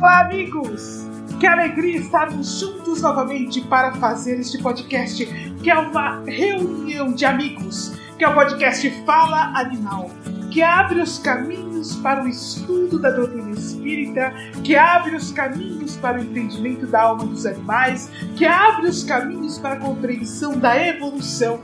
Olá, 0.00 0.20
amigos! 0.20 1.04
Que 1.40 1.46
alegria 1.48 1.98
estarmos 1.98 2.60
juntos 2.60 3.02
novamente 3.02 3.60
para 3.62 3.92
fazer 3.94 4.38
este 4.38 4.62
podcast, 4.62 5.26
que 5.60 5.68
é 5.68 5.76
uma 5.76 6.22
reunião 6.24 7.12
de 7.12 7.24
amigos, 7.24 7.98
que 8.16 8.22
é 8.22 8.28
o 8.28 8.32
podcast 8.32 8.88
Fala 9.04 9.50
Animal, 9.58 10.08
que 10.52 10.62
abre 10.62 11.00
os 11.00 11.18
caminhos 11.18 11.96
para 11.96 12.22
o 12.22 12.28
estudo 12.28 13.00
da 13.00 13.10
doutrina 13.10 13.50
espírita, 13.50 14.32
que 14.62 14.76
abre 14.76 15.16
os 15.16 15.32
caminhos 15.32 15.96
para 15.96 16.20
o 16.20 16.22
entendimento 16.22 16.86
da 16.86 17.02
alma 17.02 17.24
dos 17.26 17.44
animais, 17.44 18.08
que 18.36 18.44
abre 18.44 18.86
os 18.86 19.02
caminhos 19.02 19.58
para 19.58 19.74
a 19.74 19.80
compreensão 19.80 20.56
da 20.56 20.80
evolução, 20.80 21.58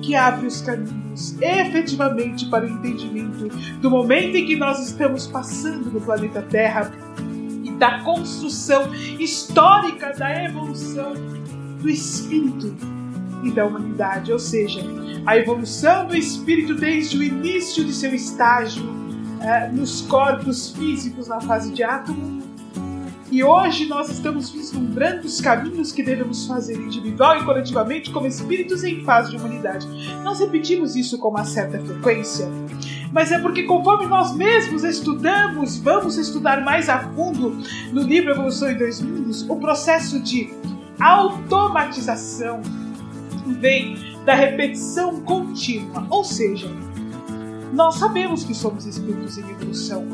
que 0.00 0.14
abre 0.14 0.46
os 0.46 0.62
caminhos 0.62 1.36
efetivamente 1.42 2.46
para 2.46 2.64
o 2.64 2.68
entendimento 2.70 3.48
do 3.80 3.90
momento 3.90 4.38
em 4.38 4.46
que 4.46 4.56
nós 4.56 4.78
estamos 4.78 5.26
passando 5.26 5.90
no 5.90 6.00
planeta 6.00 6.40
Terra 6.40 6.90
da 7.78 8.00
construção 8.00 8.92
histórica 9.18 10.12
da 10.12 10.44
evolução 10.44 11.14
do 11.80 11.88
espírito 11.88 12.74
e 13.44 13.52
da 13.52 13.64
humanidade, 13.64 14.32
ou 14.32 14.38
seja, 14.38 14.80
a 15.24 15.36
evolução 15.36 16.06
do 16.06 16.16
espírito 16.16 16.74
desde 16.74 17.16
o 17.16 17.22
início 17.22 17.84
de 17.84 17.92
seu 17.92 18.12
estágio 18.12 18.82
uh, 18.82 19.74
nos 19.74 20.02
corpos 20.02 20.72
físicos 20.72 21.28
na 21.28 21.40
fase 21.40 21.72
de 21.72 21.82
átomo. 21.84 22.42
E 23.30 23.44
hoje 23.44 23.86
nós 23.86 24.08
estamos 24.08 24.50
vislumbrando 24.50 25.26
os 25.26 25.40
caminhos 25.40 25.92
que 25.92 26.02
devemos 26.02 26.46
fazer 26.46 26.76
individual 26.76 27.38
e 27.38 27.44
coletivamente 27.44 28.10
como 28.10 28.26
espíritos 28.26 28.82
em 28.82 29.04
fase 29.04 29.30
de 29.30 29.36
humanidade. 29.36 29.86
Nós 30.24 30.40
repetimos 30.40 30.96
isso 30.96 31.18
com 31.18 31.28
uma 31.28 31.44
certa 31.44 31.78
frequência, 31.78 32.48
mas 33.12 33.32
é 33.32 33.38
porque 33.38 33.62
conforme 33.64 34.06
nós 34.06 34.34
mesmos 34.34 34.84
estudamos, 34.84 35.78
vamos 35.78 36.16
estudar 36.16 36.62
mais 36.62 36.88
a 36.88 37.00
fundo 37.10 37.58
no 37.92 38.02
livro 38.02 38.30
Evolução 38.30 38.70
em 38.70 38.76
Dois 38.76 39.00
Mundos, 39.00 39.48
o 39.48 39.56
processo 39.56 40.20
de 40.20 40.52
automatização 41.00 42.60
vem 43.46 43.96
da 44.24 44.34
repetição 44.34 45.20
contínua, 45.20 46.06
ou 46.10 46.22
seja, 46.22 46.68
nós 47.72 47.96
sabemos 47.96 48.44
que 48.44 48.54
somos 48.54 48.86
espíritos 48.86 49.38
em 49.38 49.50
evolução 49.50 50.06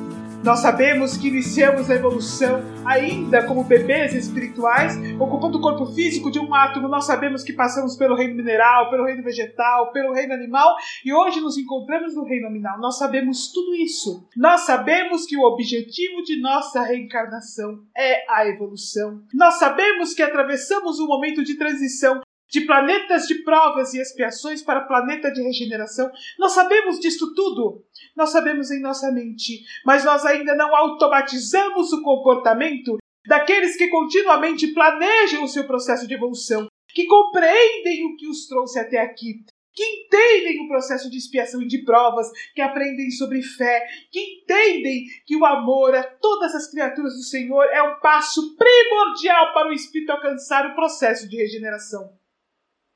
nós 0.45 0.59
sabemos 0.59 1.17
que 1.17 1.29
iniciamos 1.29 1.91
a 1.91 1.95
evolução 1.95 2.61
ainda 2.85 3.47
como 3.47 3.65
bebês 3.65 4.15
espirituais, 4.15 4.95
ocupando 5.19 5.57
o 5.57 5.61
corpo 5.61 5.87
físico 5.87 6.31
de 6.31 6.39
um 6.39 6.55
átomo. 6.55 6.87
Nós 6.87 7.07
sabemos 7.07 7.43
que 7.43 7.55
passamos 7.55 7.97
pelo 7.97 8.15
reino 8.15 8.35
mineral, 8.35 8.91
pelo 8.91 9.07
reino 9.07 9.23
vegetal, 9.23 9.91
pelo 9.91 10.13
reino 10.13 10.35
animal 10.35 10.77
e 11.03 11.15
hoje 11.15 11.41
nos 11.41 11.57
encontramos 11.57 12.15
no 12.15 12.25
reino 12.25 12.49
nominal. 12.49 12.79
Nós 12.79 12.99
sabemos 12.99 13.51
tudo 13.53 13.75
isso. 13.75 14.29
Nós 14.37 14.67
sabemos 14.67 15.25
que 15.25 15.35
o 15.35 15.45
objetivo 15.45 16.23
de 16.23 16.39
nossa 16.39 16.83
reencarnação 16.83 17.79
é 17.97 18.31
a 18.31 18.47
evolução. 18.47 19.23
Nós 19.33 19.55
sabemos 19.55 20.13
que 20.13 20.23
atravessamos 20.23 21.01
um 21.01 21.07
momento 21.07 21.43
de 21.43 21.57
transição 21.57 22.21
de 22.55 22.61
planetas 22.61 23.27
de 23.27 23.43
provas 23.43 23.95
e 23.95 24.01
expiações 24.01 24.63
para 24.63 24.83
planeta 24.83 25.29
de 25.33 25.43
regeneração. 25.43 26.09
Nós 26.39 26.53
sabemos 26.53 27.01
disso 27.01 27.35
tudo. 27.35 27.83
Nós 28.17 28.31
sabemos 28.31 28.71
em 28.71 28.81
nossa 28.81 29.11
mente, 29.11 29.65
mas 29.85 30.05
nós 30.05 30.25
ainda 30.25 30.55
não 30.55 30.75
automatizamos 30.75 31.93
o 31.93 32.03
comportamento 32.03 32.97
daqueles 33.27 33.77
que 33.77 33.89
continuamente 33.89 34.69
planejam 34.69 35.43
o 35.43 35.49
seu 35.49 35.67
processo 35.67 36.07
de 36.07 36.15
evolução, 36.15 36.69
que 36.89 37.07
compreendem 37.07 38.07
o 38.07 38.17
que 38.17 38.29
os 38.29 38.47
trouxe 38.47 38.79
até 38.79 38.99
aqui, 39.01 39.45
que 39.73 39.83
entendem 39.83 40.65
o 40.65 40.69
processo 40.69 41.11
de 41.11 41.19
expiação 41.19 41.61
e 41.61 41.67
de 41.67 41.85
provas, 41.85 42.31
que 42.55 42.61
aprendem 42.61 43.11
sobre 43.11 43.43
fé, 43.43 43.85
que 44.13 44.21
entendem 44.21 45.07
que 45.27 45.37
o 45.37 45.45
amor 45.45 45.95
a 45.97 46.05
todas 46.05 46.55
as 46.55 46.71
criaturas 46.71 47.15
do 47.15 47.23
Senhor 47.23 47.65
é 47.65 47.83
um 47.83 47.99
passo 47.99 48.57
primordial 48.57 49.53
para 49.53 49.69
o 49.69 49.73
espírito 49.73 50.13
alcançar 50.13 50.71
o 50.71 50.75
processo 50.77 51.29
de 51.29 51.37
regeneração. 51.37 52.17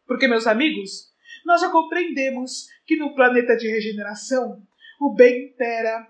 Porque, 0.07 0.29
meus 0.29 0.47
amigos, 0.47 1.09
nós 1.45 1.61
já 1.61 1.69
compreendemos 1.71 2.69
que 2.87 2.97
no 2.97 3.15
planeta 3.15 3.57
de 3.57 3.69
regeneração 3.69 4.63
o 4.99 5.15
bem 5.15 5.47
impera. 5.47 6.07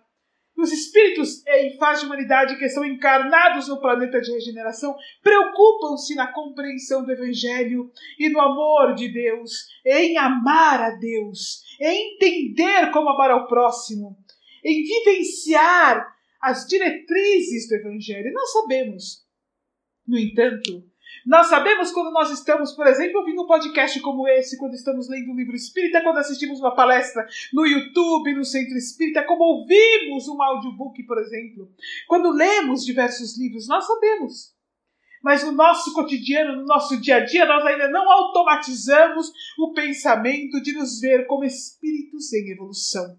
Os 0.57 0.73
espíritos 0.73 1.47
em 1.47 1.77
fase 1.77 2.01
de 2.01 2.07
humanidade 2.07 2.59
que 2.59 2.69
são 2.69 2.85
encarnados 2.85 3.69
no 3.69 3.81
planeta 3.81 4.21
de 4.21 4.33
regeneração 4.33 4.97
preocupam-se 5.23 6.17
na 6.17 6.33
compreensão 6.33 7.05
do 7.05 7.13
Evangelho 7.13 7.93
e 8.19 8.29
no 8.29 8.41
amor 8.41 8.95
de 8.95 9.09
Deus, 9.13 9.53
em 9.87 10.19
amar 10.19 10.83
a 10.83 10.91
Deus, 10.97 11.63
em 11.81 12.15
entender 12.15 12.91
como 12.91 13.09
amar 13.09 13.31
ao 13.31 13.47
próximo, 13.47 14.17
em 14.65 14.83
vivenciar 14.83 16.05
as 16.43 16.67
diretrizes 16.67 17.69
do 17.69 17.77
Evangelho. 17.77 18.33
Nós 18.33 18.53
sabemos, 18.53 19.25
no 20.05 20.19
entanto, 20.19 20.88
nós 21.25 21.49
sabemos 21.49 21.93
quando 21.93 22.11
nós 22.11 22.31
estamos, 22.31 22.73
por 22.73 22.87
exemplo, 22.87 23.21
ouvindo 23.21 23.43
um 23.43 23.47
podcast 23.47 24.01
como 24.01 24.27
esse, 24.29 24.57
quando 24.59 24.75
estamos 24.75 25.09
lendo 25.09 25.33
um 25.33 25.37
livro 25.37 25.55
espírita, 25.55 26.03
quando 26.03 26.19
assistimos 26.19 26.61
uma 26.61 26.75
palestra 26.75 27.27
no 27.53 27.67
YouTube, 27.67 28.35
no 28.35 28.45
Centro 28.45 28.77
Espírita, 28.77 29.25
como 29.25 29.43
ouvimos 29.43 30.29
um 30.29 30.43
audiobook, 30.43 31.03
por 31.05 31.19
exemplo. 31.19 31.71
Quando 32.07 32.31
lemos 32.31 32.85
diversos 32.85 33.39
livros, 33.39 33.69
nós 33.69 33.87
sabemos. 33.87 34.57
Mas 35.23 35.45
no 35.45 35.53
nosso 35.53 35.93
cotidiano, 35.93 36.57
no 36.57 36.65
nosso 36.65 37.01
dia 37.01 37.17
a 37.17 37.25
dia, 37.25 37.45
nós 37.45 37.65
ainda 37.67 37.89
não 37.91 38.11
automatizamos 38.11 39.33
o 39.59 39.73
pensamento 39.73 40.61
de 40.63 40.73
nos 40.73 41.01
ver 41.01 41.27
como 41.27 41.45
espíritos 41.45 42.33
em 42.33 42.51
evolução. 42.51 43.19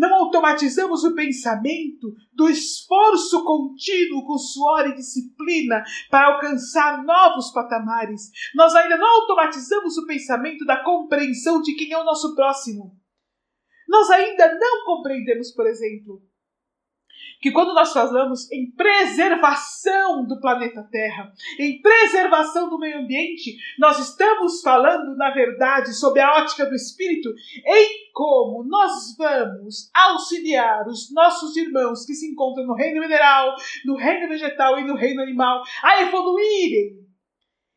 Não 0.00 0.14
automatizamos 0.14 1.04
o 1.04 1.14
pensamento 1.14 2.10
do 2.32 2.48
esforço 2.48 3.44
contínuo 3.44 4.24
com 4.26 4.38
suor 4.38 4.88
e 4.88 4.94
disciplina 4.94 5.84
para 6.10 6.28
alcançar 6.28 7.04
novos 7.04 7.52
patamares. 7.52 8.30
Nós 8.54 8.74
ainda 8.74 8.96
não 8.96 9.06
automatizamos 9.06 9.98
o 9.98 10.06
pensamento 10.06 10.64
da 10.64 10.82
compreensão 10.82 11.60
de 11.60 11.74
quem 11.74 11.92
é 11.92 11.98
o 11.98 12.04
nosso 12.04 12.34
próximo. 12.34 12.96
Nós 13.86 14.08
ainda 14.08 14.58
não 14.58 14.86
compreendemos, 14.86 15.52
por 15.52 15.66
exemplo, 15.66 16.22
que 17.40 17.50
quando 17.50 17.72
nós 17.72 17.92
falamos 17.92 18.50
em 18.52 18.70
preservação 18.72 20.26
do 20.26 20.38
planeta 20.38 20.86
Terra, 20.90 21.32
em 21.58 21.80
preservação 21.80 22.68
do 22.68 22.78
meio 22.78 22.98
ambiente, 22.98 23.56
nós 23.78 23.98
estamos 23.98 24.60
falando, 24.60 25.16
na 25.16 25.30
verdade, 25.30 25.94
sob 25.94 26.20
a 26.20 26.34
ótica 26.36 26.66
do 26.66 26.74
espírito, 26.74 27.30
em 27.64 28.12
como 28.12 28.62
nós 28.64 29.16
vamos 29.16 29.90
auxiliar 29.94 30.86
os 30.86 31.12
nossos 31.12 31.56
irmãos 31.56 32.04
que 32.04 32.14
se 32.14 32.30
encontram 32.30 32.66
no 32.66 32.74
reino 32.74 33.00
mineral, 33.00 33.56
no 33.86 33.96
reino 33.96 34.28
vegetal 34.28 34.78
e 34.78 34.84
no 34.84 34.94
reino 34.94 35.22
animal 35.22 35.62
a 35.82 36.02
evoluírem. 36.02 37.00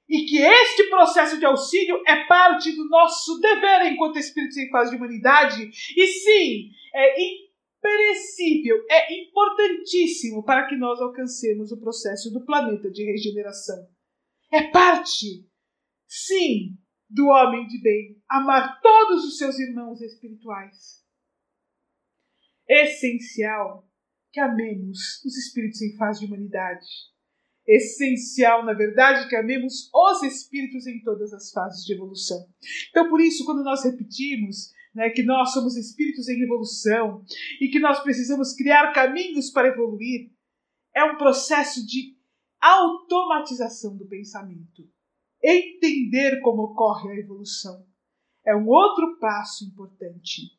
E 0.09 0.25
que 0.25 0.37
este 0.37 0.89
processo 0.89 1.39
de 1.39 1.45
auxílio 1.45 2.01
é 2.05 2.25
parte 2.25 2.73
do 2.73 2.89
nosso 2.89 3.39
dever 3.39 3.85
enquanto 3.85 4.19
espíritos 4.19 4.57
em 4.57 4.69
fase 4.69 4.91
de 4.91 4.97
humanidade, 4.97 5.69
e 5.95 6.07
sim, 6.07 6.69
é 6.93 7.42
perecível, 7.83 8.77
é 8.89 9.21
importantíssimo 9.21 10.43
para 10.43 10.67
que 10.67 10.77
nós 10.77 10.99
alcancemos 11.01 11.71
o 11.71 11.79
processo 11.79 12.31
do 12.31 12.45
planeta 12.45 12.89
de 12.89 13.03
regeneração. 13.03 13.87
É 14.51 14.69
parte, 14.71 15.45
sim, 16.07 16.77
do 17.09 17.27
homem 17.27 17.67
de 17.67 17.81
bem 17.81 18.23
amar 18.29 18.79
todos 18.81 19.25
os 19.25 19.37
seus 19.37 19.59
irmãos 19.59 20.01
espirituais. 20.01 21.03
Essencial 22.67 23.85
que 24.31 24.39
amemos 24.39 25.21
os 25.23 25.37
espíritos 25.37 25.81
em 25.81 25.95
fase 25.97 26.21
de 26.21 26.25
humanidade. 26.25 26.87
Essencial, 27.67 28.65
na 28.65 28.73
verdade, 28.73 29.29
que 29.29 29.35
amemos 29.35 29.89
os 29.93 30.23
espíritos 30.23 30.87
em 30.87 31.01
todas 31.01 31.31
as 31.33 31.51
fases 31.51 31.85
de 31.85 31.93
evolução. 31.93 32.39
Então, 32.89 33.09
por 33.09 33.21
isso, 33.21 33.45
quando 33.45 33.63
nós 33.63 33.83
repetimos 33.83 34.71
né, 34.93 35.09
que 35.09 35.23
nós 35.23 35.51
somos 35.53 35.75
espíritos 35.75 36.27
em 36.27 36.41
evolução 36.41 37.23
e 37.59 37.67
que 37.67 37.79
nós 37.79 37.99
precisamos 38.01 38.53
criar 38.53 38.91
caminhos 38.91 39.49
para 39.49 39.69
evoluir, 39.69 40.31
é 40.95 41.03
um 41.03 41.17
processo 41.17 41.85
de 41.85 42.15
automatização 42.61 43.97
do 43.97 44.07
pensamento. 44.07 44.87
Entender 45.43 46.39
como 46.41 46.63
ocorre 46.63 47.11
a 47.11 47.19
evolução 47.19 47.85
é 48.45 48.55
um 48.55 48.67
outro 48.67 49.17
passo 49.19 49.65
importante. 49.65 50.51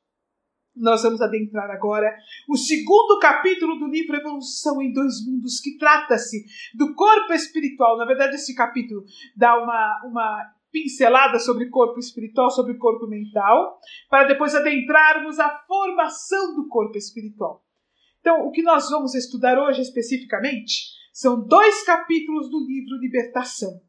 Nós 0.75 1.03
vamos 1.03 1.21
adentrar 1.21 1.71
agora 1.71 2.17
o 2.49 2.57
segundo 2.57 3.21
capítulo 3.21 3.79
do 3.79 3.87
livro 3.87 4.17
Evolução 4.17 4.83
em 4.83 4.93
Dois 4.93 5.25
Mundos, 5.25 5.61
que 5.61 5.79
trata-se 5.79 6.45
do 6.75 6.95
corpo 6.95 7.33
espiritual. 7.33 7.97
Na 7.97 8.05
verdade, 8.05 8.35
esse 8.35 8.55
capítulo 8.55 9.05
dá 9.37 9.57
uma, 9.63 10.03
uma 10.05 10.55
pincelada 10.75 11.39
sobre 11.39 11.71
corpo 11.71 12.01
espiritual, 12.01 12.51
sobre 12.51 12.75
corpo 12.75 13.07
mental, 13.07 13.79
para 14.11 14.27
depois 14.27 14.57
adentrarmos 14.57 15.39
a 15.39 15.57
formação 15.69 16.57
do 16.57 16.67
corpo 16.67 16.99
espiritual. 16.99 17.65
Então, 18.19 18.45
o 18.45 18.51
que 18.51 18.61
nós 18.61 18.91
vamos 18.91 19.15
estudar 19.15 19.57
hoje 19.57 19.83
especificamente 19.83 20.91
são 21.13 21.47
dois 21.47 21.85
capítulos 21.85 22.51
do 22.51 22.59
livro 22.67 22.99
Libertação. 23.01 23.81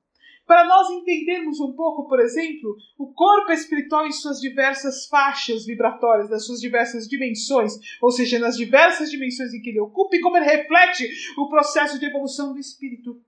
para 0.45 0.63
nós 0.63 0.87
entendermos 0.91 1.59
um 1.59 1.73
pouco, 1.73 2.07
por 2.07 2.19
exemplo, 2.19 2.75
o 2.99 3.11
corpo 3.13 3.51
espiritual 3.51 4.05
em 4.05 4.11
suas 4.11 4.39
diversas 4.39 5.07
faixas 5.07 5.65
vibratórias, 5.65 6.29
nas 6.29 6.45
suas 6.45 6.59
diversas 6.59 7.07
dimensões, 7.07 7.73
ou 7.99 8.11
seja, 8.11 8.37
nas 8.37 8.55
diversas 8.55 9.09
dimensões 9.09 9.55
em 9.55 9.59
que 9.59 9.71
ele 9.71 9.79
ocupa 9.79 10.15
e 10.15 10.21
como 10.21 10.37
ele 10.37 10.45
reflete 10.45 11.09
o 11.35 11.49
processo 11.49 11.97
de 11.97 12.05
evolução 12.05 12.53
do 12.53 12.59
espírito. 12.59 13.19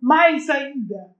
Mais 0.00 0.48
ainda, 0.48 1.14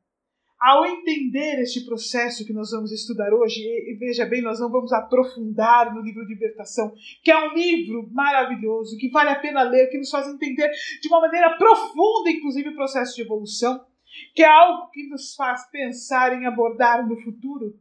ao 0.65 0.87
entender 0.87 1.61
este 1.61 1.85
processo 1.85 2.47
que 2.47 2.53
nós 2.55 2.71
vamos 2.71 2.91
estudar 2.91 3.31
hoje, 3.35 3.61
e 3.61 3.95
veja 4.01 4.25
bem, 4.25 4.41
nós 4.41 4.59
não 4.59 4.71
vamos 4.71 4.95
aprofundar 4.95 5.95
no 5.95 6.01
livro 6.01 6.25
Libertação, 6.25 6.95
que 7.23 7.31
é 7.31 7.39
um 7.39 7.53
livro 7.53 8.09
maravilhoso, 8.11 8.97
que 8.97 9.11
vale 9.11 9.29
a 9.29 9.39
pena 9.39 9.63
ler, 9.63 9.91
que 9.91 9.99
nos 9.99 10.09
faz 10.09 10.27
entender 10.27 10.71
de 11.03 11.09
uma 11.09 11.21
maneira 11.21 11.55
profunda, 11.59 12.31
inclusive, 12.31 12.71
o 12.71 12.75
processo 12.75 13.15
de 13.15 13.21
evolução, 13.21 13.85
que 14.35 14.43
é 14.43 14.49
algo 14.49 14.91
que 14.91 15.07
nos 15.07 15.35
faz 15.35 15.71
pensar 15.71 16.33
em 16.33 16.47
abordar 16.47 17.07
no 17.07 17.21
futuro. 17.21 17.79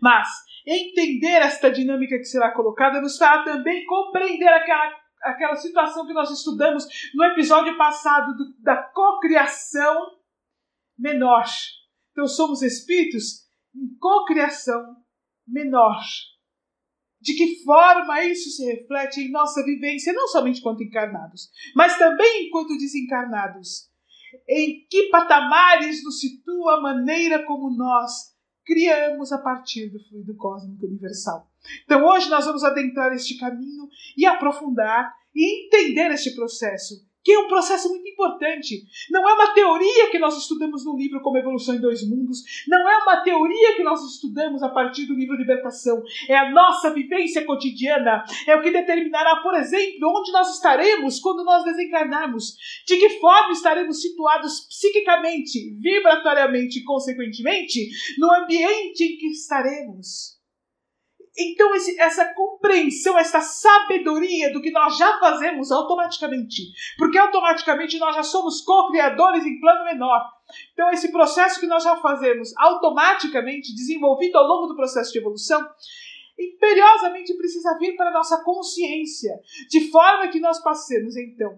Mas 0.00 0.28
entender 0.64 1.42
esta 1.42 1.72
dinâmica 1.72 2.18
que 2.18 2.24
será 2.24 2.52
colocada 2.52 3.00
nos 3.00 3.18
fará 3.18 3.42
também 3.42 3.84
compreender 3.84 4.46
aquela, 4.46 4.92
aquela 5.24 5.56
situação 5.56 6.06
que 6.06 6.14
nós 6.14 6.30
estudamos 6.30 6.86
no 7.12 7.24
episódio 7.24 7.76
passado 7.76 8.36
do, 8.36 8.62
da 8.62 8.76
cocriação 8.76 10.17
menor. 10.98 11.44
Então 12.12 12.26
somos 12.26 12.62
espíritos 12.62 13.46
em 13.74 13.96
cocriação 13.98 14.96
menor. 15.46 16.00
De 17.20 17.34
que 17.34 17.62
forma 17.64 18.24
isso 18.24 18.50
se 18.50 18.64
reflete 18.64 19.20
em 19.20 19.30
nossa 19.30 19.64
vivência, 19.64 20.12
não 20.12 20.28
somente 20.28 20.60
enquanto 20.60 20.82
encarnados, 20.82 21.50
mas 21.74 21.98
também 21.98 22.46
enquanto 22.46 22.76
desencarnados? 22.78 23.88
Em 24.48 24.86
que 24.88 25.08
patamares 25.10 26.02
nos 26.04 26.20
situa 26.20 26.76
a 26.76 26.80
maneira 26.80 27.44
como 27.44 27.76
nós 27.76 28.36
criamos 28.64 29.32
a 29.32 29.38
partir 29.38 29.88
do 29.88 29.98
fluido 30.08 30.36
cósmico 30.36 30.86
universal? 30.86 31.50
Então 31.84 32.04
hoje 32.04 32.28
nós 32.28 32.44
vamos 32.44 32.62
adentrar 32.62 33.12
este 33.12 33.36
caminho 33.36 33.88
e 34.16 34.24
aprofundar 34.24 35.12
e 35.34 35.66
entender 35.66 36.10
este 36.12 36.34
processo 36.34 37.07
que 37.28 37.32
é 37.34 37.38
um 37.38 37.46
processo 37.46 37.90
muito 37.90 38.08
importante. 38.08 38.86
Não 39.10 39.28
é 39.28 39.34
uma 39.34 39.52
teoria 39.52 40.10
que 40.10 40.18
nós 40.18 40.38
estudamos 40.38 40.82
no 40.86 40.96
livro 40.96 41.20
como 41.20 41.36
Evolução 41.36 41.74
em 41.74 41.78
Dois 41.78 42.02
Mundos, 42.08 42.42
não 42.66 42.88
é 42.88 42.96
uma 43.02 43.18
teoria 43.18 43.76
que 43.76 43.82
nós 43.82 44.02
estudamos 44.02 44.62
a 44.62 44.70
partir 44.70 45.04
do 45.04 45.12
livro 45.12 45.36
Libertação, 45.36 46.02
é 46.26 46.34
a 46.34 46.50
nossa 46.50 46.90
vivência 46.94 47.44
cotidiana, 47.44 48.24
é 48.46 48.56
o 48.56 48.62
que 48.62 48.70
determinará, 48.70 49.42
por 49.42 49.54
exemplo, 49.54 50.08
onde 50.08 50.32
nós 50.32 50.54
estaremos 50.54 51.20
quando 51.20 51.44
nós 51.44 51.64
desencarnarmos, 51.64 52.56
de 52.86 52.96
que 52.96 53.20
forma 53.20 53.52
estaremos 53.52 54.00
situados 54.00 54.60
psiquicamente, 54.60 55.76
vibratoriamente 55.78 56.78
e, 56.78 56.84
consequentemente, 56.84 57.90
no 58.16 58.32
ambiente 58.32 59.04
em 59.04 59.18
que 59.18 59.26
estaremos. 59.26 60.37
Então, 61.38 61.72
esse, 61.76 61.98
essa 62.00 62.34
compreensão, 62.34 63.16
essa 63.16 63.40
sabedoria 63.40 64.52
do 64.52 64.60
que 64.60 64.72
nós 64.72 64.96
já 64.96 65.20
fazemos 65.20 65.70
automaticamente, 65.70 66.72
porque 66.98 67.16
automaticamente 67.16 67.96
nós 67.98 68.16
já 68.16 68.24
somos 68.24 68.60
co-criadores 68.62 69.46
em 69.46 69.60
plano 69.60 69.84
menor. 69.84 70.32
Então, 70.72 70.90
esse 70.90 71.12
processo 71.12 71.60
que 71.60 71.66
nós 71.66 71.84
já 71.84 71.94
fazemos 71.98 72.52
automaticamente, 72.56 73.72
desenvolvido 73.72 74.36
ao 74.36 74.48
longo 74.48 74.66
do 74.66 74.74
processo 74.74 75.12
de 75.12 75.18
evolução, 75.18 75.64
imperiosamente 76.36 77.36
precisa 77.36 77.78
vir 77.78 77.94
para 77.96 78.10
a 78.10 78.14
nossa 78.14 78.42
consciência, 78.42 79.38
de 79.70 79.90
forma 79.92 80.28
que 80.28 80.40
nós 80.40 80.60
passemos, 80.60 81.16
então, 81.16 81.56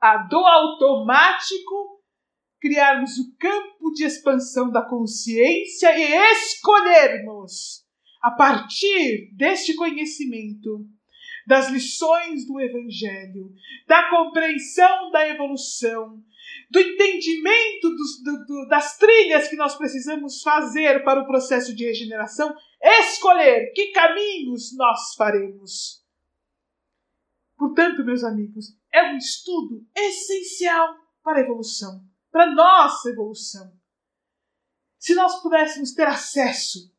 a 0.00 0.18
do 0.18 0.38
automático 0.38 1.96
criarmos 2.60 3.18
o 3.18 3.36
campo 3.36 3.90
de 3.92 4.04
expansão 4.04 4.70
da 4.70 4.82
consciência 4.82 5.96
e 5.98 6.32
escolhermos 6.32 7.85
a 8.26 8.32
partir 8.32 9.30
deste 9.36 9.72
conhecimento, 9.76 10.84
das 11.46 11.68
lições 11.68 12.44
do 12.44 12.58
Evangelho, 12.58 13.54
da 13.86 14.10
compreensão 14.10 15.12
da 15.12 15.28
evolução, 15.28 16.20
do 16.68 16.80
entendimento 16.80 17.88
dos, 17.88 18.22
do, 18.24 18.44
do, 18.46 18.68
das 18.68 18.98
trilhas 18.98 19.46
que 19.46 19.54
nós 19.54 19.76
precisamos 19.76 20.42
fazer 20.42 21.04
para 21.04 21.22
o 21.22 21.26
processo 21.28 21.72
de 21.72 21.84
regeneração, 21.84 22.52
escolher 22.82 23.70
que 23.72 23.92
caminhos 23.92 24.76
nós 24.76 25.14
faremos. 25.14 26.04
Portanto, 27.56 28.04
meus 28.04 28.24
amigos, 28.24 28.76
é 28.92 29.04
um 29.04 29.16
estudo 29.18 29.86
essencial 29.94 30.96
para 31.22 31.38
a 31.38 31.42
evolução, 31.42 32.02
para 32.32 32.42
a 32.42 32.52
nossa 32.52 33.08
evolução. 33.08 33.72
Se 34.98 35.14
nós 35.14 35.40
pudéssemos 35.40 35.92
ter 35.92 36.08
acesso 36.08 36.95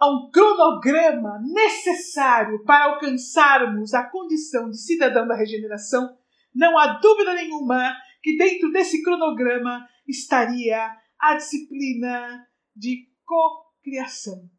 a 0.00 0.10
um 0.10 0.30
cronograma 0.30 1.38
necessário 1.44 2.64
para 2.64 2.86
alcançarmos 2.86 3.92
a 3.92 4.02
condição 4.04 4.70
de 4.70 4.78
cidadão 4.78 5.28
da 5.28 5.36
regeneração, 5.36 6.16
não 6.54 6.78
há 6.78 6.98
dúvida 6.98 7.34
nenhuma 7.34 7.94
que 8.22 8.36
dentro 8.36 8.72
desse 8.72 9.02
cronograma 9.02 9.86
estaria 10.08 10.96
a 11.18 11.34
disciplina 11.34 12.46
de 12.74 13.08
cocriação. 13.24 14.50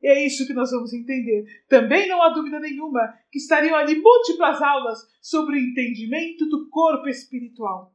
E 0.00 0.06
é 0.06 0.24
isso 0.24 0.46
que 0.46 0.54
nós 0.54 0.70
vamos 0.70 0.94
entender. 0.94 1.44
Também 1.68 2.08
não 2.08 2.22
há 2.22 2.30
dúvida 2.30 2.58
nenhuma 2.60 3.12
que 3.30 3.38
estariam 3.38 3.74
ali 3.74 4.00
múltiplas 4.00 4.62
aulas 4.62 4.98
sobre 5.20 5.56
o 5.56 5.60
entendimento 5.60 6.48
do 6.48 6.70
corpo 6.70 7.08
espiritual. 7.08 7.94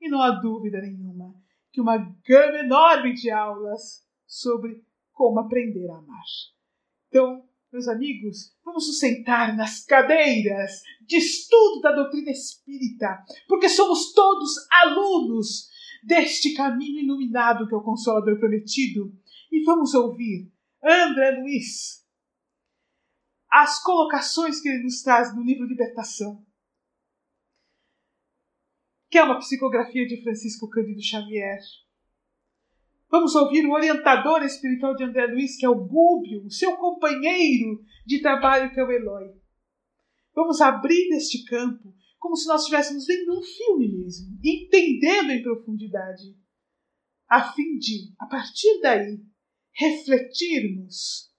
E 0.00 0.08
não 0.08 0.20
há 0.20 0.30
dúvida 0.30 0.80
nenhuma 0.80 1.34
que 1.72 1.80
uma 1.80 1.96
gama 1.96 2.58
enorme 2.58 3.14
de 3.14 3.30
aulas 3.30 4.06
sobre 4.26 4.84
como 5.18 5.40
aprender 5.40 5.90
a 5.90 5.98
amar. 5.98 6.24
Então, 7.08 7.44
meus 7.72 7.88
amigos, 7.88 8.56
vamos 8.64 8.86
nos 8.86 9.00
sentar 9.00 9.56
nas 9.56 9.84
cadeiras 9.84 10.80
de 11.04 11.16
estudo 11.16 11.80
da 11.80 11.92
doutrina 11.92 12.30
espírita, 12.30 13.24
porque 13.48 13.68
somos 13.68 14.12
todos 14.12 14.48
alunos 14.70 15.68
deste 16.04 16.54
caminho 16.54 17.00
iluminado 17.00 17.66
que 17.66 17.74
é 17.74 17.76
o 17.76 17.82
Consolador 17.82 18.38
prometido. 18.38 19.12
E 19.50 19.64
vamos 19.64 19.92
ouvir 19.92 20.52
André 20.82 21.32
Luiz, 21.40 22.06
as 23.50 23.82
colocações 23.82 24.60
que 24.60 24.68
ele 24.68 24.84
nos 24.84 25.02
traz 25.02 25.34
no 25.34 25.42
livro 25.42 25.66
Libertação, 25.66 26.46
que 29.10 29.18
é 29.18 29.24
uma 29.24 29.38
psicografia 29.38 30.06
de 30.06 30.22
Francisco 30.22 30.68
Cândido 30.70 31.02
Xavier 31.02 31.58
Vamos 33.10 33.34
ouvir 33.34 33.64
o 33.66 33.72
orientador 33.72 34.42
espiritual 34.42 34.94
de 34.94 35.04
André 35.04 35.26
Luiz, 35.26 35.56
que 35.56 35.64
é 35.64 35.68
o 35.68 35.86
Gúbio, 35.86 36.44
o 36.44 36.50
seu 36.50 36.76
companheiro 36.76 37.82
de 38.06 38.20
trabalho, 38.20 38.72
que 38.72 38.78
é 38.78 38.84
o 38.84 38.90
Eloy. 38.90 39.34
Vamos 40.34 40.60
abrir 40.60 41.08
este 41.16 41.44
campo 41.44 41.94
como 42.18 42.36
se 42.36 42.46
nós 42.48 42.62
estivéssemos 42.62 43.06
vendo 43.06 43.38
um 43.38 43.42
filme 43.42 43.88
mesmo, 43.88 44.38
entendendo 44.44 45.30
em 45.30 45.42
profundidade, 45.42 46.36
a 47.28 47.52
fim 47.52 47.78
de, 47.78 48.12
a 48.18 48.26
partir 48.26 48.80
daí, 48.80 49.22
refletirmos 49.72 51.32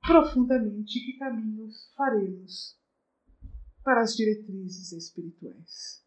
profundamente 0.00 1.00
que 1.00 1.18
caminhos 1.18 1.92
faremos 1.94 2.78
para 3.82 4.00
as 4.00 4.14
diretrizes 4.14 4.92
espirituais. 4.92 6.03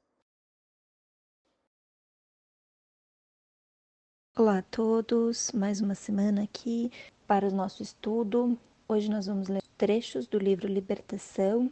Olá 4.40 4.60
a 4.60 4.62
todos, 4.62 5.52
mais 5.52 5.82
uma 5.82 5.96
semana 5.96 6.44
aqui 6.44 6.92
para 7.26 7.48
o 7.48 7.52
nosso 7.52 7.82
estudo. 7.82 8.56
Hoje 8.88 9.10
nós 9.10 9.26
vamos 9.26 9.48
ler 9.48 9.64
trechos 9.76 10.28
do 10.28 10.38
livro 10.38 10.68
Libertação 10.68 11.72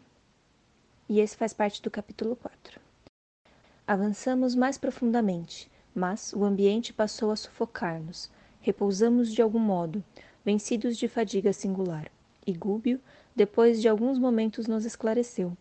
e 1.07 1.19
esse 1.19 1.37
faz 1.37 1.53
parte 1.53 1.79
do 1.79 1.91
capítulo 1.91 2.35
4. 2.35 2.81
Avançamos 3.85 4.55
mais 4.55 4.79
profundamente, 4.79 5.69
mas 5.93 6.33
o 6.33 6.43
ambiente 6.43 6.91
passou 6.91 7.29
a 7.29 7.35
sufocar-nos. 7.35 8.31
Repousamos 8.61 9.31
de 9.31 9.43
algum 9.43 9.59
modo, 9.59 10.03
vencidos 10.43 10.97
de 10.97 11.07
fadiga 11.07 11.53
singular. 11.53 12.11
E 12.47 12.51
Gúbio, 12.51 12.99
depois 13.35 13.79
de 13.79 13.87
alguns 13.87 14.17
momentos, 14.17 14.65
nos 14.65 14.85
esclareceu. 14.85 15.55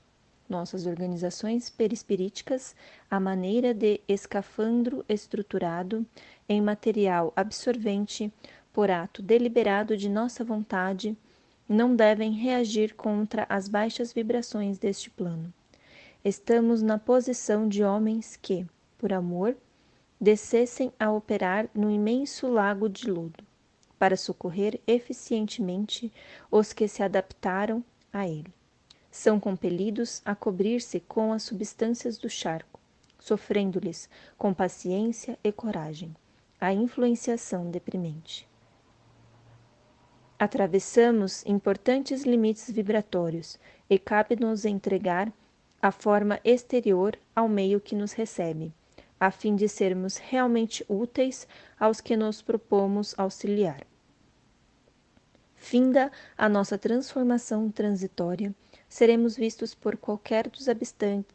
Nossas 0.48 0.86
organizações 0.86 1.70
perispiríticas, 1.70 2.76
a 3.10 3.18
maneira 3.18 3.72
de 3.72 4.00
escafandro 4.06 5.04
estruturado, 5.08 6.06
em 6.48 6.60
material 6.60 7.32
absorvente 7.34 8.32
por 8.72 8.90
ato 8.90 9.22
deliberado 9.22 9.96
de 9.96 10.08
nossa 10.08 10.44
vontade, 10.44 11.16
não 11.68 11.96
devem 11.96 12.32
reagir 12.32 12.94
contra 12.94 13.46
as 13.48 13.68
baixas 13.68 14.12
vibrações 14.12 14.78
deste 14.78 15.08
plano. 15.08 15.52
Estamos 16.22 16.82
na 16.82 16.98
posição 16.98 17.68
de 17.68 17.82
homens 17.82 18.36
que, 18.36 18.66
por 18.98 19.12
amor, 19.12 19.56
descessem 20.20 20.92
a 20.98 21.10
operar 21.10 21.68
no 21.74 21.90
imenso 21.90 22.48
lago 22.48 22.88
de 22.88 23.10
lodo, 23.10 23.44
para 23.98 24.16
socorrer 24.16 24.80
eficientemente 24.86 26.12
os 26.50 26.72
que 26.72 26.86
se 26.86 27.02
adaptaram 27.02 27.82
a 28.12 28.28
ele. 28.28 28.52
São 29.16 29.38
compelidos 29.38 30.20
a 30.24 30.34
cobrir-se 30.34 30.98
com 30.98 31.32
as 31.32 31.44
substâncias 31.44 32.18
do 32.18 32.28
charco, 32.28 32.80
sofrendo-lhes 33.16 34.10
com 34.36 34.52
paciência 34.52 35.38
e 35.44 35.52
coragem 35.52 36.12
a 36.60 36.72
influenciação 36.72 37.70
deprimente. 37.70 38.48
Atravessamos 40.36 41.46
importantes 41.46 42.24
limites 42.24 42.68
vibratórios 42.68 43.56
e 43.88 44.00
cabe-nos 44.00 44.64
entregar 44.64 45.32
a 45.80 45.92
forma 45.92 46.40
exterior 46.42 47.16
ao 47.36 47.48
meio 47.48 47.80
que 47.80 47.94
nos 47.94 48.14
recebe, 48.14 48.74
a 49.20 49.30
fim 49.30 49.54
de 49.54 49.68
sermos 49.68 50.16
realmente 50.16 50.84
úteis 50.88 51.46
aos 51.78 52.00
que 52.00 52.16
nos 52.16 52.42
propomos 52.42 53.16
auxiliar. 53.16 53.86
Finda 55.64 56.12
a 56.36 56.46
nossa 56.46 56.76
transformação 56.76 57.70
transitória, 57.70 58.54
seremos 58.86 59.34
vistos 59.34 59.74
por 59.74 59.96
qualquer 59.96 60.46
dos 60.50 60.68
habitantes 60.68 61.32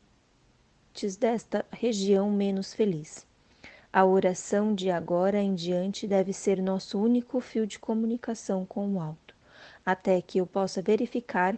desta 1.18 1.66
região 1.72 2.30
menos 2.30 2.72
feliz. 2.72 3.26
A 3.92 4.06
oração 4.06 4.76
de 4.76 4.92
agora 4.92 5.40
em 5.40 5.56
diante 5.56 6.08
deve 6.08 6.32
ser 6.32 6.62
nosso 6.62 7.02
único 7.02 7.42
fio 7.42 7.66
de 7.66 7.80
comunicação 7.80 8.68
com 8.68 8.94
o 8.94 9.02
alto, 9.02 9.34
até 9.84 10.22
que 10.22 10.38
eu 10.38 10.46
possa 10.46 10.80
verificar 10.80 11.58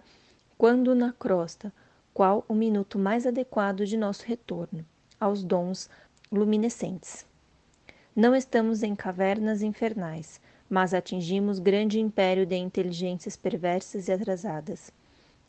quando 0.58 0.96
na 0.96 1.12
crosta 1.12 1.74
qual 2.14 2.46
o 2.48 2.54
minuto 2.54 2.98
mais 2.98 3.28
adequado 3.28 3.86
de 3.86 3.98
nosso 3.98 4.26
retorno 4.26 4.86
aos 5.20 5.44
dons 5.44 5.90
luminescentes. 6.32 7.26
Não 8.16 8.34
estamos 8.34 8.82
em 8.82 8.96
cavernas 8.96 9.62
infernais, 9.62 10.40
mas 10.72 10.94
atingimos 10.94 11.60
grande 11.60 12.00
império 12.00 12.46
de 12.46 12.56
inteligências 12.56 13.36
perversas 13.36 14.08
e 14.08 14.12
atrasadas, 14.14 14.90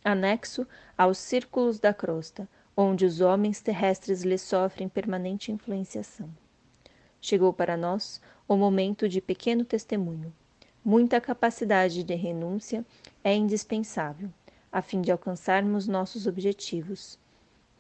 anexo 0.05 0.67
aos 0.99 1.17
círculos 1.17 1.79
da 1.79 1.95
crosta, 1.95 2.49
onde 2.77 3.05
os 3.05 3.21
homens 3.21 3.61
terrestres 3.61 4.25
lhe 4.25 4.37
sofrem 4.37 4.89
permanente 4.89 5.53
influenciação. 5.53 6.29
Chegou 7.21 7.53
para 7.53 7.77
nós 7.77 8.21
o 8.49 8.57
momento 8.57 9.09
de 9.09 9.21
pequeno 9.21 9.65
testemunho. 9.65 10.35
Muita 10.85 11.21
capacidade 11.21 12.03
de 12.03 12.15
renúncia 12.17 12.85
é 13.23 13.33
indispensável, 13.33 14.29
a 14.73 14.83
fim 14.83 15.01
de 15.01 15.13
alcançarmos 15.13 15.87
nossos 15.87 16.27
objetivos. 16.27 17.17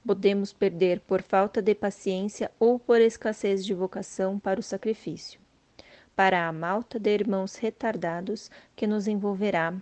Podemos 0.06 0.52
perder 0.52 1.00
por 1.00 1.20
falta 1.20 1.60
de 1.60 1.74
paciência 1.74 2.52
ou 2.60 2.78
por 2.78 3.00
escassez 3.00 3.66
de 3.66 3.74
vocação 3.74 4.38
para 4.38 4.60
o 4.60 4.62
sacrifício. 4.62 5.41
Para 6.14 6.46
a 6.46 6.52
malta 6.52 6.98
de 7.00 7.10
irmãos 7.10 7.56
retardados 7.56 8.50
que 8.76 8.86
nos 8.86 9.08
envolverá, 9.08 9.74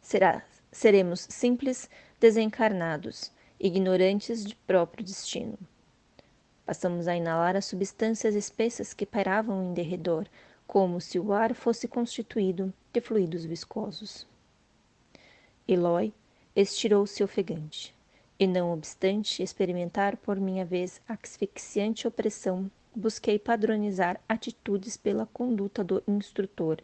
será, 0.00 0.44
seremos 0.70 1.26
simples 1.28 1.90
desencarnados, 2.20 3.32
ignorantes 3.58 4.44
de 4.44 4.54
próprio 4.54 5.04
destino. 5.04 5.58
Passamos 6.64 7.08
a 7.08 7.16
inalar 7.16 7.56
as 7.56 7.64
substâncias 7.64 8.36
espessas 8.36 8.94
que 8.94 9.04
pairavam 9.04 9.64
em 9.64 9.74
derredor, 9.74 10.28
como 10.64 11.00
se 11.00 11.18
o 11.18 11.32
ar 11.32 11.54
fosse 11.54 11.88
constituído 11.88 12.72
de 12.92 13.00
fluidos 13.00 13.44
viscosos. 13.44 14.24
Eloy 15.66 16.14
estirou-se 16.54 17.24
ofegante, 17.24 17.92
e 18.38 18.46
não 18.46 18.72
obstante 18.72 19.42
experimentar 19.42 20.16
por 20.16 20.38
minha 20.38 20.64
vez 20.64 21.00
asfixiante 21.08 22.06
opressão, 22.06 22.70
busquei 22.94 23.38
padronizar 23.38 24.20
atitudes 24.28 24.96
pela 24.96 25.26
conduta 25.26 25.84
do 25.84 26.02
instrutor, 26.06 26.78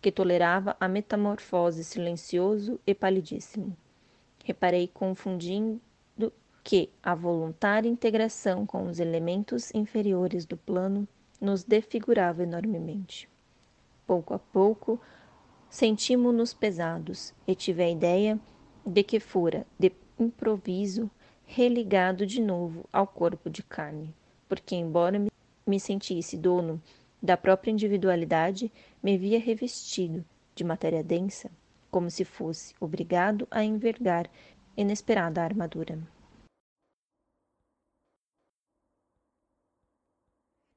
que 0.00 0.10
tolerava 0.10 0.76
a 0.80 0.88
metamorfose 0.88 1.84
silencioso 1.84 2.80
e 2.86 2.94
palidíssimo. 2.94 3.76
Reparei 4.44 4.88
confundindo 4.88 5.80
que 6.62 6.90
a 7.02 7.14
voluntária 7.14 7.88
integração 7.88 8.66
com 8.66 8.86
os 8.86 9.00
elementos 9.00 9.74
inferiores 9.74 10.44
do 10.44 10.56
plano 10.56 11.08
nos 11.40 11.64
defigurava 11.64 12.42
enormemente. 12.42 13.28
Pouco 14.06 14.34
a 14.34 14.38
pouco, 14.38 15.00
sentimos-nos 15.68 16.52
pesados 16.52 17.32
e 17.46 17.54
tive 17.54 17.82
a 17.82 17.90
ideia 17.90 18.38
de 18.84 19.02
que 19.02 19.20
fora, 19.20 19.66
de 19.78 19.92
improviso, 20.18 21.10
religado 21.46 22.26
de 22.26 22.40
novo 22.40 22.84
ao 22.92 23.06
corpo 23.06 23.48
de 23.48 23.62
carne, 23.62 24.14
porque, 24.48 24.76
embora 24.76 25.18
me 25.18 25.29
sentisse 25.78 26.36
dono 26.36 26.82
da 27.22 27.36
própria 27.36 27.70
individualidade, 27.70 28.72
me 29.02 29.18
via 29.18 29.38
revestido 29.38 30.24
de 30.54 30.64
matéria 30.64 31.04
densa, 31.04 31.50
como 31.90 32.10
se 32.10 32.24
fosse 32.24 32.74
obrigado 32.80 33.46
a 33.50 33.62
envergar 33.62 34.28
inesperada 34.76 35.42
armadura. 35.42 35.98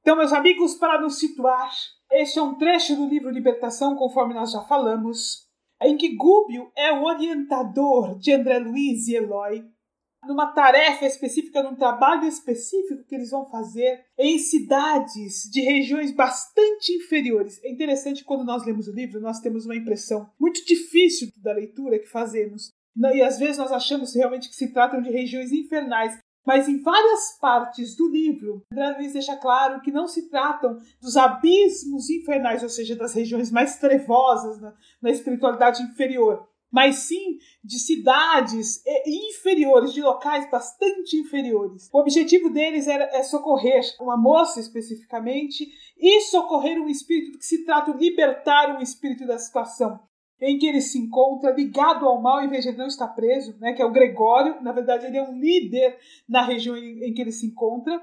Então, 0.00 0.16
meus 0.16 0.34
amigos, 0.34 0.74
para 0.74 1.00
nos 1.00 1.18
situar, 1.18 1.72
este 2.12 2.38
é 2.38 2.42
um 2.42 2.58
trecho 2.58 2.94
do 2.94 3.08
livro 3.08 3.30
Libertação, 3.30 3.96
conforme 3.96 4.34
nós 4.34 4.52
já 4.52 4.60
falamos, 4.64 5.48
em 5.80 5.96
que 5.96 6.14
Gúbio 6.14 6.70
é 6.76 6.92
o 6.92 7.04
orientador 7.04 8.18
de 8.18 8.32
André 8.32 8.58
Luiz 8.58 9.08
e 9.08 9.16
Eloy 9.16 9.64
numa 10.26 10.52
tarefa 10.52 11.06
específica, 11.06 11.62
num 11.62 11.74
trabalho 11.74 12.26
específico 12.26 13.04
que 13.04 13.14
eles 13.14 13.30
vão 13.30 13.48
fazer 13.50 14.04
em 14.18 14.38
cidades 14.38 15.48
de 15.50 15.60
regiões 15.60 16.10
bastante 16.12 16.92
inferiores. 16.92 17.60
É 17.62 17.70
interessante 17.70 18.24
quando 18.24 18.44
nós 18.44 18.64
lemos 18.64 18.88
o 18.88 18.92
livro, 18.92 19.20
nós 19.20 19.40
temos 19.40 19.64
uma 19.64 19.76
impressão 19.76 20.28
muito 20.38 20.64
difícil 20.64 21.28
da 21.36 21.52
leitura 21.52 21.98
que 21.98 22.06
fazemos. 22.06 22.70
E 22.96 23.22
às 23.22 23.38
vezes 23.38 23.58
nós 23.58 23.72
achamos 23.72 24.14
realmente 24.14 24.48
que 24.48 24.54
se 24.54 24.72
tratam 24.72 25.02
de 25.02 25.10
regiões 25.10 25.52
infernais. 25.52 26.18
Mas 26.46 26.68
em 26.68 26.82
várias 26.82 27.38
partes 27.40 27.96
do 27.96 28.08
livro, 28.10 28.62
André 28.70 28.98
Luiz 28.98 29.14
deixa 29.14 29.34
claro 29.36 29.80
que 29.80 29.90
não 29.90 30.06
se 30.06 30.28
tratam 30.28 30.78
dos 31.00 31.16
abismos 31.16 32.10
infernais, 32.10 32.62
ou 32.62 32.68
seja, 32.68 32.94
das 32.94 33.14
regiões 33.14 33.50
mais 33.50 33.78
trevosas 33.78 34.60
na, 34.60 34.74
na 35.00 35.10
espiritualidade 35.10 35.82
inferior, 35.82 36.46
mas 36.74 36.96
sim 36.96 37.38
de 37.62 37.78
cidades 37.78 38.82
inferiores, 39.06 39.92
de 39.92 40.02
locais 40.02 40.50
bastante 40.50 41.16
inferiores. 41.16 41.88
O 41.92 42.00
objetivo 42.00 42.50
deles 42.50 42.88
era, 42.88 43.04
é 43.16 43.22
socorrer 43.22 43.80
uma 44.00 44.16
moça 44.16 44.58
especificamente 44.58 45.68
e 45.96 46.20
socorrer 46.22 46.82
um 46.82 46.88
espírito 46.88 47.38
que 47.38 47.46
se 47.46 47.64
trata 47.64 47.94
de 47.94 48.04
libertar 48.04 48.76
um 48.76 48.82
espírito 48.82 49.24
da 49.24 49.38
situação 49.38 50.00
em 50.40 50.58
que 50.58 50.66
ele 50.66 50.80
se 50.80 50.98
encontra 50.98 51.52
ligado 51.52 52.06
ao 52.06 52.20
mal, 52.20 52.42
em 52.42 52.48
vez 52.48 52.64
de 52.64 52.70
ele 52.70 52.78
não 52.78 52.88
estar 52.88 53.06
preso, 53.06 53.56
né, 53.60 53.72
que 53.72 53.80
é 53.80 53.84
o 53.84 53.92
Gregório. 53.92 54.60
Na 54.60 54.72
verdade, 54.72 55.06
ele 55.06 55.16
é 55.16 55.22
um 55.22 55.38
líder 55.38 55.96
na 56.28 56.42
região 56.42 56.76
em, 56.76 57.04
em 57.04 57.14
que 57.14 57.22
ele 57.22 57.30
se 57.30 57.46
encontra 57.46 58.02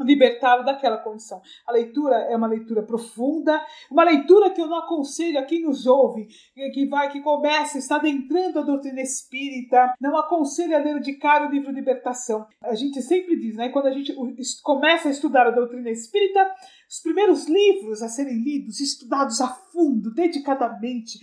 libertá-lo 0.00 0.64
daquela 0.64 0.98
condição. 0.98 1.40
A 1.66 1.72
leitura 1.72 2.16
é 2.16 2.36
uma 2.36 2.46
leitura 2.46 2.82
profunda, 2.82 3.64
uma 3.90 4.04
leitura 4.04 4.50
que 4.50 4.60
eu 4.60 4.66
não 4.66 4.78
aconselho 4.78 5.38
a 5.38 5.44
quem 5.44 5.62
nos 5.62 5.86
ouve, 5.86 6.26
que 6.72 6.86
vai, 6.86 7.10
que 7.10 7.20
começa, 7.20 7.78
está 7.78 7.96
adentrando 7.96 8.58
a 8.58 8.62
doutrina 8.62 9.00
espírita, 9.00 9.94
não 10.00 10.16
aconselho 10.16 10.74
a 10.76 10.80
ler 10.80 11.00
de 11.00 11.14
cara 11.14 11.46
o 11.46 11.50
livro 11.50 11.70
Libertação. 11.70 12.46
A 12.62 12.74
gente 12.74 13.00
sempre 13.02 13.36
diz, 13.36 13.56
né, 13.56 13.68
quando 13.68 13.86
a 13.86 13.92
gente 13.92 14.14
começa 14.62 15.08
a 15.08 15.10
estudar 15.10 15.46
a 15.46 15.50
doutrina 15.50 15.90
espírita, 15.90 16.54
os 16.88 17.00
primeiros 17.00 17.48
livros 17.48 18.02
a 18.02 18.08
serem 18.08 18.42
lidos, 18.42 18.80
estudados 18.80 19.40
a 19.40 19.48
fundo, 19.48 20.12
dedicadamente, 20.12 21.18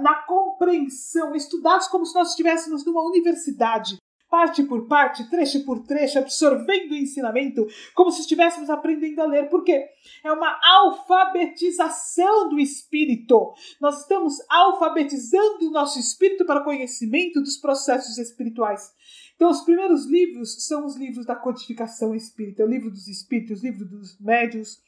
na 0.00 0.22
compreensão, 0.26 1.34
estudados 1.34 1.86
como 1.88 2.04
se 2.04 2.14
nós 2.14 2.30
estivéssemos 2.30 2.84
numa 2.84 3.02
universidade, 3.02 3.96
parte 4.32 4.62
por 4.62 4.86
parte, 4.86 5.28
trecho 5.28 5.62
por 5.62 5.80
trecho, 5.80 6.18
absorvendo 6.18 6.92
o 6.92 6.96
ensinamento, 6.96 7.66
como 7.94 8.10
se 8.10 8.22
estivéssemos 8.22 8.70
aprendendo 8.70 9.20
a 9.20 9.26
ler. 9.26 9.50
Por 9.50 9.62
quê? 9.62 9.90
É 10.24 10.32
uma 10.32 10.58
alfabetização 10.62 12.48
do 12.48 12.58
espírito. 12.58 13.52
Nós 13.78 14.00
estamos 14.00 14.38
alfabetizando 14.48 15.68
o 15.68 15.70
nosso 15.70 16.00
espírito 16.00 16.46
para 16.46 16.64
conhecimento 16.64 17.42
dos 17.42 17.58
processos 17.58 18.16
espirituais. 18.16 18.90
Então, 19.36 19.50
os 19.50 19.60
primeiros 19.60 20.06
livros 20.06 20.66
são 20.66 20.86
os 20.86 20.96
livros 20.96 21.26
da 21.26 21.36
codificação 21.36 22.14
espírita, 22.14 22.64
o 22.64 22.68
livro 22.68 22.90
dos 22.90 23.08
espíritos, 23.08 23.60
o 23.60 23.66
livro 23.66 23.84
dos 23.84 24.18
médios, 24.18 24.80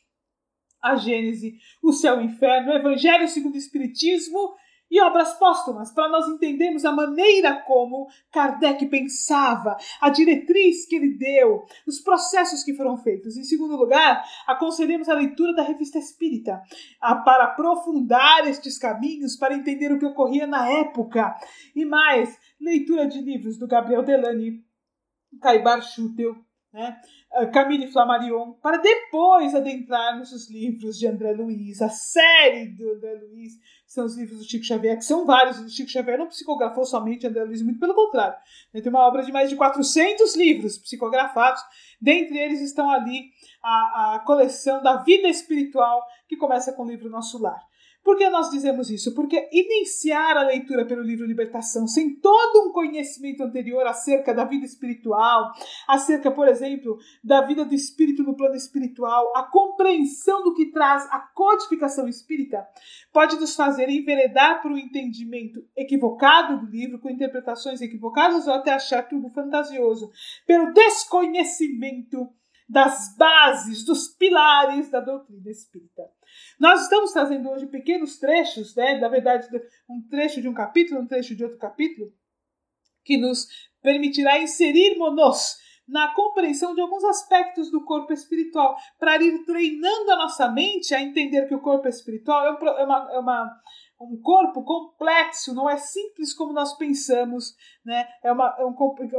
a 0.80 0.96
Gênese, 0.96 1.58
o 1.82 1.92
céu 1.92 2.18
e 2.18 2.24
o 2.24 2.30
inferno, 2.30 2.72
o 2.72 2.76
Evangelho 2.76 3.28
segundo 3.28 3.56
o 3.56 3.58
Espiritismo 3.58 4.54
e 4.90 5.00
obras 5.00 5.34
póstumas, 5.38 5.92
para 5.92 6.08
nós 6.08 6.28
entendermos 6.28 6.84
a 6.84 6.92
maneira 6.92 7.62
como 7.66 8.06
Kardec 8.30 8.86
pensava, 8.86 9.76
a 10.00 10.08
diretriz 10.08 10.86
que 10.86 10.96
ele 10.96 11.16
deu, 11.16 11.64
os 11.86 12.00
processos 12.00 12.62
que 12.62 12.74
foram 12.74 12.96
feitos. 12.98 13.36
Em 13.36 13.44
segundo 13.44 13.76
lugar, 13.76 14.22
aconselhamos 14.46 15.08
a 15.08 15.14
leitura 15.14 15.54
da 15.54 15.62
Revista 15.62 15.98
Espírita, 15.98 16.60
para 17.00 17.44
aprofundar 17.44 18.46
estes 18.46 18.78
caminhos, 18.78 19.36
para 19.36 19.54
entender 19.54 19.92
o 19.92 19.98
que 19.98 20.06
ocorria 20.06 20.46
na 20.46 20.68
época. 20.68 21.34
E 21.74 21.84
mais, 21.84 22.38
leitura 22.60 23.06
de 23.06 23.20
livros 23.20 23.58
do 23.58 23.66
Gabriel 23.66 24.02
Delany, 24.02 24.62
Caibar 25.40 25.82
Schutel, 25.82 26.36
né? 26.74 27.00
Camille 27.52 27.86
Flammarion, 27.86 28.52
para 28.54 28.78
depois 28.78 29.54
adentrarmos 29.54 30.32
os 30.32 30.50
livros 30.50 30.98
de 30.98 31.06
André 31.06 31.32
Luiz, 31.32 31.80
a 31.80 31.88
série 31.88 32.66
do 32.66 32.90
André 32.94 33.14
Luiz, 33.14 33.52
são 33.86 34.04
os 34.04 34.16
livros 34.16 34.38
do 34.38 34.44
Chico 34.44 34.64
Xavier, 34.64 34.96
que 34.96 35.04
são 35.04 35.24
vários. 35.24 35.56
O 35.60 35.68
Chico 35.68 35.88
Xavier 35.88 36.18
não 36.18 36.26
psicografou 36.26 36.84
somente 36.84 37.28
André 37.28 37.44
Luiz, 37.44 37.62
muito 37.62 37.78
pelo 37.78 37.94
contrário. 37.94 38.36
Ele 38.72 38.82
tem 38.82 38.90
uma 38.90 39.06
obra 39.06 39.22
de 39.22 39.30
mais 39.30 39.48
de 39.48 39.54
400 39.54 40.34
livros 40.34 40.76
psicografados, 40.76 41.62
dentre 42.00 42.38
eles 42.38 42.60
estão 42.60 42.90
ali 42.90 43.30
a, 43.62 44.16
a 44.16 44.18
coleção 44.26 44.82
da 44.82 44.96
vida 44.96 45.28
espiritual, 45.28 46.04
que 46.28 46.36
começa 46.36 46.72
com 46.72 46.82
o 46.82 46.88
livro 46.88 47.08
Nosso 47.08 47.40
Lar. 47.40 47.62
Por 48.04 48.18
que 48.18 48.28
nós 48.28 48.50
dizemos 48.50 48.90
isso? 48.90 49.14
Porque 49.14 49.48
iniciar 49.50 50.36
a 50.36 50.42
leitura 50.42 50.84
pelo 50.84 51.02
livro 51.02 51.26
Libertação 51.26 51.86
sem 51.86 52.14
todo 52.16 52.68
um 52.68 52.72
conhecimento 52.72 53.42
anterior 53.42 53.86
acerca 53.86 54.34
da 54.34 54.44
vida 54.44 54.66
espiritual, 54.66 55.50
acerca, 55.88 56.30
por 56.30 56.46
exemplo, 56.46 56.98
da 57.24 57.40
vida 57.40 57.64
do 57.64 57.74
espírito 57.74 58.22
no 58.22 58.36
plano 58.36 58.56
espiritual, 58.56 59.32
a 59.34 59.42
compreensão 59.44 60.44
do 60.44 60.54
que 60.54 60.70
traz 60.70 61.08
a 61.10 61.18
codificação 61.18 62.06
espírita, 62.06 62.66
pode 63.10 63.36
nos 63.36 63.56
fazer 63.56 63.88
enveredar 63.88 64.60
por 64.60 64.70
um 64.70 64.76
entendimento 64.76 65.64
equivocado 65.74 66.60
do 66.60 66.70
livro, 66.70 66.98
com 66.98 67.08
interpretações 67.08 67.80
equivocadas 67.80 68.46
ou 68.46 68.52
até 68.52 68.72
achar 68.72 69.08
tudo 69.08 69.30
fantasioso, 69.30 70.10
pelo 70.46 70.74
desconhecimento 70.74 72.28
das 72.68 73.14
bases, 73.16 73.84
dos 73.84 74.08
pilares 74.08 74.90
da 74.90 75.00
doutrina 75.00 75.50
espírita. 75.50 76.02
Nós 76.58 76.82
estamos 76.82 77.12
trazendo 77.12 77.50
hoje 77.50 77.66
pequenos 77.66 78.18
trechos, 78.18 78.74
né, 78.74 78.98
na 78.98 79.08
verdade, 79.08 79.48
um 79.88 80.00
trecho 80.08 80.40
de 80.40 80.48
um 80.48 80.54
capítulo, 80.54 81.00
um 81.00 81.06
trecho 81.06 81.34
de 81.34 81.42
outro 81.44 81.58
capítulo, 81.58 82.12
que 83.04 83.16
nos 83.16 83.46
permitirá 83.82 84.38
inserirmos-nos 84.38 85.62
na 85.86 86.14
compreensão 86.14 86.74
de 86.74 86.80
alguns 86.80 87.04
aspectos 87.04 87.70
do 87.70 87.84
corpo 87.84 88.12
espiritual, 88.12 88.76
para 88.98 89.22
ir 89.22 89.44
treinando 89.44 90.10
a 90.12 90.16
nossa 90.16 90.48
mente 90.50 90.94
a 90.94 91.02
entender 91.02 91.46
que 91.46 91.54
o 91.54 91.60
corpo 91.60 91.86
espiritual 91.86 92.46
é, 92.46 92.80
é 92.80 92.84
uma, 92.84 93.12
é 93.12 93.18
uma 93.18 93.60
um 94.00 94.20
corpo 94.20 94.62
complexo, 94.62 95.54
não 95.54 95.68
é 95.68 95.76
simples 95.76 96.34
como 96.34 96.52
nós 96.52 96.76
pensamos, 96.76 97.54
né? 97.84 98.06
É 98.22 98.32
uma, 98.32 98.54
é 98.58 98.64
um, 98.64 98.74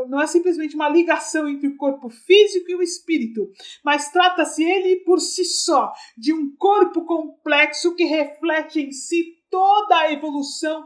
não 0.08 0.22
é 0.22 0.28
simplesmente 0.28 0.76
uma 0.76 0.90
ligação 0.90 1.48
entre 1.48 1.68
o 1.68 1.78
corpo 1.78 2.10
físico 2.10 2.70
e 2.70 2.76
o 2.76 2.82
espírito, 2.82 3.50
mas 3.84 4.12
trata-se 4.12 4.64
ele 4.64 4.98
por 4.98 5.20
si 5.20 5.46
só 5.46 5.94
de 6.18 6.34
um 6.34 6.56
corpo 6.56 7.06
complexo 7.06 7.96
que 7.96 8.04
reflete 8.04 8.82
em 8.82 8.92
si 8.92 9.36
toda 9.56 10.00
a 10.00 10.12
evolução 10.12 10.84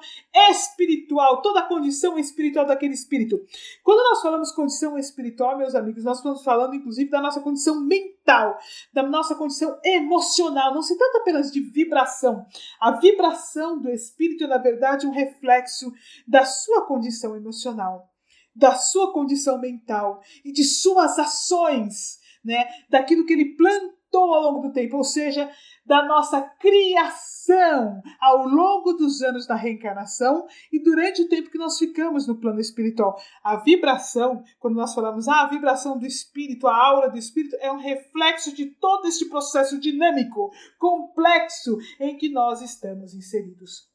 espiritual, 0.52 1.42
toda 1.42 1.62
a 1.62 1.68
condição 1.68 2.20
espiritual 2.20 2.68
daquele 2.68 2.94
espírito. 2.94 3.44
Quando 3.84 4.08
nós 4.08 4.22
falamos 4.22 4.52
condição 4.52 4.96
espiritual, 4.96 5.58
meus 5.58 5.74
amigos, 5.74 6.04
nós 6.04 6.18
estamos 6.18 6.44
falando 6.44 6.76
inclusive 6.76 7.10
da 7.10 7.20
nossa 7.20 7.42
condição 7.42 7.82
mental, 7.82 8.60
da 8.94 9.02
nossa 9.02 9.34
condição 9.34 9.80
emocional. 9.84 10.72
Não 10.72 10.84
se 10.84 10.96
trata 10.96 11.18
apenas 11.18 11.52
de 11.52 11.62
vibração. 11.62 12.46
A 12.80 12.92
vibração 12.92 13.82
do 13.82 13.90
espírito 13.90 14.44
é, 14.44 14.48
na 14.48 14.60
verdade, 14.60 15.08
um 15.08 15.12
reflexo 15.12 15.92
da 16.28 16.46
sua 16.46 16.86
condição 16.86 17.36
emocional, 17.36 18.08
da 18.56 18.76
sua 18.76 19.12
condição 19.12 19.60
mental 19.60 20.22
e 20.46 20.52
de 20.52 20.64
suas 20.64 21.18
ações, 21.18 22.20
né? 22.46 22.68
Daquilo 22.88 23.26
que 23.26 23.34
ele 23.34 23.56
plantou 23.56 23.99
ao 24.18 24.42
longo 24.42 24.68
do 24.68 24.74
tempo, 24.74 24.98
ou 24.98 25.04
seja, 25.04 25.50
da 25.86 26.06
nossa 26.06 26.42
criação 26.42 28.02
ao 28.20 28.48
longo 28.48 28.94
dos 28.94 29.22
anos 29.22 29.48
da 29.48 29.56
reencarnação 29.56 30.46
e 30.72 30.82
durante 30.82 31.22
o 31.22 31.28
tempo 31.28 31.50
que 31.50 31.58
nós 31.58 31.78
ficamos 31.78 32.28
no 32.28 32.40
plano 32.40 32.60
espiritual. 32.60 33.20
A 33.44 33.58
vibração, 33.58 34.44
quando 34.60 34.76
nós 34.76 34.94
falamos 34.94 35.28
ah, 35.28 35.42
a 35.42 35.50
vibração 35.50 35.98
do 35.98 36.06
espírito, 36.06 36.68
a 36.68 36.76
aura 36.76 37.10
do 37.10 37.18
espírito, 37.18 37.56
é 37.60 37.72
um 37.72 37.78
reflexo 37.78 38.54
de 38.54 38.68
todo 38.68 39.08
este 39.08 39.26
processo 39.26 39.80
dinâmico, 39.80 40.52
complexo 40.78 41.78
em 42.00 42.18
que 42.18 42.30
nós 42.30 42.62
estamos 42.62 43.14
inseridos. 43.14 43.90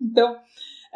Então, 0.00 0.38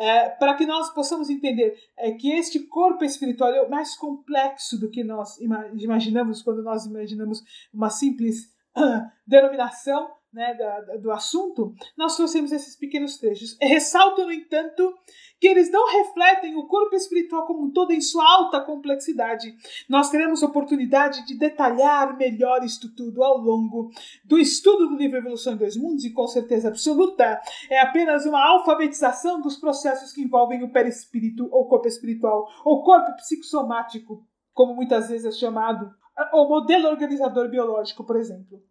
é, 0.00 0.30
para 0.30 0.54
que 0.54 0.64
nós 0.64 0.88
possamos 0.94 1.28
entender 1.28 1.76
é, 1.98 2.12
que 2.12 2.32
este 2.32 2.58
corpo 2.60 3.04
espiritual 3.04 3.52
é 3.52 3.68
mais 3.68 3.94
complexo 3.94 4.80
do 4.80 4.88
que 4.88 5.04
nós 5.04 5.38
imaginamos 5.74 6.40
quando 6.40 6.62
nós 6.62 6.86
imaginamos 6.86 7.42
uma 7.70 7.90
simples 7.90 8.46
uh, 8.78 9.06
denominação 9.26 10.10
né, 10.32 10.54
da, 10.54 10.96
do 10.96 11.10
assunto, 11.10 11.74
nós 11.96 12.16
trouxemos 12.16 12.52
esses 12.52 12.76
pequenos 12.76 13.18
trechos. 13.18 13.56
Ressalto, 13.60 14.24
no 14.24 14.32
entanto, 14.32 14.94
que 15.40 15.48
eles 15.48 15.70
não 15.70 15.90
refletem 15.90 16.56
o 16.56 16.66
corpo 16.66 16.94
espiritual 16.94 17.46
como 17.46 17.64
um 17.64 17.72
todo 17.72 17.92
em 17.92 18.00
sua 18.00 18.24
alta 18.24 18.60
complexidade. 18.60 19.52
Nós 19.88 20.10
teremos 20.10 20.42
oportunidade 20.42 21.26
de 21.26 21.36
detalhar 21.36 22.16
melhor 22.16 22.62
isto 22.62 22.94
tudo 22.94 23.24
ao 23.24 23.38
longo 23.38 23.90
do 24.24 24.38
estudo 24.38 24.88
do 24.88 24.96
livro 24.96 25.18
Evolução 25.18 25.54
em 25.54 25.58
Dois 25.58 25.76
Mundos, 25.76 26.04
e 26.04 26.12
com 26.12 26.26
certeza 26.26 26.68
absoluta 26.68 27.40
é 27.70 27.80
apenas 27.80 28.26
uma 28.26 28.44
alfabetização 28.44 29.40
dos 29.40 29.56
processos 29.56 30.12
que 30.12 30.22
envolvem 30.22 30.62
o 30.62 30.72
perispírito 30.72 31.48
ou 31.50 31.66
corpo 31.66 31.88
espiritual, 31.88 32.46
ou 32.64 32.84
corpo 32.84 33.16
psicossomático, 33.16 34.24
como 34.52 34.74
muitas 34.74 35.08
vezes 35.08 35.34
é 35.34 35.38
chamado, 35.38 35.90
ou 36.32 36.48
modelo 36.48 36.88
organizador 36.88 37.48
biológico, 37.48 38.04
por 38.04 38.16
exemplo 38.16 38.62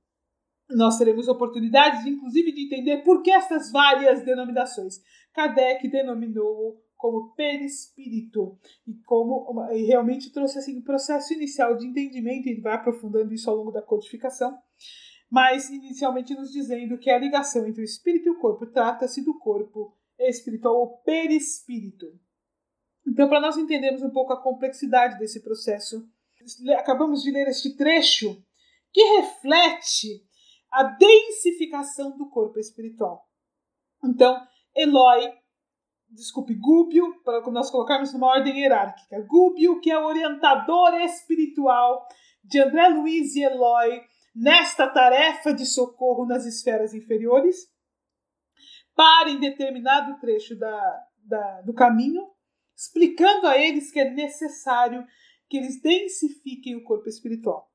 nós 0.69 0.97
teremos 0.97 1.27
oportunidades, 1.27 2.05
inclusive, 2.05 2.51
de 2.51 2.65
entender 2.65 2.97
por 3.03 3.23
que 3.23 3.31
essas 3.31 3.71
várias 3.71 4.23
denominações. 4.23 5.01
Kardec 5.33 5.87
denominou 5.87 6.81
como 6.95 7.33
perispírito 7.33 8.59
e 8.85 8.93
como 9.05 9.65
e 9.71 9.85
realmente 9.85 10.31
trouxe 10.33 10.59
assim 10.59 10.77
um 10.77 10.83
processo 10.83 11.33
inicial 11.33 11.77
de 11.77 11.87
entendimento 11.87 12.49
e 12.49 12.59
vai 12.59 12.73
aprofundando 12.73 13.33
isso 13.33 13.49
ao 13.49 13.55
longo 13.55 13.71
da 13.71 13.81
codificação, 13.81 14.57
mas 15.31 15.69
inicialmente 15.69 16.35
nos 16.35 16.51
dizendo 16.51 16.97
que 16.97 17.09
a 17.09 17.17
ligação 17.17 17.65
entre 17.65 17.81
o 17.81 17.85
espírito 17.85 18.27
e 18.27 18.31
o 18.31 18.39
corpo 18.39 18.65
trata-se 18.65 19.23
do 19.23 19.37
corpo 19.39 19.95
espiritual 20.19 20.75
ou 20.75 20.97
perispírito. 20.97 22.07
Então, 23.07 23.29
para 23.29 23.39
nós 23.39 23.57
entendermos 23.57 24.01
um 24.01 24.09
pouco 24.09 24.33
a 24.33 24.41
complexidade 24.41 25.17
desse 25.17 25.41
processo, 25.41 26.05
acabamos 26.77 27.23
de 27.23 27.31
ler 27.31 27.47
este 27.47 27.77
trecho 27.77 28.43
que 28.91 29.01
reflete 29.01 30.27
a 30.71 30.83
densificação 30.83 32.17
do 32.17 32.29
corpo 32.29 32.59
espiritual. 32.59 33.27
Então, 34.03 34.39
Eloy, 34.75 35.33
desculpe, 36.09 36.53
Gúbio, 36.53 37.21
para 37.23 37.41
nós 37.51 37.69
colocarmos 37.69 38.13
numa 38.13 38.27
ordem 38.27 38.59
hierárquica, 38.59 39.21
Gúbio, 39.27 39.79
que 39.79 39.91
é 39.91 39.97
o 39.97 40.05
orientador 40.05 40.93
espiritual 41.01 42.07
de 42.43 42.59
André 42.59 42.87
Luiz 42.89 43.35
e 43.35 43.43
Eloy 43.43 44.01
nesta 44.35 44.87
tarefa 44.87 45.53
de 45.53 45.65
socorro 45.65 46.25
nas 46.25 46.45
esferas 46.45 46.93
inferiores, 46.93 47.67
para 48.95 49.29
em 49.29 49.39
determinado 49.39 50.19
trecho 50.19 50.57
da, 50.57 51.05
da, 51.17 51.61
do 51.61 51.73
caminho, 51.73 52.27
explicando 52.75 53.47
a 53.47 53.57
eles 53.57 53.91
que 53.91 53.99
é 53.99 54.09
necessário 54.09 55.05
que 55.49 55.57
eles 55.57 55.81
densifiquem 55.81 56.75
o 56.75 56.83
corpo 56.83 57.09
espiritual. 57.09 57.69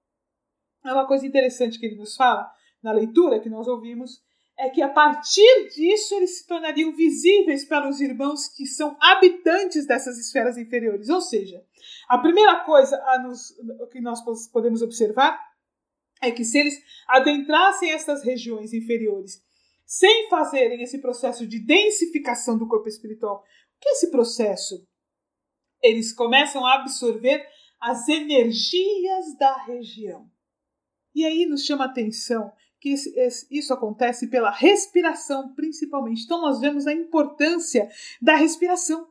É 0.85 0.93
uma 0.93 1.07
coisa 1.07 1.27
interessante 1.27 1.79
que 1.79 1.87
ele 1.87 1.97
nos 1.97 2.15
fala, 2.15 2.51
na 2.85 2.93
leitura 2.93 3.41
que 3.41 3.49
nós 3.49 3.67
ouvimos, 3.67 4.23
é 4.57 4.69
que 4.69 4.83
a 4.83 4.89
partir 4.89 5.69
disso 5.75 6.15
eles 6.15 6.39
se 6.39 6.47
tornariam 6.47 6.95
visíveis 6.95 7.65
para 7.65 7.89
os 7.89 8.01
irmãos 8.01 8.47
que 8.47 8.67
são 8.67 8.97
habitantes 9.01 9.87
dessas 9.87 10.19
esferas 10.19 10.57
inferiores. 10.57 11.09
Ou 11.09 11.21
seja, 11.21 11.65
a 12.09 12.19
primeira 12.19 12.61
coisa 12.61 12.97
a 13.09 13.19
nos, 13.19 13.53
que 13.91 14.01
nós 14.01 14.21
podemos 14.53 14.83
observar 14.83 15.41
é 16.23 16.31
que 16.31 16.45
se 16.45 16.59
eles 16.59 16.81
adentrassem 17.09 17.91
essas 17.91 18.23
regiões 18.23 18.73
inferiores 18.73 19.43
sem 19.87 20.29
fazerem 20.29 20.83
esse 20.83 20.99
processo 20.99 21.47
de 21.47 21.59
densificação 21.59 22.57
do 22.57 22.69
corpo 22.69 22.89
espiritual, 22.89 23.45
que 23.81 23.89
esse 23.91 24.11
processo? 24.11 24.87
Eles 25.83 26.13
começam 26.13 26.65
a 26.65 26.75
absorver 26.75 27.47
as 27.81 28.09
energias 28.09 29.37
da 29.39 29.65
região. 29.65 30.31
E 31.15 31.25
aí 31.25 31.45
nos 31.45 31.65
chama 31.65 31.85
a 31.85 31.89
atenção 31.89 32.53
que 32.85 32.95
isso 33.51 33.73
acontece 33.73 34.27
pela 34.27 34.51
respiração, 34.51 35.55
principalmente. 35.55 36.25
Então, 36.25 36.43
nós 36.43 36.61
vemos 36.61 36.87
a 36.87 36.93
importância 36.93 37.89
da 38.21 38.37
respiração. 38.37 39.09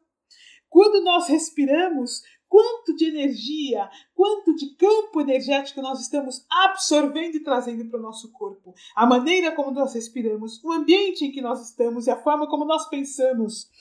Quando 0.69 1.03
nós 1.03 1.27
respiramos, 1.27 2.21
quanto 2.47 2.95
de 2.95 3.05
energia, 3.05 3.89
quanto 4.13 4.55
de 4.55 4.75
campo 4.75 5.21
energético 5.21 5.81
nós 5.81 5.99
estamos 5.99 6.45
absorvendo 6.51 7.38
e 7.38 7.43
trazendo 7.43 7.89
para 7.89 7.99
o 7.99 8.03
nosso 8.03 8.31
corpo. 8.31 8.75
A 8.95 9.07
maneira 9.07 9.51
como 9.53 9.71
nós 9.71 9.95
respiramos, 9.95 10.63
o 10.63 10.71
ambiente 10.71 11.25
em 11.25 11.31
que 11.31 11.41
nós 11.41 11.67
estamos 11.67 12.05
e 12.05 12.12
a 12.12 12.21
forma 12.21 12.47
como 12.47 12.63
nós 12.63 12.88
pensamos 12.89 13.71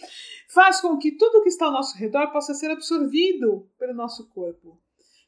faz 0.48 0.80
com 0.80 0.96
que 0.96 1.12
tudo 1.12 1.42
que 1.42 1.50
está 1.50 1.66
ao 1.66 1.72
nosso 1.72 1.98
redor 1.98 2.32
possa 2.32 2.54
ser 2.54 2.70
absorvido 2.70 3.68
pelo 3.78 3.92
nosso 3.92 4.30
corpo. 4.30 4.80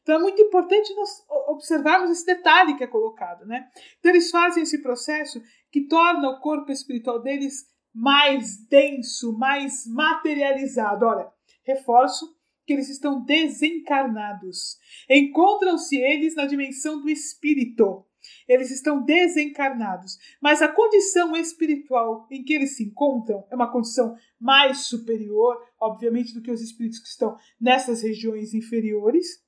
Então 0.04 0.16
é 0.16 0.18
muito 0.18 0.40
importante 0.40 0.94
nós 0.94 1.24
observarmos 1.48 2.10
esse 2.10 2.26
detalhe 2.26 2.76
que 2.76 2.84
é 2.84 2.86
colocado, 2.86 3.46
né? 3.46 3.66
Então 3.98 4.12
eles 4.12 4.30
fazem 4.30 4.62
esse 4.62 4.82
processo 4.82 5.42
que 5.72 5.88
torna 5.88 6.28
o 6.28 6.40
corpo 6.40 6.70
espiritual 6.70 7.22
deles 7.22 7.66
mais 7.92 8.58
denso, 8.68 9.36
mais 9.38 9.86
materializado. 9.86 11.06
Olha, 11.06 11.26
reforço 11.64 12.36
que 12.66 12.74
eles 12.74 12.90
estão 12.90 13.24
desencarnados. 13.24 14.76
Encontram-se 15.08 15.96
eles 15.96 16.34
na 16.34 16.44
dimensão 16.44 17.00
do 17.00 17.08
espírito. 17.08 18.04
Eles 18.46 18.70
estão 18.70 19.02
desencarnados. 19.02 20.18
Mas 20.40 20.60
a 20.60 20.68
condição 20.68 21.34
espiritual 21.34 22.26
em 22.30 22.42
que 22.44 22.52
eles 22.52 22.76
se 22.76 22.84
encontram 22.84 23.46
é 23.50 23.54
uma 23.54 23.72
condição 23.72 24.14
mais 24.38 24.86
superior, 24.86 25.56
obviamente, 25.80 26.34
do 26.34 26.42
que 26.42 26.50
os 26.50 26.60
espíritos 26.60 26.98
que 26.98 27.08
estão 27.08 27.38
nessas 27.58 28.02
regiões 28.02 28.52
inferiores 28.52 29.43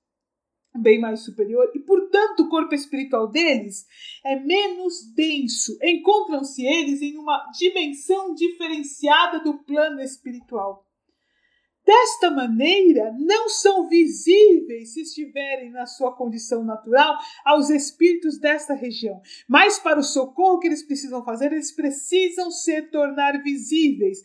bem 0.78 1.00
mais 1.00 1.20
superior 1.20 1.70
e, 1.74 1.78
portanto, 1.80 2.40
o 2.40 2.48
corpo 2.48 2.74
espiritual 2.74 3.28
deles 3.28 3.86
é 4.24 4.36
menos 4.36 5.12
denso. 5.14 5.76
Encontram-se 5.82 6.64
eles 6.64 7.02
em 7.02 7.16
uma 7.16 7.50
dimensão 7.58 8.34
diferenciada 8.34 9.40
do 9.40 9.54
plano 9.64 10.00
espiritual. 10.00 10.86
Desta 11.86 12.32
maneira, 12.32 13.14
não 13.16 13.48
são 13.48 13.88
visíveis, 13.88 14.92
se 14.92 15.02
estiverem 15.02 15.70
na 15.70 15.86
sua 15.86 16.16
condição 16.16 16.64
natural, 16.64 17.16
aos 17.44 17.70
espíritos 17.70 18.40
desta 18.40 18.74
região. 18.74 19.20
Mas, 19.48 19.78
para 19.78 20.00
o 20.00 20.02
socorro 20.02 20.58
que 20.58 20.66
eles 20.66 20.82
precisam 20.82 21.24
fazer, 21.24 21.52
eles 21.52 21.70
precisam 21.70 22.50
se 22.50 22.82
tornar 22.82 23.40
visíveis. 23.40 24.18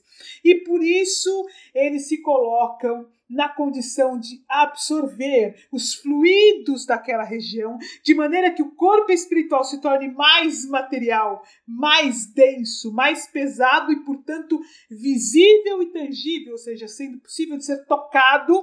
E 0.43 0.55
por 0.55 0.83
isso, 0.83 1.45
eles 1.75 2.07
se 2.07 2.17
colocam 2.23 3.07
na 3.31 3.47
condição 3.47 4.19
de 4.19 4.43
absorver 4.47 5.55
os 5.71 5.93
fluidos 5.95 6.85
daquela 6.85 7.23
região, 7.23 7.77
de 8.03 8.13
maneira 8.13 8.51
que 8.51 8.61
o 8.61 8.75
corpo 8.75 9.11
espiritual 9.11 9.63
se 9.63 9.79
torne 9.79 10.11
mais 10.11 10.65
material, 10.65 11.41
mais 11.65 12.25
denso, 12.25 12.93
mais 12.93 13.27
pesado 13.27 13.91
e, 13.91 14.03
portanto, 14.03 14.59
visível 14.89 15.81
e 15.81 15.91
tangível, 15.91 16.51
ou 16.51 16.57
seja, 16.57 16.87
sendo 16.89 17.19
possível 17.19 17.57
de 17.57 17.65
ser 17.65 17.85
tocado 17.85 18.61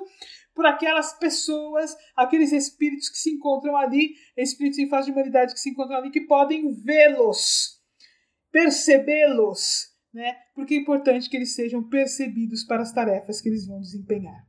por 0.54 0.66
aquelas 0.66 1.16
pessoas, 1.18 1.96
aqueles 2.16 2.52
espíritos 2.52 3.08
que 3.08 3.16
se 3.16 3.30
encontram 3.30 3.76
ali, 3.76 4.14
espíritos 4.36 4.78
em 4.78 4.88
fase 4.88 5.06
de 5.06 5.12
humanidade 5.12 5.54
que 5.54 5.60
se 5.60 5.70
encontram 5.70 5.96
ali, 5.96 6.10
que 6.10 6.22
podem 6.22 6.74
vê-los, 6.74 7.80
percebê-los, 8.50 9.96
né? 10.12 10.36
Porque 10.54 10.74
é 10.74 10.78
importante 10.78 11.30
que 11.30 11.36
eles 11.36 11.54
sejam 11.54 11.88
percebidos 11.88 12.64
para 12.64 12.82
as 12.82 12.92
tarefas 12.92 13.40
que 13.40 13.48
eles 13.48 13.66
vão 13.66 13.80
desempenhar. 13.80 14.47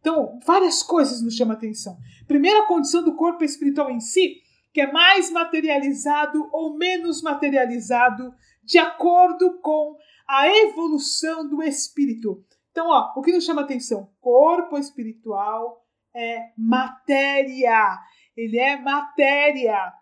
Então, 0.00 0.38
várias 0.46 0.82
coisas 0.82 1.22
nos 1.22 1.34
chamam 1.34 1.54
a 1.54 1.56
atenção. 1.56 1.96
Primeiro, 2.26 2.60
a 2.60 2.66
condição 2.66 3.02
do 3.02 3.16
corpo 3.16 3.44
espiritual 3.44 3.90
em 3.90 4.00
si, 4.00 4.42
que 4.72 4.80
é 4.80 4.92
mais 4.92 5.30
materializado 5.30 6.48
ou 6.52 6.76
menos 6.76 7.22
materializado 7.22 8.32
de 8.62 8.78
acordo 8.78 9.58
com 9.60 9.96
a 10.28 10.48
evolução 10.48 11.48
do 11.48 11.62
espírito. 11.62 12.44
Então, 12.70 12.88
ó, 12.88 13.12
o 13.16 13.22
que 13.22 13.32
nos 13.32 13.44
chama 13.44 13.62
a 13.62 13.64
atenção? 13.64 14.10
Corpo 14.20 14.78
espiritual 14.78 15.84
é 16.14 16.52
matéria. 16.56 17.98
Ele 18.36 18.58
é 18.58 18.80
matéria. 18.80 19.92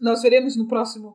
Nós 0.00 0.22
veremos 0.22 0.56
no 0.56 0.66
próximo, 0.66 1.14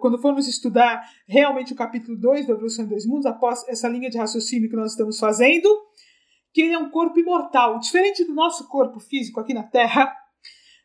quando 0.00 0.20
formos 0.20 0.48
estudar 0.48 1.02
realmente 1.26 1.72
o 1.72 1.76
capítulo 1.76 2.18
2 2.18 2.46
da 2.46 2.52
Evolução 2.52 2.84
em 2.84 2.88
Dois 2.88 3.06
Mundos, 3.06 3.26
após 3.26 3.66
essa 3.68 3.88
linha 3.88 4.10
de 4.10 4.18
raciocínio 4.18 4.68
que 4.68 4.76
nós 4.76 4.90
estamos 4.90 5.18
fazendo, 5.18 5.68
que 6.52 6.62
ele 6.62 6.74
é 6.74 6.78
um 6.78 6.90
corpo 6.90 7.18
imortal, 7.18 7.78
diferente 7.78 8.24
do 8.24 8.34
nosso 8.34 8.68
corpo 8.68 8.98
físico 8.98 9.40
aqui 9.40 9.54
na 9.54 9.62
Terra, 9.62 10.12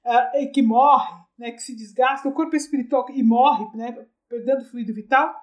uh, 0.06 0.52
que 0.54 0.62
morre, 0.62 1.14
né, 1.38 1.52
que 1.52 1.60
se 1.60 1.76
desgasta, 1.76 2.28
o 2.30 2.34
corpo 2.34 2.56
espiritual 2.56 3.06
e 3.10 3.24
morre, 3.24 3.66
né, 3.76 4.08
perdendo 4.30 4.66
fluido 4.70 4.94
vital. 4.94 5.34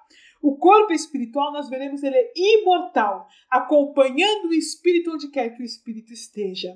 O 0.41 0.57
corpo 0.57 0.91
espiritual, 0.91 1.53
nós 1.53 1.69
veremos, 1.69 2.03
ele 2.03 2.17
é 2.17 2.31
imortal, 2.35 3.27
acompanhando 3.49 4.49
o 4.49 4.53
espírito 4.53 5.11
onde 5.11 5.29
quer 5.29 5.49
que 5.55 5.61
o 5.61 5.65
espírito 5.65 6.11
esteja. 6.11 6.69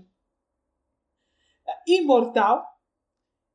Imortal, 1.86 2.66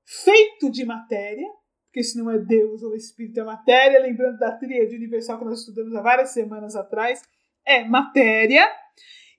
feito 0.05 0.70
de 0.70 0.85
matéria, 0.85 1.48
porque 1.87 2.02
se 2.02 2.18
não 2.18 2.31
é 2.31 2.38
Deus 2.38 2.83
ou 2.83 2.94
espírito 2.94 3.40
é 3.40 3.44
matéria, 3.44 4.00
lembrando 4.00 4.38
da 4.38 4.57
tríade 4.57 4.96
universal 4.96 5.38
que 5.38 5.44
nós 5.44 5.61
estudamos 5.61 5.94
há 5.94 6.02
várias 6.02 6.31
semanas 6.31 6.74
atrás, 6.74 7.22
é 7.66 7.85
matéria 7.85 8.66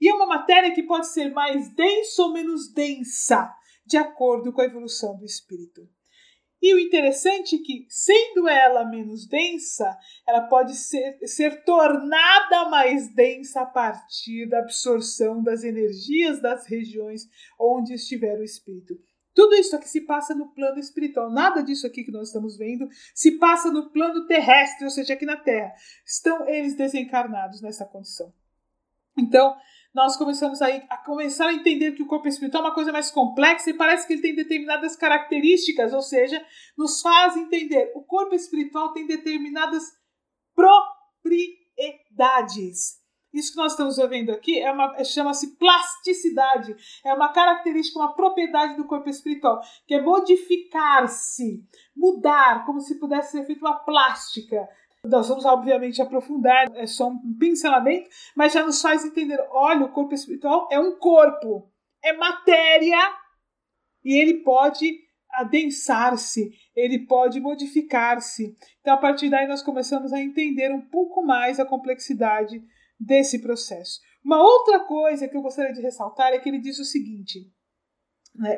e 0.04 0.10
é 0.10 0.14
uma 0.14 0.26
matéria 0.26 0.74
que 0.74 0.84
pode 0.84 1.08
ser 1.08 1.32
mais 1.32 1.74
densa 1.74 2.24
ou 2.24 2.34
menos 2.34 2.74
densa, 2.74 3.50
de 3.86 3.96
acordo 3.96 4.52
com 4.52 4.60
a 4.60 4.66
evolução 4.66 5.16
do 5.16 5.24
espírito. 5.24 5.88
E 6.62 6.74
o 6.74 6.80
interessante 6.80 7.56
é 7.56 7.60
que, 7.60 7.86
sendo 7.88 8.50
ela 8.50 8.84
menos 8.84 9.26
densa, 9.26 9.98
ela 10.28 10.42
pode 10.42 10.76
ser, 10.76 11.20
ser 11.26 11.64
tornada 11.64 12.70
mais 12.70 13.16
densa 13.16 13.62
a 13.62 13.66
partir 13.66 14.46
da 14.50 14.60
absorção 14.60 15.42
das 15.42 15.64
energias 15.64 16.42
das 16.42 16.68
regiões 16.68 17.22
onde 17.58 17.94
estiver 17.94 18.38
o 18.38 18.44
espírito. 18.44 19.00
Tudo 19.34 19.56
isso 19.56 19.74
aqui 19.74 19.88
se 19.88 20.02
passa 20.02 20.36
no 20.36 20.54
plano 20.54 20.80
espiritual. 20.80 21.32
Nada 21.32 21.64
disso 21.64 21.88
aqui 21.88 22.04
que 22.04 22.12
nós 22.12 22.28
estamos 22.28 22.58
vendo 22.58 22.90
se 23.16 23.40
passa 23.40 23.72
no 23.72 23.90
plano 23.90 24.28
terrestre, 24.28 24.84
ou 24.84 24.92
seja, 24.92 25.14
aqui 25.14 25.26
na 25.26 25.38
Terra. 25.38 25.74
Estão 26.06 26.46
eles 26.50 26.76
desencarnados 26.76 27.62
nessa 27.62 27.86
condição. 27.86 28.34
Então, 29.18 29.56
nós 29.94 30.18
começamos 30.18 30.60
a, 30.62 30.68
a 30.68 30.98
começar 30.98 31.48
a 31.48 31.54
entender 31.54 31.92
que 31.92 32.02
o 32.02 32.08
corpo 32.08 32.28
espiritual 32.28 32.64
é 32.64 32.68
uma 32.68 32.74
coisa 32.74 32.92
mais 32.92 33.12
complexa 33.12 33.70
e 33.70 33.76
parece 33.76 34.08
que 34.08 34.14
ele 34.14 34.22
tem 34.22 34.34
determinadas 34.36 34.96
características, 34.96 35.94
ou 35.94 36.02
seja, 36.02 36.44
nos 36.78 37.02
faz 37.02 37.38
entender 37.38 37.92
o 37.96 38.04
corpo 38.04 38.34
espiritual 38.34 38.94
tem 38.94 39.06
determinadas 39.06 39.84
propriedades. 40.56 43.04
Isso 43.34 43.52
que 43.52 43.58
nós 43.58 43.72
estamos 43.72 43.98
vendo 44.10 44.32
aqui 44.32 44.60
é 44.60 44.72
uma 44.72 45.04
chama-se 45.04 45.58
plasticidade, 45.58 46.76
é 47.04 47.12
uma 47.16 47.34
característica, 47.34 47.98
uma 47.98 48.14
propriedade 48.14 48.78
do 48.78 48.86
corpo 48.86 49.10
espiritual, 49.10 49.60
que 49.88 49.96
é 49.96 50.02
modificar-se, 50.02 51.66
mudar, 51.96 52.64
como 52.64 52.80
se 52.80 53.00
pudesse 53.00 53.32
ser 53.32 53.44
feita 53.46 53.66
uma 53.66 53.80
plástica. 53.80 54.70
Nós 55.06 55.28
vamos, 55.28 55.44
obviamente, 55.44 56.02
aprofundar, 56.02 56.68
é 56.76 56.88
só 56.88 57.10
um 57.10 57.36
pincelamento, 57.38 58.10
mas 58.36 58.54
já 58.54 58.66
nos 58.66 58.82
faz 58.82 59.04
entender: 59.04 59.38
olha, 59.50 59.86
o 59.86 59.92
corpo 59.92 60.14
espiritual 60.14 60.68
é 60.72 60.80
um 60.80 60.98
corpo, 60.98 61.70
é 62.02 62.14
matéria, 62.14 63.14
e 64.04 64.18
ele 64.18 64.44
pode 64.44 65.04
adensar-se, 65.30 66.52
ele 66.76 67.06
pode 67.06 67.40
modificar-se. 67.40 68.56
Então, 68.80 68.94
a 68.94 68.98
partir 68.98 69.30
daí, 69.30 69.48
nós 69.48 69.62
começamos 69.62 70.14
a 70.14 70.22
entender 70.22 70.72
um 70.72 70.82
pouco 70.82 71.22
mais 71.26 71.60
a 71.60 71.66
complexidade 71.66 72.64
desse 73.00 73.42
processo. 73.42 74.00
Uma 74.24 74.42
outra 74.42 74.80
coisa 74.82 75.28
que 75.28 75.36
eu 75.36 75.42
gostaria 75.42 75.74
de 75.74 75.82
ressaltar 75.82 76.32
é 76.32 76.40
que 76.40 76.48
ele 76.48 76.60
diz 76.60 76.80
o 76.80 76.86
seguinte? 76.86 77.52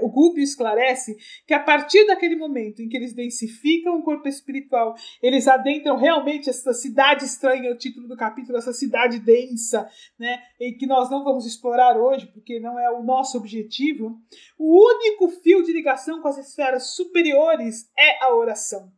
O 0.02 0.10
Gubbio 0.10 0.42
esclarece 0.42 1.18
que 1.46 1.54
a 1.54 1.60
partir 1.60 2.08
daquele 2.08 2.38
momento 2.38 2.82
em 2.82 2.88
que 2.88 2.96
eles 2.96 3.14
densificam 3.14 4.00
o 4.00 4.04
corpo 4.04 4.28
espiritual, 4.28 4.96
eles 5.22 5.48
adentram 5.50 5.98
realmente 5.98 6.50
essa 6.50 6.74
cidade 6.74 7.26
estranha, 7.26 7.72
o 7.72 7.78
título 7.78 8.08
do 8.08 8.16
capítulo, 8.16 8.58
essa 8.58 8.72
cidade 8.72 9.20
densa, 9.20 9.90
né? 10.18 10.42
em 10.62 10.78
que 10.78 10.88
nós 10.88 11.10
não 11.10 11.26
vamos 11.26 11.46
explorar 11.46 11.98
hoje, 11.98 12.26
porque 12.28 12.60
não 12.60 12.80
é 12.80 12.90
o 12.90 13.04
nosso 13.04 13.38
objetivo. 13.38 14.18
O 14.58 14.96
único 14.96 15.28
fio 15.42 15.62
de 15.62 15.74
ligação 15.74 16.22
com 16.22 16.30
as 16.30 16.38
esferas 16.38 16.96
superiores 16.96 17.92
é 17.98 18.24
a 18.24 18.34
oração. 18.34 18.95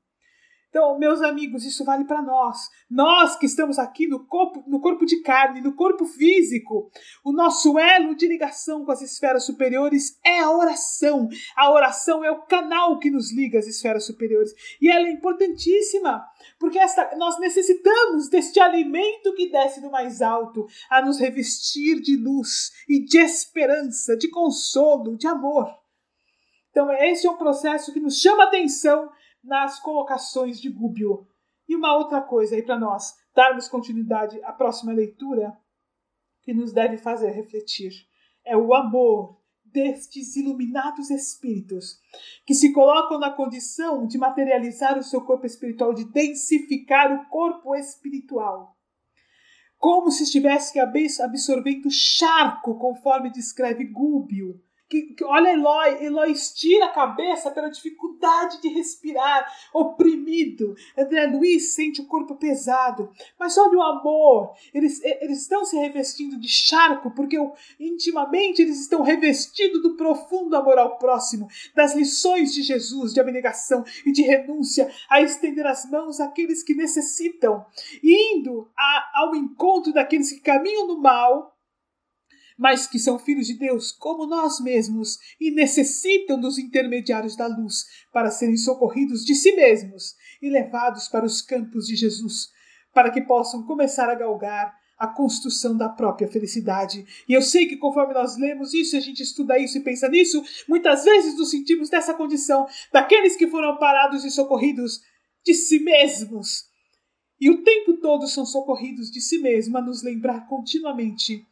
Então, 0.78 0.96
meus 1.00 1.24
amigos, 1.24 1.66
isso 1.66 1.84
vale 1.84 2.06
para 2.06 2.22
nós. 2.22 2.70
Nós 2.88 3.36
que 3.36 3.48
estamos 3.48 3.80
aqui 3.80 4.08
no 4.08 4.28
corpo, 4.28 4.64
no 4.68 4.80
corpo 4.80 5.08
de 5.08 5.24
carne, 5.24 5.60
no 5.60 5.74
corpo 5.74 6.06
físico, 6.06 6.92
o 7.26 7.32
nosso 7.32 7.80
elo 7.80 8.16
de 8.16 8.28
ligação 8.28 8.86
com 8.86 8.92
as 8.92 9.02
esferas 9.02 9.44
superiores 9.44 10.20
é 10.24 10.38
a 10.38 10.52
oração. 10.52 11.30
A 11.56 11.72
oração 11.72 12.24
é 12.24 12.30
o 12.30 12.44
canal 12.44 13.00
que 13.00 13.10
nos 13.10 13.34
liga 13.34 13.58
às 13.58 13.66
esferas 13.66 14.06
superiores. 14.06 14.54
E 14.80 14.88
ela 14.88 15.08
é 15.08 15.12
importantíssima, 15.12 16.24
porque 16.60 16.78
esta, 16.78 17.16
nós 17.18 17.40
necessitamos 17.40 18.30
deste 18.30 18.60
alimento 18.60 19.34
que 19.34 19.50
desce 19.50 19.82
do 19.82 19.90
mais 19.90 20.22
alto 20.22 20.68
a 20.92 21.02
nos 21.02 21.18
revestir 21.18 22.00
de 22.02 22.16
luz 22.16 22.72
e 22.88 23.04
de 23.04 23.18
esperança, 23.18 24.16
de 24.16 24.30
consolo, 24.30 25.18
de 25.18 25.26
amor. 25.26 25.76
Então, 26.70 26.94
esse 26.94 27.26
é 27.26 27.32
um 27.32 27.38
processo 27.38 27.92
que 27.92 28.00
nos 28.00 28.22
chama 28.22 28.44
atenção 28.44 29.10
nas 29.48 29.80
colocações 29.80 30.60
de 30.60 30.70
Gubbio. 30.70 31.26
E 31.68 31.76
uma 31.76 31.96
outra 31.96 32.22
coisa 32.22 32.56
aí 32.56 32.62
para 32.62 32.78
nós 32.78 33.16
darmos 33.34 33.68
continuidade 33.68 34.42
à 34.44 34.52
próxima 34.52 34.92
leitura 34.92 35.58
que 36.42 36.54
nos 36.54 36.72
deve 36.72 36.98
fazer 36.98 37.32
refletir 37.32 37.92
é 38.46 38.56
o 38.56 38.74
amor 38.74 39.42
destes 39.66 40.36
iluminados 40.36 41.10
espíritos 41.10 42.00
que 42.46 42.54
se 42.54 42.72
colocam 42.72 43.20
na 43.20 43.32
condição 43.32 44.08
de 44.08 44.18
materializar 44.18 44.98
o 44.98 45.04
seu 45.04 45.22
corpo 45.22 45.46
espiritual, 45.46 45.94
de 45.94 46.06
densificar 46.06 47.12
o 47.12 47.30
corpo 47.30 47.76
espiritual. 47.76 48.76
Como 49.78 50.10
se 50.10 50.24
estivesse 50.24 50.80
absorvendo 50.80 51.90
charco, 51.92 52.80
conforme 52.80 53.30
descreve 53.30 53.86
Gúbio. 53.86 54.62
Que, 54.90 55.14
que, 55.14 55.24
olha 55.24 55.52
Eloy, 55.52 56.06
Eloy 56.06 56.32
estira 56.32 56.86
a 56.86 56.94
cabeça 56.94 57.52
pela 57.52 57.70
dificuldade 57.70 58.62
de 58.62 58.70
respirar, 58.70 59.46
oprimido. 59.74 60.76
André 60.98 61.28
Luiz 61.28 61.74
sente 61.74 62.02
o 62.02 62.08
corpo 62.08 62.36
pesado. 62.36 63.12
Mas 63.40 63.58
olha 63.58 63.78
o 63.78 63.82
amor. 63.82 64.54
Eles, 64.74 65.04
eles 65.04 65.42
estão 65.42 65.66
se 65.66 65.78
revestindo 65.78 66.40
de 66.40 66.48
charco 66.48 67.12
porque 67.12 67.38
intimamente 67.80 68.62
eles 68.62 68.80
estão 68.80 69.02
revestidos 69.02 69.82
do 69.82 69.96
profundo 69.96 70.56
amor 70.56 70.78
ao 70.78 70.98
próximo, 70.98 71.48
das 71.76 71.94
lições 71.94 72.54
de 72.54 72.62
Jesus, 72.62 73.14
de 73.14 73.20
abnegação 73.20 73.84
e 74.06 74.12
de 74.12 74.22
renúncia, 74.22 74.90
a 75.10 75.22
estender 75.22 75.66
as 75.66 75.90
mãos 75.90 76.20
àqueles 76.20 76.64
que 76.64 76.74
necessitam, 76.74 77.66
indo 78.04 78.70
a, 78.78 79.22
ao 79.22 79.36
encontro 79.36 79.92
daqueles 79.92 80.32
que 80.32 80.40
caminham 80.40 80.88
no 80.88 81.00
mal 81.00 81.57
mas 82.58 82.88
que 82.88 82.98
são 82.98 83.20
filhos 83.20 83.48
de 83.48 83.54
Deus 83.54 83.92
como 83.92 84.26
nós 84.26 84.60
mesmos 84.60 85.18
e 85.40 85.52
necessitam 85.52 86.40
dos 86.40 86.58
intermediários 86.58 87.36
da 87.36 87.48
luz 87.48 87.86
para 88.12 88.32
serem 88.32 88.58
socorridos 88.58 89.24
de 89.24 89.36
si 89.36 89.56
mesmos 89.56 90.16
e 90.42 90.50
levados 90.50 91.08
para 91.08 91.26
os 91.26 91.42
campos 91.42 91.86
de 91.86 91.96
Jesus, 91.96 92.50
para 92.94 93.12
que 93.12 93.22
possam 93.22 93.64
começar 93.64 94.10
a 94.10 94.16
galgar 94.16 94.76
a 94.98 95.08
construção 95.08 95.78
da 95.78 95.88
própria 95.88 96.28
felicidade. 96.28 97.06
E 97.30 97.34
eu 97.34 97.42
sei 97.42 97.68
que 97.68 97.78
conforme 97.78 98.16
nós 98.16 98.36
lemos 98.36 98.74
isso, 98.74 98.98
a 98.98 99.00
gente 99.00 99.22
estuda 99.22 99.60
isso 99.60 99.78
e 99.78 99.84
pensa 99.84 100.10
nisso, 100.10 100.44
muitas 100.68 101.04
vezes 101.04 101.38
nos 101.38 101.52
sentimos 101.52 101.92
nessa 101.92 102.16
condição 102.16 102.66
daqueles 102.92 103.36
que 103.36 103.48
foram 103.48 103.78
parados 103.78 104.26
e 104.26 104.32
socorridos 104.32 105.02
de 105.46 105.54
si 105.54 105.80
mesmos. 105.80 106.66
E 107.40 107.52
o 107.52 107.64
tempo 107.64 107.98
todo 107.98 108.28
são 108.28 108.44
socorridos 108.44 109.12
de 109.12 109.22
si 109.22 109.38
mesmos 109.38 109.76
a 109.76 109.82
nos 109.82 110.02
lembrar 110.02 110.48
continuamente 110.48 111.46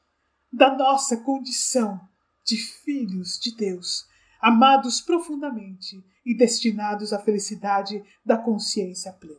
da 0.56 0.74
nossa 0.74 1.18
condição 1.18 2.00
de 2.46 2.56
filhos 2.56 3.38
de 3.38 3.54
Deus, 3.54 4.08
amados 4.42 5.02
profundamente 5.02 6.02
e 6.26 6.34
destinados 6.34 7.12
à 7.12 7.20
felicidade 7.20 8.02
da 8.26 8.38
consciência 8.38 9.12
plena. 9.12 9.36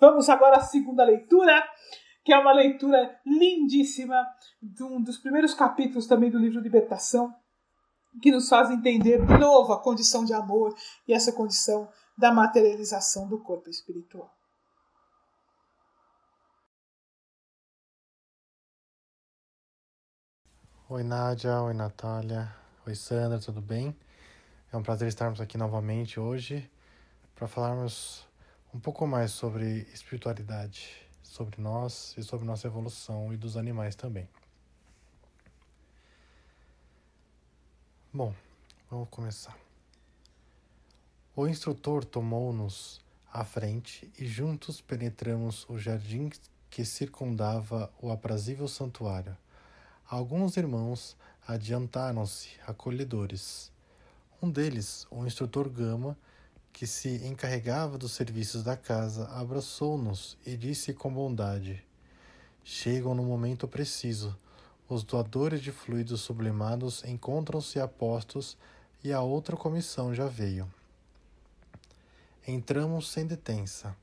Vamos 0.00 0.28
agora 0.28 0.56
à 0.56 0.60
segunda 0.60 1.04
leitura, 1.04 1.62
que 2.24 2.32
é 2.32 2.38
uma 2.38 2.52
leitura 2.52 3.16
lindíssima 3.24 4.26
de 4.60 4.82
um 4.82 5.00
dos 5.00 5.18
primeiros 5.18 5.54
capítulos 5.54 6.08
também 6.08 6.30
do 6.30 6.38
livro 6.38 6.60
Libertação, 6.60 7.32
que 8.20 8.32
nos 8.32 8.48
faz 8.48 8.70
entender 8.70 9.24
de 9.24 9.38
novo 9.38 9.72
a 9.72 9.80
condição 9.80 10.24
de 10.24 10.34
amor 10.34 10.74
e 11.06 11.14
essa 11.14 11.32
condição 11.32 11.88
da 12.18 12.32
materialização 12.32 13.28
do 13.28 13.40
corpo 13.40 13.70
espiritual. 13.70 14.34
Oi 20.94 21.02
Nádia, 21.02 21.58
oi 21.62 21.72
Natália, 21.72 22.54
oi 22.86 22.94
Sandra, 22.94 23.38
tudo 23.38 23.62
bem? 23.62 23.96
É 24.70 24.76
um 24.76 24.82
prazer 24.82 25.08
estarmos 25.08 25.40
aqui 25.40 25.56
novamente 25.56 26.20
hoje 26.20 26.70
para 27.34 27.48
falarmos 27.48 28.28
um 28.74 28.78
pouco 28.78 29.06
mais 29.06 29.30
sobre 29.30 29.88
espiritualidade, 29.94 30.94
sobre 31.22 31.62
nós 31.62 32.14
e 32.18 32.22
sobre 32.22 32.44
nossa 32.44 32.66
evolução 32.66 33.32
e 33.32 33.38
dos 33.38 33.56
animais 33.56 33.94
também. 33.94 34.28
Bom, 38.12 38.34
vamos 38.90 39.08
começar. 39.08 39.56
O 41.34 41.46
instrutor 41.46 42.04
tomou-nos 42.04 43.00
à 43.32 43.46
frente 43.46 44.12
e 44.18 44.26
juntos 44.26 44.82
penetramos 44.82 45.64
o 45.70 45.78
jardim 45.78 46.30
que 46.68 46.84
circundava 46.84 47.90
o 47.98 48.12
aprazível 48.12 48.68
santuário 48.68 49.34
Alguns 50.12 50.58
irmãos 50.58 51.16
adiantaram-se, 51.48 52.50
acolhedores. 52.66 53.72
Um 54.42 54.50
deles, 54.50 55.06
o 55.10 55.24
instrutor 55.24 55.70
Gama, 55.70 56.18
que 56.70 56.86
se 56.86 57.26
encarregava 57.26 57.96
dos 57.96 58.12
serviços 58.12 58.62
da 58.62 58.76
casa, 58.76 59.26
abraçou-nos 59.28 60.36
e 60.44 60.54
disse 60.54 60.92
com 60.92 61.10
bondade: 61.10 61.82
Chegam 62.62 63.14
no 63.14 63.22
momento 63.22 63.66
preciso. 63.66 64.36
Os 64.86 65.02
doadores 65.02 65.62
de 65.62 65.72
fluidos 65.72 66.20
sublimados 66.20 67.02
encontram-se 67.04 67.80
a 67.80 67.88
postos 67.88 68.58
e 69.02 69.14
a 69.14 69.22
outra 69.22 69.56
comissão 69.56 70.14
já 70.14 70.26
veio. 70.26 70.70
Entramos 72.46 73.10
sem 73.10 73.26
detença. 73.26 73.96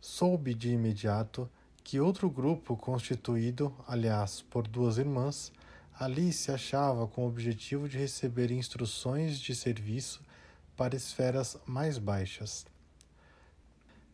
Soube 0.00 0.54
de 0.54 0.68
imediato 0.68 1.50
que 1.88 1.98
outro 1.98 2.28
grupo, 2.28 2.76
constituído, 2.76 3.74
aliás, 3.86 4.42
por 4.42 4.68
duas 4.68 4.98
irmãs, 4.98 5.50
ali 5.98 6.34
se 6.34 6.52
achava 6.52 7.06
com 7.06 7.24
o 7.24 7.26
objetivo 7.26 7.88
de 7.88 7.96
receber 7.96 8.50
instruções 8.50 9.40
de 9.40 9.54
serviço 9.54 10.20
para 10.76 10.94
esferas 10.94 11.56
mais 11.64 11.96
baixas. 11.96 12.66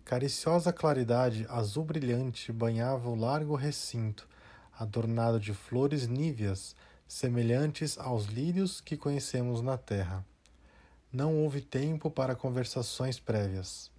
Cariciosa 0.05 0.73
claridade 0.73 1.47
azul 1.49 1.85
brilhante 1.85 2.53
banhava 2.53 3.09
o 3.09 3.17
largo 3.17 3.57
recinto, 3.57 4.29
adornado 4.79 5.41
de 5.41 5.53
flores 5.53 6.07
níveas, 6.07 6.77
semelhantes 7.09 7.99
aos 7.99 8.27
lírios 8.27 8.81
que 8.81 8.97
conhecemos 8.97 9.61
na 9.61 9.77
terra. 9.77 10.25
Não 11.13 11.43
houve 11.43 11.61
tempo 11.61 12.09
para 12.09 12.37
conversações 12.37 13.19
prévias. 13.19 13.93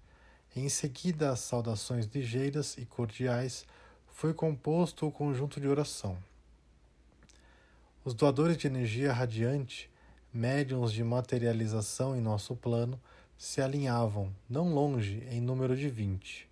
Em 0.55 0.69
seguida 0.69 1.31
às 1.31 1.41
saudações 1.41 2.05
ligeiras 2.05 2.77
e 2.77 2.85
cordiais, 2.85 3.65
foi 4.07 4.33
composto 4.33 5.05
o 5.05 5.11
conjunto 5.11 5.59
de 5.59 5.67
oração. 5.67 6.17
Os 8.05 8.13
doadores 8.13 8.55
de 8.55 8.65
energia 8.65 9.11
radiante, 9.11 9.89
médiums 10.33 10.93
de 10.93 11.03
materialização 11.03 12.15
em 12.15 12.21
nosso 12.21 12.55
plano, 12.55 12.97
se 13.37 13.61
alinhavam, 13.61 14.33
não 14.49 14.73
longe, 14.73 15.27
em 15.29 15.41
número 15.41 15.75
de 15.75 15.89
vinte. 15.89 16.47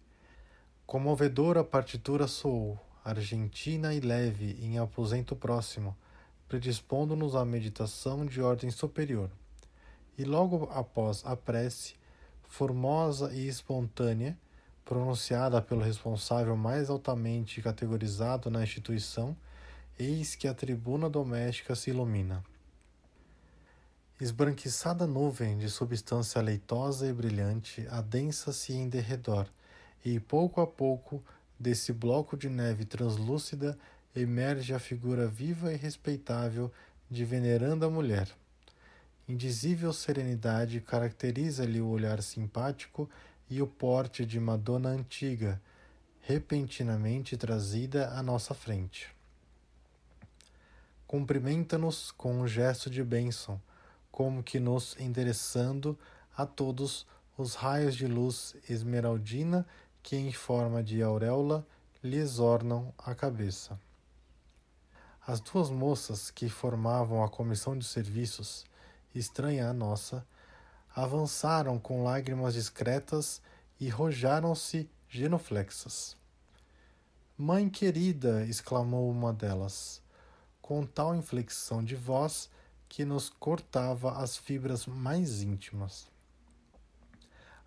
Comovedora 0.86 1.64
partitura 1.64 2.28
soou, 2.28 2.78
argentina 3.06 3.94
e 3.94 4.02
leve 4.02 4.58
em 4.62 4.80
aposento 4.80 5.34
próximo, 5.34 5.96
predispondo-nos 6.50 7.36
à 7.36 7.46
meditação 7.46 8.26
de 8.26 8.42
ordem 8.42 8.70
superior. 8.70 9.30
E 10.18 10.26
logo 10.26 10.70
após 10.74 11.24
a 11.26 11.38
prece, 11.38 11.96
formosa 12.54 13.34
e 13.34 13.48
espontânea, 13.48 14.38
pronunciada 14.86 15.60
pelo 15.60 15.82
responsável 15.82 16.56
mais 16.56 16.88
altamente 16.88 17.60
categorizado 17.64 18.48
na 18.52 18.62
instituição, 18.62 19.36
eis 19.98 20.36
que 20.36 20.48
a 20.48 20.54
tribuna 20.54 21.10
doméstica 21.10 21.74
se 21.76 21.90
ilumina. 21.90 22.44
Esbranquiçada 24.22 25.08
nuvem 25.08 25.58
de 25.58 25.68
substância 25.68 26.40
leitosa 26.44 27.08
e 27.08 27.12
brilhante 27.12 27.88
adensa-se 27.90 28.72
em 28.72 28.88
derredor, 28.88 29.48
e 30.06 30.20
pouco 30.20 30.62
a 30.62 30.68
pouco, 30.68 31.24
desse 31.60 31.92
bloco 31.92 32.38
de 32.38 32.50
neve 32.50 32.86
translúcida, 32.86 33.76
emerge 34.16 34.76
a 34.76 34.80
figura 34.80 35.26
viva 35.26 35.74
e 35.74 35.76
respeitável 35.76 36.72
de 37.10 37.26
veneranda 37.26 37.90
mulher. 37.90 38.28
Indizível 39.28 39.94
serenidade 39.94 40.82
caracteriza-lhe 40.82 41.80
o 41.80 41.88
olhar 41.88 42.22
simpático 42.22 43.10
e 43.50 43.62
o 43.62 43.68
porte 43.68 44.26
de 44.26 44.38
Madonna 44.38 44.90
antiga, 44.90 45.62
repentinamente 46.22 47.38
trazida 47.38 48.10
à 48.10 48.22
nossa 48.22 48.54
frente. 48.54 49.16
Cumprimenta-nos 51.08 52.12
com 52.12 52.42
um 52.42 52.48
gesto 52.48 52.90
de 52.90 53.02
bênção, 53.02 53.62
como 54.12 54.44
que 54.44 54.60
nos 54.60 54.98
endereçando 55.00 55.98
a 56.36 56.46
todos 56.46 57.06
os 57.38 57.56
raios 57.56 57.96
de 57.96 58.08
luz 58.08 58.56
esmeraldina 58.70 59.66
que, 60.02 60.18
em 60.18 60.34
forma 60.34 60.84
de 60.84 61.02
auréola, 61.02 61.66
lhes 62.04 62.40
ornam 62.40 62.94
a 62.98 63.16
cabeça. 63.16 63.80
As 65.26 65.40
duas 65.40 65.70
moças 65.70 66.30
que 66.30 66.50
formavam 66.50 67.24
a 67.24 67.30
comissão 67.30 67.78
de 67.78 67.86
serviços 67.86 68.66
estranha 69.14 69.70
à 69.70 69.74
nossa, 69.74 70.26
avançaram 70.96 71.80
com 71.80 72.04
lágrimas 72.04 72.54
discretas 72.54 73.42
e 73.80 73.90
rojaram-se 73.90 74.90
genuflexas. 75.10 76.18
Mãe 77.38 77.70
querida! 77.70 78.46
exclamou 78.46 79.10
uma 79.10 79.34
delas, 79.34 80.02
com 80.62 80.86
tal 80.86 81.16
inflexão 81.16 81.84
de 81.84 81.96
voz 81.96 82.50
que 82.88 83.04
nos 83.04 83.28
cortava 83.28 84.20
as 84.20 84.38
fibras 84.38 84.86
mais 84.86 85.42
íntimas. 85.42 86.08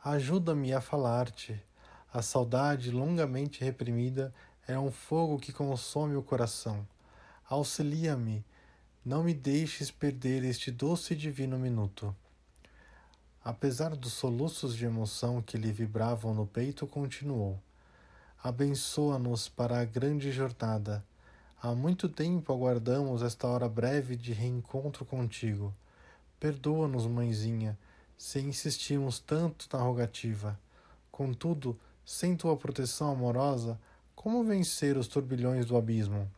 Ajuda-me 0.05 0.73
a 0.73 0.81
falar-te. 0.81 1.61
A 2.13 2.23
saudade 2.23 2.93
longamente 2.93 3.65
reprimida 3.65 4.33
é 4.69 4.79
um 4.79 4.93
fogo 4.93 5.39
que 5.39 5.53
consome 5.53 6.15
o 6.15 6.23
coração. 6.23 6.87
Auxilia-me 7.49 8.45
não 9.07 9.23
me 9.23 9.33
deixes 9.33 9.89
perder 9.89 10.43
este 10.43 10.69
doce 10.69 11.15
e 11.15 11.17
divino 11.17 11.57
minuto. 11.57 12.13
Apesar 13.45 13.95
dos 13.95 14.15
soluços 14.15 14.75
de 14.75 14.85
emoção 14.85 15.41
que 15.41 15.57
lhe 15.57 15.71
vibravam 15.71 16.35
no 16.35 16.45
peito, 16.45 16.89
continuou: 16.89 17.57
Abençoa-nos 18.43 19.49
para 19.49 19.79
a 19.79 19.85
grande 19.85 20.33
jornada. 20.33 21.05
Há 21.63 21.73
muito 21.73 22.09
tempo 22.09 22.53
aguardamos 22.53 23.23
esta 23.23 23.47
hora 23.47 23.69
breve 23.69 24.17
de 24.17 24.33
reencontro 24.33 25.05
contigo. 25.05 25.73
Perdoa-nos, 26.41 27.07
mãezinha, 27.07 27.79
se 28.19 28.41
insistimos 28.41 29.21
tanto 29.21 29.69
na 29.73 29.79
rogativa. 29.81 30.59
Contudo, 31.13 31.79
sem 32.05 32.37
tua 32.37 32.57
proteção 32.57 33.13
amorosa, 33.13 33.79
como 34.17 34.43
vencer 34.43 34.97
os 34.97 35.07
turbilhões 35.07 35.65
do 35.65 35.77
abismo? 35.77 36.29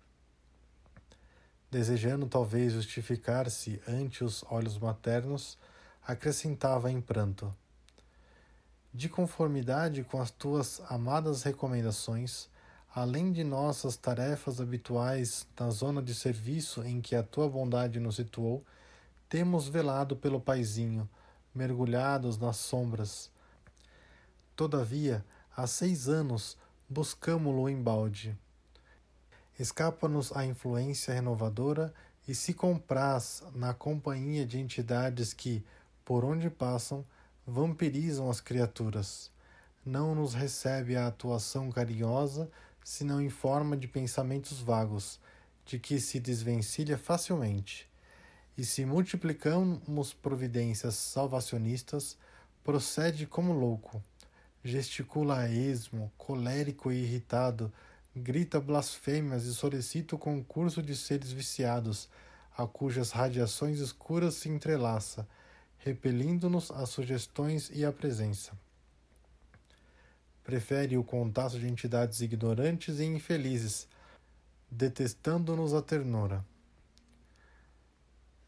Desejando 1.71 2.27
talvez 2.27 2.73
justificar-se 2.73 3.79
ante 3.87 4.25
os 4.25 4.43
olhos 4.49 4.79
maternos, 4.79 5.59
acrescentava 6.03 6.91
em 6.91 6.99
pranto: 6.99 7.55
De 8.93 9.07
conformidade 9.07 10.03
com 10.03 10.19
as 10.19 10.31
tuas 10.31 10.81
amadas 10.89 11.43
recomendações, 11.43 12.49
além 12.95 13.31
de 13.31 13.45
nossas 13.45 13.99
tarefas 13.99 14.63
habituais 14.63 15.47
na 15.61 15.69
zona 15.69 16.03
de 16.03 16.15
serviço 16.15 16.83
em 16.83 17.03
que 17.03 17.15
a 17.15 17.23
tua 17.23 17.47
bondade 17.47 18.01
nos 18.01 18.17
situou, 18.17 18.65
temos 19.29 19.69
velado 19.69 20.17
pelo 20.17 20.41
paizinho, 20.41 21.07
mergulhados 21.55 22.39
nas 22.39 22.57
sombras. 22.57 23.31
Todavia, 24.57 25.23
há 25.55 25.67
seis 25.67 26.09
anos 26.09 26.57
buscamo-lo 26.89 27.69
embalde. 27.69 28.35
Escapa-nos 29.59 30.31
a 30.37 30.47
influência 30.47 31.13
renovadora 31.13 31.93
e 32.29 32.35
se 32.35 32.55
compraz 32.55 33.43
na 33.55 33.75
companhia 33.75 34.47
de 34.47 34.59
entidades 34.59 35.33
que, 35.33 35.65
por 36.05 36.25
onde 36.25 36.49
passam, 36.49 37.05
vampirizam 37.45 38.31
as 38.31 38.41
criaturas. 38.41 39.31
Não 39.85 40.15
nos 40.15 40.35
recebe 40.35 40.97
a 40.97 41.07
atuação 41.07 41.73
carinhosa, 41.73 42.49
senão 42.85 43.21
em 43.21 43.31
forma 43.31 43.77
de 43.77 43.89
pensamentos 43.89 44.61
vagos, 44.61 45.19
de 45.67 45.79
que 45.79 45.99
se 45.99 46.21
desvencilha 46.21 46.97
facilmente. 46.97 47.89
E 48.57 48.65
se 48.65 48.85
multiplicamos 48.85 50.13
providências 50.13 50.95
salvacionistas, 50.95 52.17
procede 52.63 53.27
como 53.27 53.53
louco, 53.53 54.03
gesticula 54.63 55.39
a 55.39 55.51
esmo, 55.51 56.13
colérico 56.17 56.93
e 56.93 57.03
irritado, 57.03 57.73
grita 58.19 58.61
blasfêmias 58.61 59.45
e 59.45 59.55
solicita 59.55 60.15
o 60.15 60.19
concurso 60.19 60.83
de 60.83 60.95
seres 60.95 61.33
viciados, 61.33 62.09
a 62.57 62.67
cujas 62.67 63.13
radiações 63.13 63.79
escuras 63.79 64.35
se 64.35 64.49
entrelaça, 64.49 65.27
repelindo-nos 65.79 66.71
as 66.73 66.91
sugestões 66.91 67.71
e 67.73 67.85
a 67.85 67.93
presença. 67.93 68.53
Prefere 70.43 70.97
o 70.97 71.05
contato 71.05 71.59
de 71.59 71.69
entidades 71.69 72.21
ignorantes 72.21 72.99
e 72.99 73.05
infelizes, 73.05 73.87
detestando-nos 74.71 75.73
a 75.73 75.81
ternura. 75.81 76.45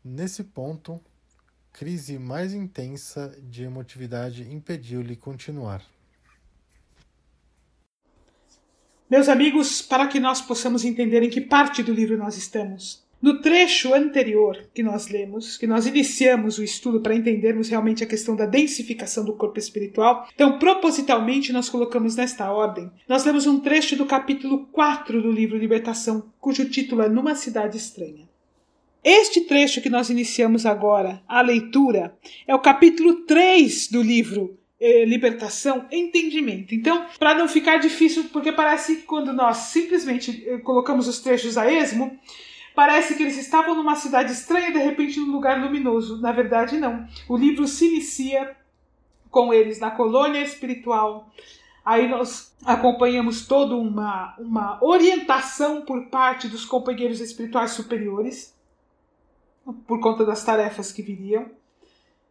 Nesse 0.03 0.43
ponto, 0.43 1.01
crise 1.73 2.19
mais 2.19 2.53
intensa 2.53 3.37
de 3.43 3.63
emotividade 3.63 4.51
impediu-lhe 4.51 5.15
continuar. 5.15 5.85
Meus 9.11 9.29
amigos, 9.29 9.83
para 9.83 10.07
que 10.07 10.21
nós 10.21 10.41
possamos 10.41 10.85
entender 10.85 11.21
em 11.25 11.29
que 11.29 11.41
parte 11.41 11.83
do 11.83 11.93
livro 11.93 12.17
nós 12.17 12.37
estamos, 12.37 13.03
no 13.21 13.41
trecho 13.41 13.93
anterior 13.93 14.69
que 14.73 14.85
nós 14.85 15.09
lemos, 15.09 15.59
que 15.59 15.67
nós 15.67 15.85
iniciamos 15.85 16.59
o 16.59 16.63
estudo 16.63 17.01
para 17.01 17.17
entendermos 17.17 17.69
realmente 17.69 18.05
a 18.05 18.07
questão 18.07 18.37
da 18.37 18.47
densificação 18.47 19.25
do 19.25 19.33
corpo 19.33 19.59
espiritual, 19.59 20.29
então 20.33 20.61
propositalmente 20.61 21.53
nós 21.53 21.69
colocamos 21.69 22.15
nesta 22.15 22.53
ordem. 22.53 22.89
Nós 23.09 23.25
lemos 23.25 23.49
um 23.49 23.59
trecho 23.59 23.97
do 23.97 24.07
capítulo 24.07 24.69
4 24.71 25.21
do 25.21 25.33
livro 25.33 25.59
Libertação, 25.59 26.31
cujo 26.39 26.71
título 26.71 27.03
é 27.03 27.09
Numa 27.09 27.35
Cidade 27.35 27.77
Estranha. 27.77 28.29
Este 29.03 29.41
trecho 29.41 29.81
que 29.81 29.91
nós 29.91 30.09
iniciamos 30.09 30.65
agora, 30.65 31.21
a 31.27 31.41
leitura, 31.41 32.17
é 32.47 32.55
o 32.55 32.61
capítulo 32.61 33.23
3 33.23 33.89
do 33.89 34.03
livro 34.03 34.60
eh, 34.81 35.05
libertação, 35.05 35.87
entendimento. 35.93 36.75
Então, 36.75 37.07
para 37.19 37.35
não 37.35 37.47
ficar 37.47 37.77
difícil, 37.77 38.25
porque 38.33 38.51
parece 38.51 38.97
que 38.97 39.03
quando 39.03 39.33
nós 39.33 39.59
simplesmente 39.59 40.43
eh, 40.49 40.59
colocamos 40.59 41.07
os 41.07 41.21
trechos 41.21 41.59
a 41.59 41.71
esmo, 41.71 42.19
parece 42.75 43.15
que 43.15 43.23
eles 43.23 43.37
estavam 43.37 43.75
numa 43.75 43.95
cidade 43.95 44.33
estranha 44.33 44.73
de 44.73 44.79
repente 44.79 45.21
num 45.21 45.31
lugar 45.31 45.61
luminoso. 45.61 46.21
Na 46.21 46.33
verdade, 46.33 46.79
não. 46.79 47.07
O 47.29 47.37
livro 47.37 47.67
se 47.69 47.89
inicia 47.89 48.57
com 49.31 49.53
eles 49.53 49.79
na 49.79 49.91
colônia 49.91 50.43
espiritual. 50.43 51.31
Aí 51.85 52.09
nós 52.09 52.57
acompanhamos 52.65 53.47
toda 53.47 53.77
uma, 53.77 54.35
uma 54.39 54.83
orientação 54.83 55.83
por 55.83 56.07
parte 56.07 56.49
dos 56.49 56.65
companheiros 56.65 57.21
espirituais 57.21 57.73
superiores, 57.73 58.55
por 59.87 60.01
conta 60.01 60.25
das 60.25 60.43
tarefas 60.43 60.91
que 60.91 61.03
viriam. 61.03 61.51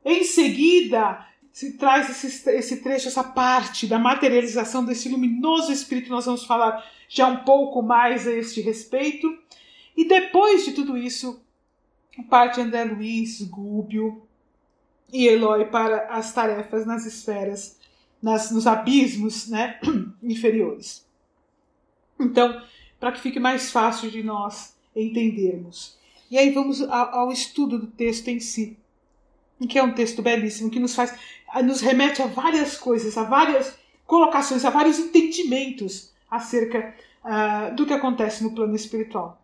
Em 0.03 0.23
seguida, 0.23 1.25
se 1.60 1.74
traz 1.74 2.10
esse, 2.10 2.50
esse 2.52 2.78
trecho, 2.78 3.10
essa 3.10 3.22
parte 3.22 3.86
da 3.86 4.00
materialização 4.00 4.86
desse 4.86 5.10
luminoso 5.10 5.74
espírito, 5.74 6.10
nós 6.10 6.26
vamos 6.26 6.45
falar 6.45 6.89
já 7.10 7.28
um 7.28 7.43
pouco 7.43 7.82
mais 7.82 8.26
a 8.26 8.32
este 8.32 8.62
respeito. 8.62 9.28
E 9.93 10.08
depois 10.08 10.63
de 10.63 10.72
tudo 10.72 10.98
isso, 10.98 11.43
parte 12.30 12.62
André 12.62 12.86
Luiz, 12.86 13.41
Gúbio 13.41 14.26
e 15.12 15.28
Eloy 15.28 15.65
para 15.65 16.06
as 16.06 16.32
tarefas 16.32 16.86
nas 16.86 17.06
esferas, 17.06 17.78
nas, 18.24 18.52
nos 18.52 18.65
abismos 18.65 19.50
né, 19.50 19.82
inferiores. 20.24 21.06
Então, 22.17 22.63
para 23.02 23.12
que 23.12 23.19
fique 23.19 23.38
mais 23.38 23.69
fácil 23.69 24.10
de 24.10 24.24
nós 24.24 24.78
entendermos. 24.95 25.98
E 26.32 26.38
aí 26.38 26.52
vamos 26.52 26.82
ao, 26.82 27.15
ao 27.15 27.32
estudo 27.34 27.78
do 27.78 27.88
texto 27.88 28.30
em 28.30 28.39
si, 28.39 28.78
que 29.67 29.78
é 29.78 29.84
um 29.84 29.91
texto 29.91 30.22
belíssimo, 30.22 30.69
que 30.69 30.80
nos 30.80 30.95
faz 30.95 31.13
nos 31.63 31.81
remete 31.81 32.21
a 32.21 32.27
várias 32.27 32.77
coisas, 32.77 33.17
a 33.17 33.23
várias 33.23 33.77
colocações, 34.05 34.65
a 34.65 34.69
vários 34.69 34.97
entendimentos 34.97 36.12
acerca 36.29 36.95
uh, 37.23 37.75
do 37.75 37.85
que 37.85 37.93
acontece 37.93 38.43
no 38.43 38.53
plano 38.53 38.75
espiritual. 38.75 39.39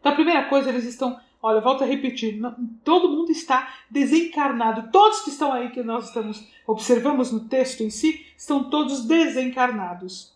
Então, 0.00 0.12
a 0.12 0.14
primeira 0.14 0.48
coisa, 0.48 0.68
eles 0.68 0.84
estão, 0.84 1.18
olha, 1.40 1.60
volto 1.60 1.84
a 1.84 1.86
repetir, 1.86 2.40
todo 2.82 3.10
mundo 3.10 3.30
está 3.30 3.72
desencarnado. 3.90 4.90
Todos 4.90 5.20
que 5.20 5.30
estão 5.30 5.52
aí, 5.52 5.70
que 5.70 5.82
nós 5.82 6.08
estamos 6.08 6.44
observamos 6.66 7.30
no 7.30 7.40
texto 7.40 7.82
em 7.82 7.90
si, 7.90 8.26
estão 8.36 8.70
todos 8.70 9.04
desencarnados. 9.04 10.32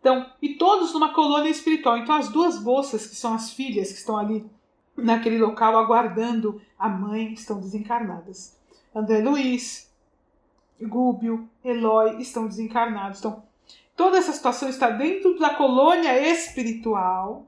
Então, 0.00 0.26
e 0.40 0.54
todos 0.54 0.92
numa 0.92 1.12
colônia 1.12 1.50
espiritual. 1.50 1.98
Então, 1.98 2.14
as 2.14 2.28
duas 2.28 2.62
moças, 2.62 3.06
que 3.06 3.16
são 3.16 3.34
as 3.34 3.52
filhas 3.52 3.88
que 3.88 3.98
estão 3.98 4.16
ali 4.16 4.44
naquele 4.96 5.38
local 5.38 5.76
aguardando 5.76 6.60
a 6.78 6.88
mãe, 6.88 7.32
estão 7.32 7.58
desencarnadas. 7.58 8.57
André 8.98 9.20
Luiz, 9.20 9.88
Gúbio, 10.80 11.48
Eloy 11.64 12.20
estão 12.20 12.48
desencarnados. 12.48 13.20
Então, 13.20 13.44
toda 13.96 14.18
essa 14.18 14.32
situação 14.32 14.68
está 14.68 14.90
dentro 14.90 15.38
da 15.38 15.54
colônia 15.54 16.18
espiritual, 16.32 17.46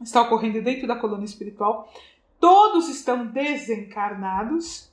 está 0.00 0.22
ocorrendo 0.22 0.62
dentro 0.62 0.86
da 0.86 0.94
colônia 0.94 1.24
espiritual. 1.24 1.92
Todos 2.38 2.88
estão 2.88 3.26
desencarnados. 3.26 4.88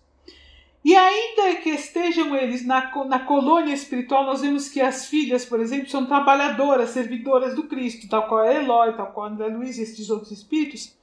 E 0.84 0.96
ainda 0.96 1.62
que 1.62 1.70
estejam 1.70 2.36
eles 2.36 2.66
na, 2.66 2.92
na 3.06 3.20
colônia 3.20 3.74
espiritual, 3.74 4.26
nós 4.26 4.42
vemos 4.42 4.68
que 4.68 4.82
as 4.82 5.06
filhas, 5.06 5.46
por 5.46 5.60
exemplo, 5.60 5.88
são 5.88 6.06
trabalhadoras, 6.06 6.90
servidoras 6.90 7.56
do 7.56 7.64
Cristo, 7.64 8.10
tal 8.10 8.28
qual 8.28 8.44
é 8.44 8.58
Eloy, 8.58 8.94
tal 8.98 9.12
qual 9.12 9.28
André 9.28 9.48
Luiz 9.48 9.78
e 9.78 9.84
estes 9.84 10.10
outros 10.10 10.32
espíritos, 10.32 10.98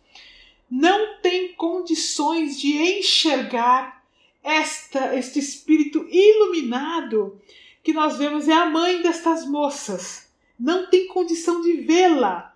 não 0.69 1.21
têm 1.21 1.55
condições 1.55 2.61
de 2.61 2.77
enxergar 2.99 4.00
esta, 4.43 5.15
este 5.17 5.39
espírito 5.39 6.07
iluminado 6.11 7.41
que 7.83 7.93
nós 7.93 8.17
vemos 8.19 8.49
é 8.49 8.53
a 8.53 8.67
mãe 8.67 9.03
destas 9.03 9.47
moças. 9.47 10.31
Não 10.59 10.87
tem 10.87 11.07
condição 11.09 11.61
de 11.61 11.73
vê-la. 11.73 12.55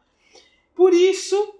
Por 0.75 0.93
isso, 0.93 1.55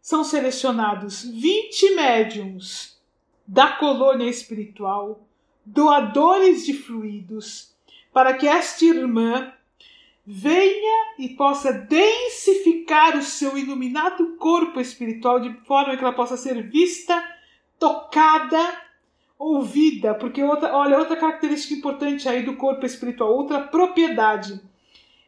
são 0.00 0.22
selecionados 0.22 1.22
20 1.24 1.94
médiums 1.94 3.00
da 3.46 3.72
colônia 3.72 4.28
espiritual, 4.28 5.26
doadores 5.64 6.64
de 6.64 6.74
fluidos, 6.74 7.74
para 8.12 8.34
que 8.34 8.46
esta 8.46 8.84
irmã 8.84 9.52
venha 10.24 11.14
e 11.18 11.30
possa 11.30 11.72
densificar 11.72 13.16
o 13.16 13.22
seu 13.22 13.58
iluminado 13.58 14.36
corpo 14.36 14.78
espiritual 14.80 15.40
de 15.40 15.52
forma 15.64 15.96
que 15.96 16.04
ela 16.04 16.12
possa 16.12 16.36
ser 16.36 16.62
vista, 16.70 17.22
tocada 17.78 18.89
ouvida, 19.40 20.14
porque 20.14 20.42
outra, 20.42 20.76
olha, 20.76 20.98
outra 20.98 21.16
característica 21.16 21.74
importante 21.74 22.28
aí 22.28 22.42
do 22.42 22.56
corpo 22.56 22.84
espiritual, 22.84 23.32
outra 23.32 23.58
propriedade. 23.58 24.60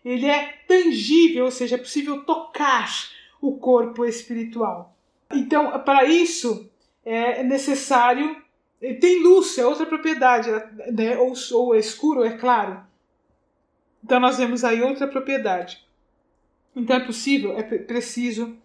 Ele 0.05 0.27
é 0.27 0.53
tangível, 0.69 1.47
ou 1.47 1.51
seja, 1.51 1.77
é 1.77 1.79
possível 1.79 2.23
tocar 2.25 2.91
o 3.41 3.57
corpo 3.57 4.05
espiritual. 4.05 4.95
Então, 5.33 5.81
para 5.81 6.05
isso 6.05 6.71
é 7.05 7.43
necessário 7.43 8.43
tem 9.01 9.23
luz, 9.23 9.57
é 9.59 9.65
outra 9.65 9.87
propriedade, 9.87 10.51
né? 10.93 11.17
ou, 11.17 11.33
ou 11.53 11.75
é 11.75 11.79
escuro, 11.79 12.25
é 12.25 12.37
claro. 12.37 12.83
Então 14.03 14.19
nós 14.19 14.39
vemos 14.39 14.65
aí 14.65 14.83
outra 14.83 15.07
propriedade. 15.07 15.87
Então 16.75 16.97
é 16.97 17.01
possível, 17.01 17.57
é 17.57 17.63
preciso 17.63 18.57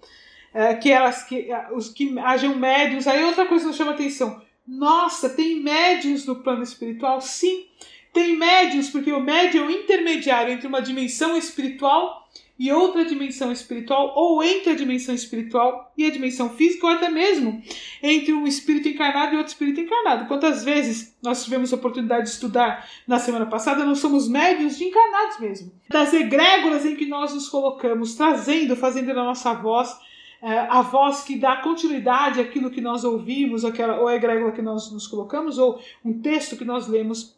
é, 0.51 0.74
que 0.74 0.91
elas 0.91 1.24
que, 1.24 1.49
os, 1.71 1.89
que 1.89 2.17
hajam 2.17 2.55
médiums. 2.55 3.05
Aí 3.05 3.24
outra 3.24 3.45
coisa 3.45 3.65
que 3.65 3.67
nos 3.67 3.78
chama 3.78 3.91
atenção. 3.91 4.41
Nossa, 4.68 5.30
tem 5.30 5.61
médiums 5.61 6.26
no 6.26 6.43
plano 6.43 6.61
espiritual? 6.61 7.22
Sim, 7.22 7.65
tem 8.11 8.36
médiums, 8.36 8.89
porque 8.89 9.11
o 9.11 9.22
médium 9.22 9.63
é 9.63 9.68
o 9.68 9.72
intermediário 9.72 10.51
entre 10.51 10.68
uma 10.68 10.82
dimensão 10.82 11.38
espiritual 11.38 12.28
e 12.59 12.72
outra 12.72 13.05
dimensão 13.05 13.51
espiritual, 13.51 14.13
ou 14.15 14.43
entre 14.43 14.72
a 14.72 14.76
dimensão 14.76 15.13
espiritual 15.13 15.93
e 15.95 16.05
a 16.05 16.09
dimensão 16.09 16.49
física, 16.49 16.88
ou 16.88 16.91
até 16.91 17.07
mesmo 17.07 17.61
entre 18.01 18.34
um 18.34 18.47
espírito 18.47 18.89
encarnado 18.89 19.36
e 19.36 19.38
outro 19.38 19.53
espírito 19.53 19.80
encarnado. 19.80 20.28
Quantas 20.28 20.63
vezes 20.63 21.15
nós 21.22 21.43
tivemos 21.43 21.72
a 21.72 21.76
oportunidade 21.76 22.24
de 22.24 22.30
estudar 22.32 22.89
na 23.07 23.20
semana 23.20 23.45
passada, 23.45 23.86
nós 23.86 23.99
somos 23.99 24.28
médios 24.28 24.78
de 24.78 24.86
encarnados 24.86 25.39
mesmo. 25.39 25.72
Das 25.88 26.13
egrégoras 26.13 26.86
em 26.86 26.95
que 26.95 27.05
nós 27.05 27.34
nos 27.34 27.47
colocamos, 27.47 28.15
trazendo, 28.15 28.76
fazendo 28.76 29.13
na 29.13 29.24
nossa 29.24 29.53
voz 29.53 29.95
a 30.41 30.81
voz 30.81 31.23
que 31.23 31.38
dá 31.38 31.57
continuidade 31.57 32.39
àquilo 32.39 32.69
que 32.69 32.81
nós 32.81 33.03
ouvimos, 33.03 33.65
aquela, 33.65 33.99
ou 33.99 34.07
a 34.07 34.15
egrégora 34.15 34.51
que 34.51 34.61
nós 34.61 34.91
nos 34.91 35.07
colocamos, 35.07 35.57
ou 35.57 35.81
um 36.05 36.21
texto 36.21 36.55
que 36.55 36.65
nós 36.65 36.88
lemos, 36.88 37.35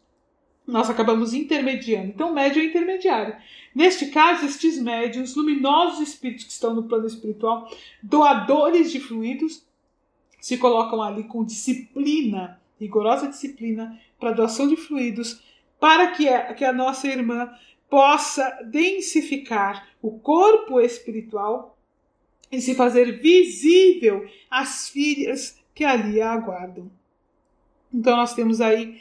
nós 0.67 0.89
acabamos 0.89 1.33
intermediando. 1.33 2.07
Então, 2.07 2.33
médio 2.33 2.61
é 2.61 2.65
intermediário. 2.65 3.35
Neste 3.73 4.07
caso, 4.07 4.45
estes 4.45 4.77
médios, 4.81 5.35
luminosos 5.35 6.07
espíritos 6.07 6.45
que 6.45 6.51
estão 6.51 6.73
no 6.73 6.83
plano 6.83 7.07
espiritual, 7.07 7.71
doadores 8.03 8.91
de 8.91 8.99
fluidos, 8.99 9.65
se 10.39 10.57
colocam 10.57 11.01
ali 11.01 11.23
com 11.23 11.43
disciplina, 11.43 12.59
rigorosa 12.79 13.27
disciplina, 13.27 13.99
para 14.19 14.31
doação 14.31 14.67
de 14.67 14.75
fluidos, 14.75 15.41
para 15.79 16.11
que 16.11 16.27
a, 16.27 16.53
que 16.53 16.65
a 16.65 16.73
nossa 16.73 17.07
irmã 17.07 17.49
possa 17.89 18.59
densificar 18.65 19.87
o 20.01 20.19
corpo 20.19 20.79
espiritual 20.79 21.77
e 22.51 22.61
se 22.61 22.75
fazer 22.75 23.19
visível 23.21 24.27
às 24.49 24.89
filhas 24.89 25.57
que 25.73 25.83
ali 25.83 26.21
a 26.21 26.31
aguardam. 26.31 26.91
Então, 27.93 28.15
nós 28.15 28.33
temos 28.33 28.61
aí 28.61 28.99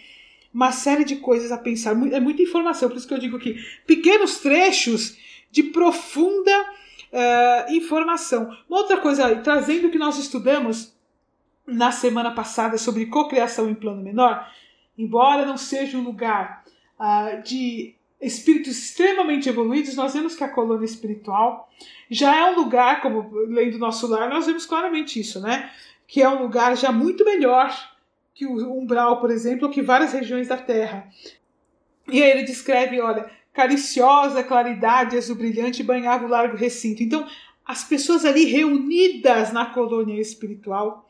uma 0.53 0.73
série 0.73 1.05
de 1.05 1.17
coisas 1.17 1.53
a 1.53 1.59
pensar. 1.59 1.91
É 2.13 2.21
muita 2.21 2.43
informação, 2.43 2.89
por 2.89 2.97
isso 2.97 3.07
que 3.07 3.15
eu 3.15 3.19
digo 3.19 3.37
aqui, 3.37 3.57
pequenos 3.87 4.39
trechos 4.39 5.17
de 5.51 5.63
profunda 5.63 6.53
uh, 7.13 7.73
informação. 7.73 8.57
Uma 8.69 8.79
outra 8.79 8.99
coisa 8.99 9.27
aí, 9.27 9.43
trazendo 9.43 9.89
o 9.89 9.91
que 9.91 9.99
nós 9.99 10.19
estudamos 10.19 10.95
na 11.67 11.93
semana 11.93 12.31
passada 12.31 12.79
sobre 12.79 13.07
cocriação 13.07 13.69
em 13.69 13.75
plano 13.75 14.03
menor, 14.03 14.51
embora 14.97 15.45
não 15.45 15.57
seja 15.57 15.99
um 15.99 16.03
lugar 16.03 16.65
uh, 16.99 17.43
de 17.43 17.95
espíritos 18.21 18.77
extremamente 18.77 19.49
evoluídos, 19.49 19.95
nós 19.95 20.15
vemos 20.15 20.35
que 20.35 20.43
a 20.43 20.49
colônia 20.49 20.85
espiritual 20.85 21.71
já 22.11 22.37
é 22.37 22.51
um 22.51 22.57
lugar, 22.57 23.01
como 23.01 23.31
lendo 23.47 23.79
nosso 23.79 24.07
lar, 24.07 24.29
nós 24.29 24.47
vemos 24.47 24.67
claramente 24.67 25.21
isso, 25.21 25.41
né? 25.41 25.71
Que 26.07 26.23
é 26.23 26.29
um 26.29 26.43
lugar 26.43 26.77
já 26.77 26.91
muito 26.91 27.25
melhor 27.25 27.71
que 28.35 28.47
o 28.47 28.73
umbral, 28.73 29.21
por 29.21 29.31
exemplo, 29.31 29.67
ou 29.67 29.73
que 29.73 29.83
várias 29.83 30.13
regiões 30.13 30.49
da 30.49 30.57
Terra. 30.57 31.09
E 32.11 32.23
aí 32.23 32.31
ele 32.31 32.45
descreve, 32.45 33.01
olha, 33.01 33.31
cariciosa 33.53 34.45
claridade 34.45 35.17
azul 35.17 35.37
brilhante 35.37 35.83
banhava 35.83 36.25
o 36.25 36.29
largo 36.29 36.57
recinto. 36.57 37.03
Então, 37.03 37.27
as 37.67 37.85
pessoas 37.85 38.25
ali 38.25 38.45
reunidas 38.45 39.53
na 39.53 39.67
colônia 39.67 40.21
espiritual, 40.21 41.09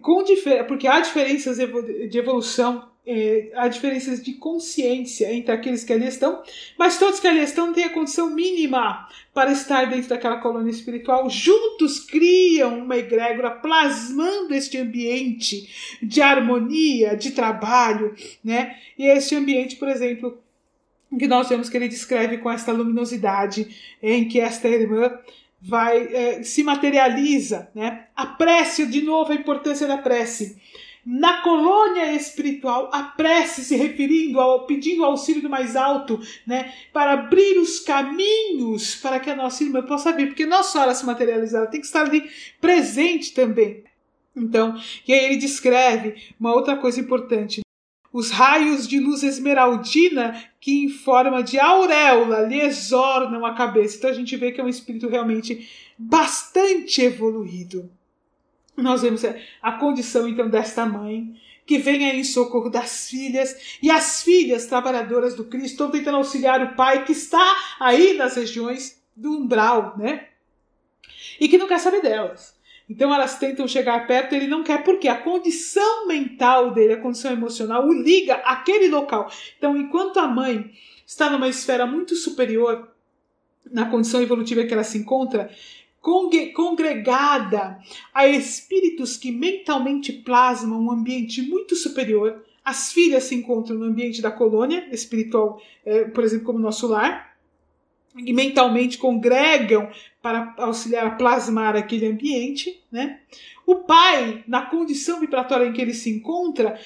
com 0.00 0.24
porque 0.66 0.86
há 0.86 1.00
diferenças 1.00 1.58
de 1.58 2.18
evolução 2.18 2.91
é, 3.04 3.50
há 3.54 3.66
diferenças 3.66 4.22
de 4.22 4.34
consciência 4.34 5.32
entre 5.32 5.50
aqueles 5.50 5.82
que 5.82 5.92
ali 5.92 6.06
estão, 6.06 6.42
mas 6.78 6.98
todos 6.98 7.18
que 7.18 7.26
ali 7.26 7.40
estão 7.40 7.72
têm 7.72 7.84
a 7.84 7.90
condição 7.90 8.30
mínima 8.30 9.08
para 9.34 9.50
estar 9.50 9.86
dentro 9.86 10.08
daquela 10.08 10.36
colônia 10.36 10.70
espiritual. 10.70 11.28
Juntos 11.28 11.98
criam 11.98 12.78
uma 12.78 12.96
egrégora 12.96 13.50
plasmando 13.50 14.54
este 14.54 14.78
ambiente 14.78 15.98
de 16.00 16.22
harmonia, 16.22 17.16
de 17.16 17.32
trabalho, 17.32 18.14
né? 18.44 18.76
E 18.96 19.06
esse 19.06 19.34
ambiente, 19.34 19.76
por 19.76 19.88
exemplo, 19.88 20.40
que 21.18 21.26
nós 21.26 21.48
vemos 21.48 21.68
que 21.68 21.76
ele 21.76 21.88
descreve 21.88 22.38
com 22.38 22.50
esta 22.50 22.72
luminosidade 22.72 23.96
em 24.00 24.28
que 24.28 24.38
esta 24.38 24.68
irmã 24.68 25.12
vai 25.60 26.08
é, 26.14 26.42
se 26.44 26.62
materializa, 26.62 27.68
né? 27.74 28.06
A 28.14 28.26
prece, 28.26 28.86
de 28.86 29.02
novo, 29.02 29.32
a 29.32 29.36
importância 29.36 29.88
da 29.88 29.98
prece 29.98 30.56
na 31.04 31.42
colônia 31.42 32.12
espiritual, 32.14 32.88
a 32.92 33.02
prece 33.02 33.64
se 33.64 33.76
referindo 33.76 34.40
ao 34.40 34.66
pedindo 34.66 35.04
auxílio 35.04 35.42
do 35.42 35.50
mais 35.50 35.74
alto, 35.74 36.20
né, 36.46 36.72
para 36.92 37.12
abrir 37.14 37.58
os 37.58 37.80
caminhos 37.80 38.94
para 38.96 39.18
que 39.18 39.30
a 39.30 39.36
nossa 39.36 39.64
irmã 39.64 39.82
possa 39.82 40.12
vir, 40.12 40.28
porque 40.28 40.46
não 40.46 40.62
só 40.62 40.84
ela 40.84 40.94
se 40.94 41.04
materializar, 41.04 41.62
ela 41.62 41.70
tem 41.70 41.80
que 41.80 41.86
estar 41.86 42.02
ali 42.02 42.30
presente 42.60 43.34
também. 43.34 43.84
Então, 44.34 44.80
e 45.06 45.12
aí 45.12 45.26
ele 45.26 45.36
descreve 45.36 46.14
uma 46.38 46.54
outra 46.54 46.76
coisa 46.76 47.00
importante. 47.00 47.60
Os 48.12 48.30
raios 48.30 48.86
de 48.86 48.98
luz 48.98 49.22
esmeraldina 49.22 50.42
que, 50.60 50.84
em 50.84 50.88
forma 50.88 51.42
de 51.42 51.58
auréola, 51.58 52.42
lhe 52.42 52.60
exornam 52.60 53.44
a 53.44 53.54
cabeça. 53.54 53.96
Então, 53.96 54.10
a 54.10 54.14
gente 54.14 54.36
vê 54.36 54.52
que 54.52 54.60
é 54.60 54.64
um 54.64 54.68
espírito 54.68 55.08
realmente 55.08 55.68
bastante 55.98 57.00
evoluído. 57.00 57.90
Nós 58.76 59.02
vemos 59.02 59.22
a 59.62 59.72
condição 59.72 60.26
então 60.26 60.48
desta 60.48 60.86
mãe 60.86 61.34
que 61.64 61.78
vem 61.78 62.02
em 62.02 62.24
socorro 62.24 62.68
das 62.68 63.08
filhas 63.08 63.78
e 63.82 63.90
as 63.90 64.22
filhas 64.22 64.66
trabalhadoras 64.66 65.34
do 65.34 65.44
Cristo 65.44 65.72
estão 65.72 65.90
tentando 65.90 66.16
auxiliar 66.16 66.62
o 66.62 66.74
pai 66.74 67.04
que 67.04 67.12
está 67.12 67.56
aí 67.78 68.14
nas 68.14 68.34
regiões 68.36 69.00
do 69.14 69.30
umbral, 69.32 69.94
né? 69.96 70.28
E 71.38 71.48
que 71.48 71.58
não 71.58 71.68
quer 71.68 71.78
saber 71.78 72.02
delas. 72.02 72.54
Então 72.88 73.14
elas 73.14 73.38
tentam 73.38 73.66
chegar 73.68 74.06
perto, 74.06 74.34
ele 74.34 74.46
não 74.46 74.62
quer 74.62 74.82
porque 74.82 75.08
a 75.08 75.16
condição 75.16 76.06
mental 76.06 76.72
dele, 76.72 76.94
a 76.94 77.00
condição 77.00 77.32
emocional 77.32 77.86
o 77.86 77.92
liga 77.92 78.34
àquele 78.44 78.88
local. 78.88 79.30
Então, 79.56 79.76
enquanto 79.76 80.18
a 80.18 80.26
mãe 80.26 80.70
está 81.06 81.30
numa 81.30 81.48
esfera 81.48 81.86
muito 81.86 82.14
superior 82.16 82.88
na 83.70 83.86
condição 83.86 84.20
evolutiva 84.20 84.64
que 84.64 84.74
ela 84.74 84.84
se 84.84 84.98
encontra, 84.98 85.50
congregada 86.02 87.78
a 88.12 88.26
espíritos 88.26 89.16
que 89.16 89.30
mentalmente 89.30 90.12
plasmam 90.12 90.80
um 90.80 90.90
ambiente 90.90 91.40
muito 91.40 91.76
superior. 91.76 92.44
As 92.64 92.92
filhas 92.92 93.24
se 93.24 93.34
encontram 93.34 93.76
no 93.76 93.84
ambiente 93.84 94.20
da 94.20 94.30
colônia 94.30 94.88
espiritual, 94.90 95.62
é, 95.84 96.04
por 96.04 96.24
exemplo, 96.24 96.46
como 96.46 96.58
nosso 96.58 96.88
lar, 96.88 97.36
e 98.16 98.32
mentalmente 98.32 98.98
congregam 98.98 99.90
para 100.20 100.54
auxiliar 100.58 101.06
a 101.06 101.10
plasmar 101.12 101.76
aquele 101.76 102.06
ambiente, 102.06 102.82
né? 102.90 103.20
O 103.66 103.76
pai, 103.76 104.44
na 104.46 104.66
condição 104.66 105.20
vibratória 105.20 105.66
em 105.66 105.72
que 105.72 105.80
ele 105.80 105.94
se 105.94 106.10
encontra, 106.10 106.78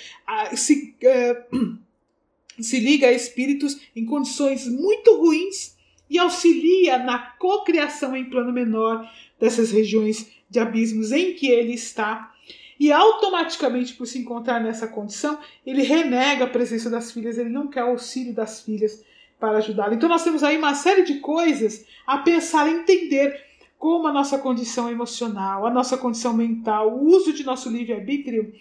se, 0.54 0.94
uh, 1.02 1.78
se 2.62 2.78
liga 2.78 3.08
a 3.08 3.12
espíritos 3.12 3.80
em 3.96 4.04
condições 4.04 4.68
muito 4.68 5.16
ruins 5.16 5.75
e 6.08 6.18
auxilia 6.18 6.98
na 6.98 7.18
cocriação 7.18 8.16
em 8.16 8.24
plano 8.24 8.52
menor 8.52 9.08
dessas 9.38 9.70
regiões 9.70 10.30
de 10.48 10.58
abismos 10.58 11.12
em 11.12 11.34
que 11.34 11.48
ele 11.48 11.74
está. 11.74 12.32
E 12.78 12.92
automaticamente, 12.92 13.94
por 13.94 14.06
se 14.06 14.18
encontrar 14.18 14.60
nessa 14.60 14.86
condição, 14.86 15.38
ele 15.64 15.82
renega 15.82 16.44
a 16.44 16.48
presença 16.48 16.90
das 16.90 17.10
filhas, 17.10 17.38
ele 17.38 17.48
não 17.48 17.68
quer 17.68 17.84
o 17.84 17.88
auxílio 17.88 18.34
das 18.34 18.62
filhas 18.62 19.02
para 19.40 19.58
ajudá-lo. 19.58 19.94
Então, 19.94 20.08
nós 20.08 20.22
temos 20.22 20.42
aí 20.42 20.56
uma 20.56 20.74
série 20.74 21.02
de 21.02 21.14
coisas 21.20 21.86
a 22.06 22.18
pensar, 22.18 22.66
a 22.66 22.70
entender 22.70 23.44
como 23.78 24.06
a 24.06 24.12
nossa 24.12 24.38
condição 24.38 24.90
emocional, 24.90 25.66
a 25.66 25.70
nossa 25.70 25.96
condição 25.96 26.32
mental, 26.32 26.92
o 26.92 27.06
uso 27.06 27.32
de 27.32 27.44
nosso 27.44 27.68
livre-arbítrio 27.70 28.52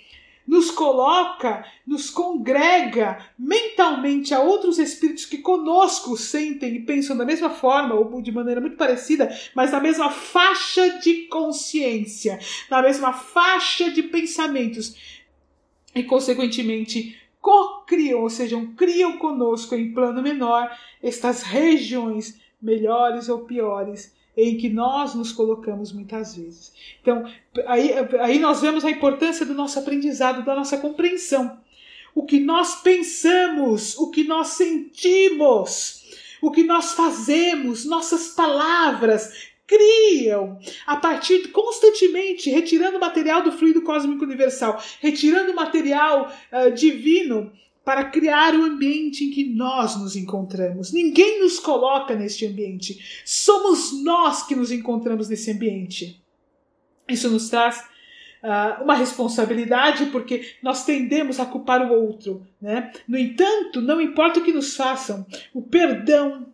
nos 0.48 0.70
coloca, 0.72 1.66
nos 1.86 2.10
congrega 2.10 3.26
mentalmente 3.38 4.34
a 4.34 4.40
outros 4.40 4.78
espíritos 4.78 5.26
que 5.26 5.40
conosco 5.40 6.16
sentem 6.16 6.76
e 6.76 6.80
pensam 6.82 7.18
da 7.18 7.26
mesma 7.26 7.50
forma, 7.50 7.96
ou 7.96 8.22
de 8.22 8.32
maneira 8.32 8.62
muito 8.62 8.78
parecida, 8.78 9.36
mas 9.56 9.72
na 9.72 9.80
mesma 9.80 10.10
faixa 10.10 11.00
de 11.00 11.28
consciência, 11.28 12.40
na 12.70 12.82
mesma 12.82 13.12
faixa 13.12 13.90
de 13.90 14.04
pensamentos. 14.04 14.96
E, 15.94 16.04
consequentemente, 16.04 17.20
co-criam, 17.42 18.22
ou 18.22 18.30
seja, 18.30 18.58
criam 18.76 19.18
conosco 19.18 19.76
em 19.76 19.94
plano 19.94 20.22
menor 20.22 20.70
estas 21.02 21.44
regiões 21.44 22.40
melhores 22.62 23.30
ou 23.30 23.40
piores 23.40 24.15
em 24.38 24.58
que 24.58 24.70
nós 24.70 25.16
nos 25.16 25.32
colocamos 25.32 25.92
muitas 25.92 26.36
vezes. 26.36 26.74
Então, 27.02 27.26
aí, 27.66 27.92
aí 28.20 28.40
nós 28.40 28.62
vemos 28.62 28.84
a 28.84 28.92
importância 28.92 29.46
do 29.46 29.54
nosso 29.54 29.80
aprendizado, 29.80 30.46
da 30.46 30.56
nossa 30.56 30.78
compreensão. 30.78 31.58
O 32.14 32.24
que 32.24 32.40
nós 32.40 32.82
pensamos, 32.82 33.98
o 33.98 34.10
que 34.10 34.24
nós 34.24 34.50
sentimos, 34.50 36.06
o 36.42 36.52
que 36.52 36.64
nós 36.64 36.94
fazemos, 36.94 37.86
nossas 37.86 38.30
palavras 38.30 39.54
criam 39.68 40.60
a 40.86 40.96
partir 40.96 41.48
constantemente 41.50 42.50
retirando 42.50 43.00
material 43.00 43.42
do 43.42 43.52
fluido 43.52 43.82
cósmico 43.82 44.24
universal, 44.24 44.82
retirando 45.02 45.56
material 45.56 46.32
uh, 46.52 46.72
divino 46.72 47.52
para 47.86 48.06
criar 48.06 48.56
o 48.56 48.64
ambiente 48.64 49.24
em 49.24 49.30
que 49.30 49.46
nós 49.46 49.96
nos 49.96 50.16
encontramos. 50.16 50.92
Ninguém 50.92 51.40
nos 51.40 51.60
coloca 51.60 52.16
neste 52.16 52.48
ambiente. 52.48 53.22
Somos 53.24 54.04
nós 54.04 54.46
que 54.46 54.56
nos 54.56 54.72
encontramos 54.72 55.30
nesse 55.30 55.52
ambiente. 55.52 56.20
Isso 57.08 57.30
nos 57.30 57.48
traz 57.48 57.78
uh, 58.42 58.84
uma 58.84 58.96
responsabilidade 58.96 60.08
porque 60.08 60.56
nós 60.64 60.84
tendemos 60.84 61.40
a 61.40 61.46
culpar 61.46 61.84
o 61.84 61.94
outro. 61.94 62.46
Né? 62.60 62.92
No 63.08 63.20
entanto, 63.20 63.80
não 63.80 64.02
importa 64.02 64.40
o 64.40 64.44
que 64.44 64.52
nos 64.52 64.76
façam, 64.76 65.24
o 65.54 65.62
perdão, 65.62 66.48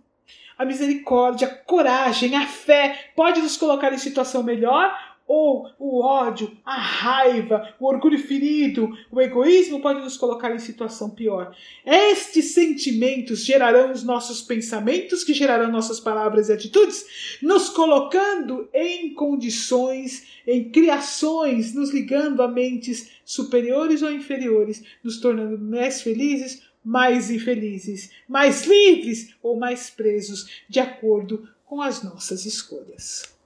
a 0.57 0.65
misericórdia, 0.65 1.47
a 1.47 1.55
coragem, 1.55 2.35
a 2.35 2.45
fé 2.45 3.11
pode 3.15 3.41
nos 3.41 3.55
colocar 3.55 3.93
em 3.93 3.97
situação 3.97 4.43
melhor 4.43 4.93
ou 5.33 5.71
o 5.79 6.01
ódio, 6.01 6.57
a 6.65 6.77
raiva, 6.77 7.73
o 7.79 7.87
orgulho 7.87 8.19
ferido, 8.19 8.89
o 9.09 9.21
egoísmo 9.21 9.81
pode 9.81 10.01
nos 10.01 10.17
colocar 10.17 10.53
em 10.53 10.59
situação 10.59 11.09
pior. 11.09 11.55
Estes 11.85 12.53
sentimentos 12.53 13.45
gerarão 13.45 13.93
os 13.93 14.03
nossos 14.03 14.41
pensamentos, 14.41 15.23
que 15.23 15.33
gerarão 15.33 15.71
nossas 15.71 16.01
palavras 16.01 16.49
e 16.49 16.51
atitudes, 16.51 17.39
nos 17.41 17.69
colocando 17.69 18.67
em 18.73 19.13
condições, 19.13 20.27
em 20.45 20.69
criações, 20.69 21.73
nos 21.73 21.91
ligando 21.91 22.43
a 22.43 22.47
mentes 22.49 23.11
superiores 23.23 24.01
ou 24.01 24.11
inferiores, 24.11 24.83
nos 25.01 25.21
tornando 25.21 25.57
mais 25.57 26.01
felizes, 26.01 26.61
mais 26.83 27.31
infelizes, 27.31 28.11
mais 28.27 28.65
livres 28.65 29.33
ou 29.41 29.57
mais 29.57 29.89
presos, 29.89 30.65
de 30.67 30.81
acordo 30.81 31.47
com 31.65 31.81
as 31.81 32.03
nossas 32.03 32.45
escolhas. 32.45 33.39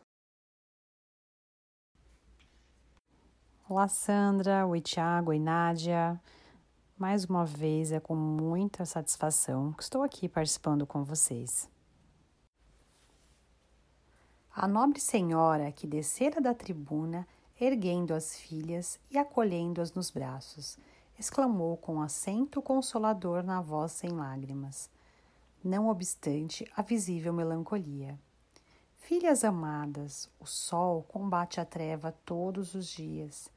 Olá, 3.67 3.87
Sandra, 3.87 4.67
oi, 4.67 4.79
Tiago, 4.79 5.31
oi, 5.31 5.39
Nádia. 5.39 6.21
Mais 6.95 7.25
uma 7.25 7.43
vez 7.47 7.91
é 7.91 7.99
com 7.99 8.15
muita 8.15 8.85
satisfação 8.85 9.73
que 9.73 9.81
estou 9.81 10.03
aqui 10.03 10.29
participando 10.29 10.85
com 10.85 11.03
vocês. 11.03 11.67
A 14.55 14.67
nobre 14.67 15.01
senhora 15.01 15.71
que 15.71 15.87
descera 15.87 16.39
da 16.39 16.53
tribuna, 16.53 17.27
erguendo 17.59 18.13
as 18.13 18.35
filhas 18.37 18.99
e 19.09 19.17
acolhendo-as 19.17 19.95
nos 19.95 20.11
braços, 20.11 20.77
exclamou 21.17 21.75
com 21.75 21.99
acento 21.99 22.61
consolador 22.61 23.41
na 23.41 23.61
voz 23.61 23.93
sem 23.93 24.11
lágrimas, 24.11 24.91
não 25.63 25.89
obstante 25.89 26.71
a 26.77 26.83
visível 26.83 27.33
melancolia. 27.33 28.15
Filhas 28.95 29.43
amadas, 29.43 30.29
o 30.39 30.45
sol 30.45 31.01
combate 31.01 31.59
a 31.59 31.65
treva 31.65 32.11
todos 32.23 32.75
os 32.75 32.85
dias 32.85 33.54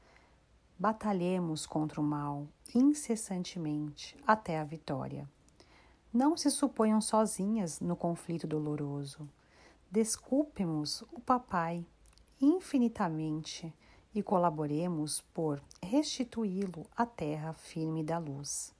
batalhemos 0.79 1.65
contra 1.65 1.99
o 1.99 2.03
mal 2.03 2.47
incessantemente 2.73 4.15
até 4.25 4.57
a 4.57 4.63
vitória. 4.63 5.29
Não 6.11 6.37
se 6.37 6.49
suponham 6.49 7.01
sozinhas 7.01 7.81
no 7.81 7.95
conflito 7.95 8.47
doloroso. 8.47 9.29
Desculpemos 9.91 11.03
o 11.11 11.19
Papai 11.19 11.85
infinitamente 12.41 13.73
e 14.15 14.23
colaboremos 14.23 15.21
por 15.33 15.61
restituí-lo 15.83 16.85
à 16.95 17.05
terra 17.05 17.53
firme 17.53 18.03
da 18.03 18.17
luz. 18.17 18.73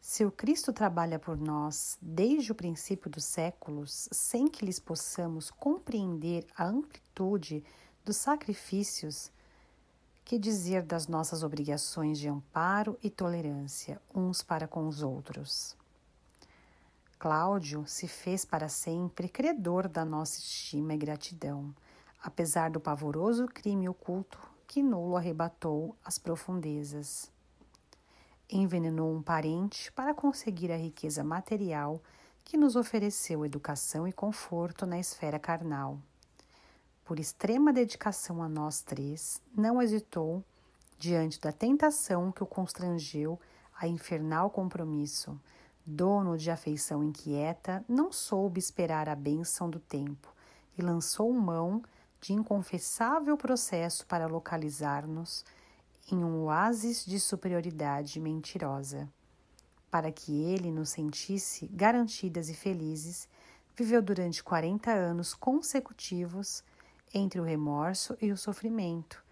Se 0.00 0.24
o 0.24 0.30
Cristo 0.30 0.72
trabalha 0.72 1.18
por 1.18 1.38
nós 1.38 1.96
desde 2.02 2.52
o 2.52 2.54
princípio 2.54 3.10
dos 3.10 3.24
séculos, 3.24 4.08
sem 4.12 4.46
que 4.46 4.64
lhes 4.64 4.78
possamos 4.78 5.50
compreender 5.50 6.46
a 6.54 6.66
amplitude 6.66 7.64
dos 8.04 8.18
sacrifícios 8.18 9.32
que 10.24 10.38
dizer 10.38 10.82
das 10.82 11.06
nossas 11.06 11.42
obrigações 11.42 12.18
de 12.18 12.28
amparo 12.28 12.98
e 13.02 13.10
tolerância 13.10 14.00
uns 14.14 14.42
para 14.42 14.66
com 14.66 14.88
os 14.88 15.02
outros? 15.02 15.76
Cláudio 17.18 17.84
se 17.86 18.08
fez 18.08 18.44
para 18.44 18.68
sempre 18.68 19.28
credor 19.28 19.86
da 19.86 20.04
nossa 20.04 20.38
estima 20.38 20.94
e 20.94 20.96
gratidão, 20.96 21.74
apesar 22.22 22.70
do 22.70 22.80
pavoroso 22.80 23.46
crime 23.46 23.88
oculto 23.88 24.38
que 24.66 24.82
nulo 24.82 25.16
arrebatou 25.16 25.94
às 26.02 26.18
profundezas. 26.18 27.30
Envenenou 28.48 29.14
um 29.14 29.22
parente 29.22 29.92
para 29.92 30.14
conseguir 30.14 30.72
a 30.72 30.76
riqueza 30.76 31.22
material 31.22 32.02
que 32.42 32.56
nos 32.56 32.76
ofereceu 32.76 33.44
educação 33.44 34.08
e 34.08 34.12
conforto 34.12 34.86
na 34.86 34.98
esfera 34.98 35.38
carnal 35.38 35.98
por 37.04 37.18
extrema 37.18 37.72
dedicação 37.72 38.42
a 38.42 38.48
nós 38.48 38.80
três, 38.80 39.40
não 39.54 39.80
hesitou 39.80 40.42
diante 40.98 41.38
da 41.40 41.52
tentação 41.52 42.32
que 42.32 42.42
o 42.42 42.46
constrangeu 42.46 43.38
a 43.78 43.86
infernal 43.86 44.48
compromisso. 44.48 45.38
Dono 45.84 46.38
de 46.38 46.50
afeição 46.50 47.04
inquieta, 47.04 47.84
não 47.86 48.10
soube 48.10 48.58
esperar 48.58 49.06
a 49.06 49.14
bênção 49.14 49.68
do 49.68 49.78
tempo 49.78 50.34
e 50.78 50.82
lançou 50.82 51.30
mão 51.32 51.82
de 52.22 52.32
inconfessável 52.32 53.36
processo 53.36 54.06
para 54.06 54.26
localizar-nos 54.26 55.44
em 56.10 56.24
um 56.24 56.44
oásis 56.44 57.04
de 57.04 57.20
superioridade 57.20 58.18
mentirosa. 58.18 59.06
Para 59.90 60.10
que 60.10 60.42
ele 60.42 60.72
nos 60.72 60.88
sentisse 60.88 61.66
garantidas 61.66 62.48
e 62.48 62.54
felizes, 62.54 63.28
viveu 63.76 64.00
durante 64.00 64.42
quarenta 64.42 64.90
anos 64.90 65.34
consecutivos 65.34 66.64
entre 67.14 67.40
o 67.40 67.44
remorso 67.44 68.18
e 68.20 68.32
o 68.32 68.36
sofrimento, 68.36 69.24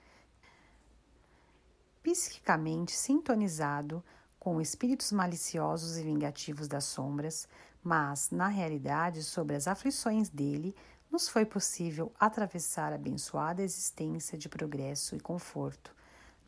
psiquicamente 2.02 2.92
sintonizado 2.92 4.02
com 4.38 4.60
espíritos 4.60 5.12
maliciosos 5.12 5.98
e 5.98 6.02
vingativos 6.02 6.68
das 6.68 6.84
sombras, 6.84 7.48
mas, 7.82 8.30
na 8.30 8.46
realidade, 8.46 9.22
sobre 9.22 9.56
as 9.56 9.66
aflições 9.66 10.28
dele, 10.28 10.74
nos 11.10 11.28
foi 11.28 11.44
possível 11.44 12.12
atravessar 12.18 12.92
a 12.92 12.96
abençoada 12.96 13.62
existência 13.62 14.38
de 14.38 14.48
progresso 14.48 15.14
e 15.14 15.20
conforto, 15.20 15.94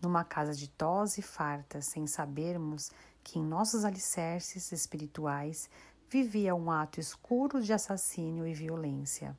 numa 0.01 0.25
casa 0.25 0.55
ditosa 0.55 1.21
e 1.21 1.23
farta, 1.23 1.83
sem 1.83 2.07
sabermos 2.07 2.91
que 3.23 3.39
em 3.39 3.45
nossos 3.45 3.85
alicerces 3.85 4.71
espirituais 4.73 5.69
vivia 6.09 6.55
um 6.55 6.71
ato 6.71 7.01
escuro 7.01 7.61
de 7.61 7.73
assassínio 7.73 8.47
e 8.47 8.55
violência. 8.55 9.37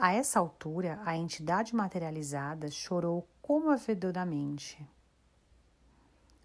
A 0.00 0.12
essa 0.12 0.38
altura, 0.38 1.00
a 1.04 1.16
entidade 1.16 1.74
materializada 1.74 2.70
chorou 2.70 3.26
comovedoramente. 3.42 4.88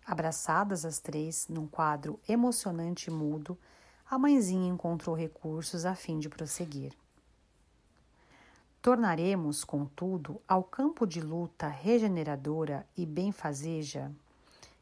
Abraçadas 0.04 0.84
as 0.84 0.97
três 0.97 1.47
num 1.47 1.68
quadro 1.68 2.20
emocionante 2.28 3.12
e 3.12 3.14
mudo, 3.14 3.56
a 4.10 4.18
mãezinha 4.18 4.74
encontrou 4.74 5.16
recursos 5.16 5.86
a 5.86 5.93
fim 5.93 6.18
de 6.18 6.30
prosseguir. 6.30 6.93
Tornaremos, 8.82 9.64
contudo, 9.64 10.41
ao 10.47 10.64
campo 10.64 11.06
de 11.06 11.22
luta 11.22 11.68
regeneradora 11.68 12.88
e 12.97 13.06
benfazeja, 13.06 14.12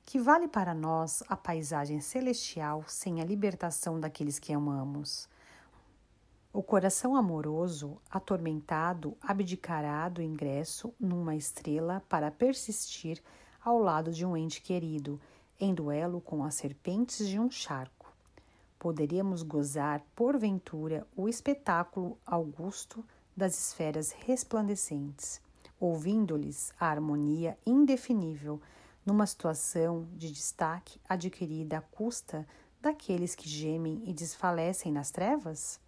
que 0.05 0.17
vale 0.17 0.47
para 0.47 0.73
nós 0.73 1.21
a 1.27 1.35
paisagem 1.35 1.99
celestial 1.99 2.85
sem 2.87 3.19
a 3.19 3.25
libertação 3.25 3.99
daqueles 3.99 4.39
que 4.39 4.53
amamos, 4.53 5.27
o 6.53 6.61
coração 6.61 7.15
amoroso, 7.15 7.97
atormentado, 8.09 9.15
abdicará 9.21 10.09
do 10.09 10.21
ingresso 10.21 10.93
numa 10.99 11.33
estrela 11.33 12.03
para 12.09 12.29
persistir 12.29 13.23
ao 13.63 13.79
lado 13.79 14.11
de 14.11 14.25
um 14.25 14.35
ente 14.35 14.61
querido, 14.61 15.19
em 15.57 15.73
duelo 15.73 16.19
com 16.19 16.43
as 16.43 16.55
serpentes 16.55 17.25
de 17.27 17.39
um 17.39 17.49
charco. 17.49 18.11
Poderíamos 18.77 19.43
gozar, 19.43 20.03
porventura, 20.13 21.07
o 21.15 21.29
espetáculo 21.29 22.17
augusto 22.25 23.05
das 23.37 23.57
esferas 23.57 24.11
resplandecentes, 24.11 25.39
ouvindo-lhes 25.79 26.73
a 26.77 26.87
harmonia 26.87 27.57
indefinível 27.65 28.59
numa 29.05 29.25
situação 29.25 30.05
de 30.17 30.29
destaque 30.29 30.99
adquirida 31.07 31.77
à 31.77 31.81
custa 31.81 32.45
daqueles 32.81 33.35
que 33.35 33.47
gemem 33.47 34.01
e 34.05 34.11
desfalecem 34.13 34.91
nas 34.91 35.11
trevas? 35.11 35.79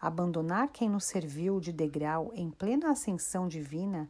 Abandonar 0.00 0.68
quem 0.68 0.88
nos 0.88 1.04
serviu 1.04 1.58
de 1.58 1.72
degrau 1.72 2.30
em 2.34 2.50
plena 2.50 2.90
ascensão 2.90 3.48
divina 3.48 4.08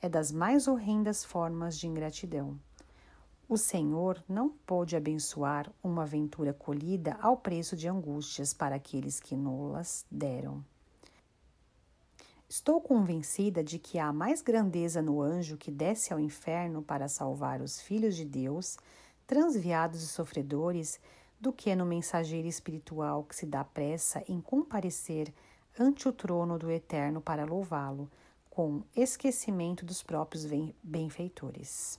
é 0.00 0.08
das 0.08 0.32
mais 0.32 0.66
horrendas 0.66 1.24
formas 1.24 1.78
de 1.78 1.86
ingratidão. 1.86 2.58
O 3.48 3.58
Senhor 3.58 4.22
não 4.26 4.48
pôde 4.48 4.96
abençoar 4.96 5.70
uma 5.82 6.02
aventura 6.04 6.54
colhida 6.54 7.18
ao 7.20 7.36
preço 7.36 7.76
de 7.76 7.86
angústias 7.86 8.54
para 8.54 8.76
aqueles 8.76 9.20
que 9.20 9.36
nolas 9.36 10.06
deram. 10.10 10.64
Estou 12.48 12.80
convencida 12.80 13.62
de 13.62 13.78
que 13.78 13.98
há 13.98 14.12
mais 14.12 14.42
grandeza 14.42 15.00
no 15.00 15.20
anjo 15.20 15.56
que 15.56 15.70
desce 15.70 16.12
ao 16.12 16.20
inferno 16.20 16.82
para 16.82 17.08
salvar 17.08 17.60
os 17.60 17.80
filhos 17.80 18.16
de 18.16 18.24
Deus, 18.24 18.76
transviados 19.26 20.02
e 20.02 20.06
sofredores, 20.06 20.98
do 21.42 21.52
que 21.52 21.74
no 21.74 21.84
mensageiro 21.84 22.46
espiritual 22.46 23.24
que 23.24 23.34
se 23.34 23.44
dá 23.44 23.64
pressa 23.64 24.22
em 24.28 24.40
comparecer 24.40 25.34
ante 25.76 26.08
o 26.08 26.12
trono 26.12 26.56
do 26.56 26.70
Eterno 26.70 27.20
para 27.20 27.44
louvá-lo, 27.44 28.08
com 28.48 28.84
esquecimento 28.94 29.84
dos 29.84 30.04
próprios 30.04 30.46
benfeitores. 30.80 31.98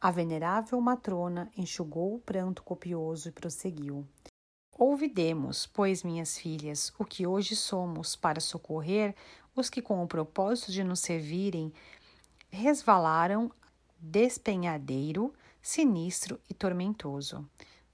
A 0.00 0.12
venerável 0.12 0.80
matrona 0.80 1.50
enxugou 1.56 2.14
o 2.14 2.20
pranto 2.20 2.62
copioso 2.62 3.28
e 3.28 3.32
prosseguiu. 3.32 4.06
Ouvidemos, 4.78 5.66
pois, 5.66 6.04
minhas 6.04 6.38
filhas, 6.38 6.92
o 6.96 7.04
que 7.04 7.26
hoje 7.26 7.56
somos, 7.56 8.14
para 8.14 8.40
socorrer 8.40 9.16
os 9.56 9.68
que, 9.68 9.82
com 9.82 10.00
o 10.00 10.06
propósito 10.06 10.70
de 10.70 10.84
nos 10.84 11.00
servirem, 11.00 11.72
resvalaram 12.50 13.50
despenhadeiro, 13.98 15.34
sinistro 15.62 16.40
e 16.50 16.52
tormentoso. 16.52 17.48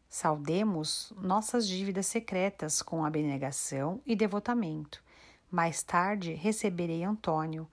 Saudemos 0.08 1.12
nossas 1.20 1.68
dívidas 1.68 2.06
secretas 2.06 2.80
com 2.80 3.04
abnegação 3.04 4.00
e 4.06 4.16
devotamento. 4.16 5.04
Mais 5.50 5.82
tarde 5.82 6.32
receberei 6.32 7.04
Antônio, 7.04 7.68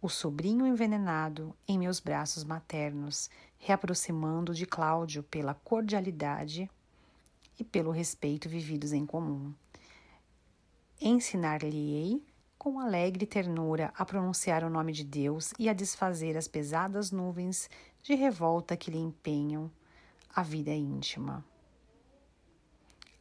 o 0.00 0.08
sobrinho 0.08 0.66
envenenado, 0.66 1.54
em 1.68 1.78
meus 1.78 2.00
braços 2.00 2.42
maternos, 2.42 3.28
reaproximando 3.58 4.54
de 4.54 4.64
Cláudio 4.64 5.22
pela 5.22 5.54
cordialidade 5.54 6.70
e 7.58 7.64
pelo 7.64 7.90
respeito 7.90 8.48
vividos 8.48 8.92
em 8.92 9.04
comum. 9.04 9.52
Ensinar-lhe-ei 11.00 12.22
com 12.58 12.80
alegre 12.80 13.26
ternura 13.26 13.92
a 13.94 14.06
pronunciar 14.06 14.64
o 14.64 14.70
nome 14.70 14.92
de 14.92 15.04
Deus 15.04 15.52
e 15.58 15.68
a 15.68 15.74
desfazer 15.74 16.34
as 16.34 16.48
pesadas 16.48 17.10
nuvens 17.10 17.68
de 18.04 18.14
revolta 18.14 18.76
que 18.76 18.90
lhe 18.90 18.98
empenham 18.98 19.70
a 20.36 20.42
vida 20.42 20.70
íntima. 20.70 21.42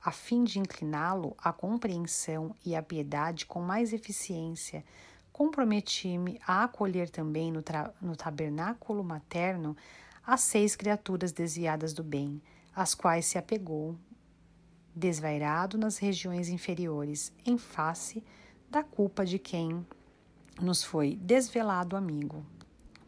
A 0.04 0.12
fim 0.12 0.44
de 0.44 0.60
incliná-lo 0.60 1.34
à 1.38 1.54
compreensão 1.54 2.54
e 2.66 2.76
à 2.76 2.84
piedade 2.84 3.46
com 3.46 3.62
mais 3.62 3.94
eficiência, 3.94 4.84
comprometi-me 5.32 6.38
a 6.46 6.66
acolher 6.66 7.10
também 7.10 7.50
no, 7.50 7.64
no 8.02 8.14
tabernáculo 8.18 9.02
materno 9.06 9.74
as 10.22 10.42
seis 10.42 10.76
criaturas 10.76 11.32
desviadas 11.32 11.94
do 11.94 12.04
bem, 12.04 12.42
às 12.76 12.94
quais 12.94 13.26
se 13.26 13.38
apegou, 13.38 13.98
desvairado 14.94 15.78
nas 15.78 15.98
regiões 15.98 16.50
inferiores, 16.50 17.32
em 17.46 17.58
face 17.58 18.22
da 18.70 18.84
culpa 18.84 19.26
de 19.26 19.40
quem 19.40 19.88
nos 20.62 20.84
foi 20.84 21.16
desvelado 21.16 21.96
amigo. 21.96 22.46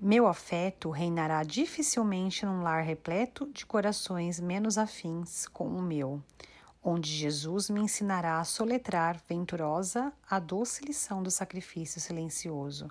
Meu 0.07 0.27
afeto 0.27 0.91
reinará 0.91 1.41
dificilmente 1.41 2.45
num 2.45 2.61
lar 2.61 2.83
repleto 2.83 3.51
de 3.51 3.65
corações 3.65 4.39
menos 4.39 4.77
afins 4.77 5.47
com 5.47 5.67
o 5.67 5.81
meu, 5.81 6.21
onde 6.83 7.09
Jesus 7.09 7.71
me 7.71 7.81
ensinará 7.81 8.39
a 8.39 8.43
soletrar 8.43 9.19
venturosa 9.27 10.13
a 10.29 10.37
doce 10.37 10.85
lição 10.85 11.23
do 11.23 11.31
sacrifício 11.31 11.99
silencioso. 11.99 12.87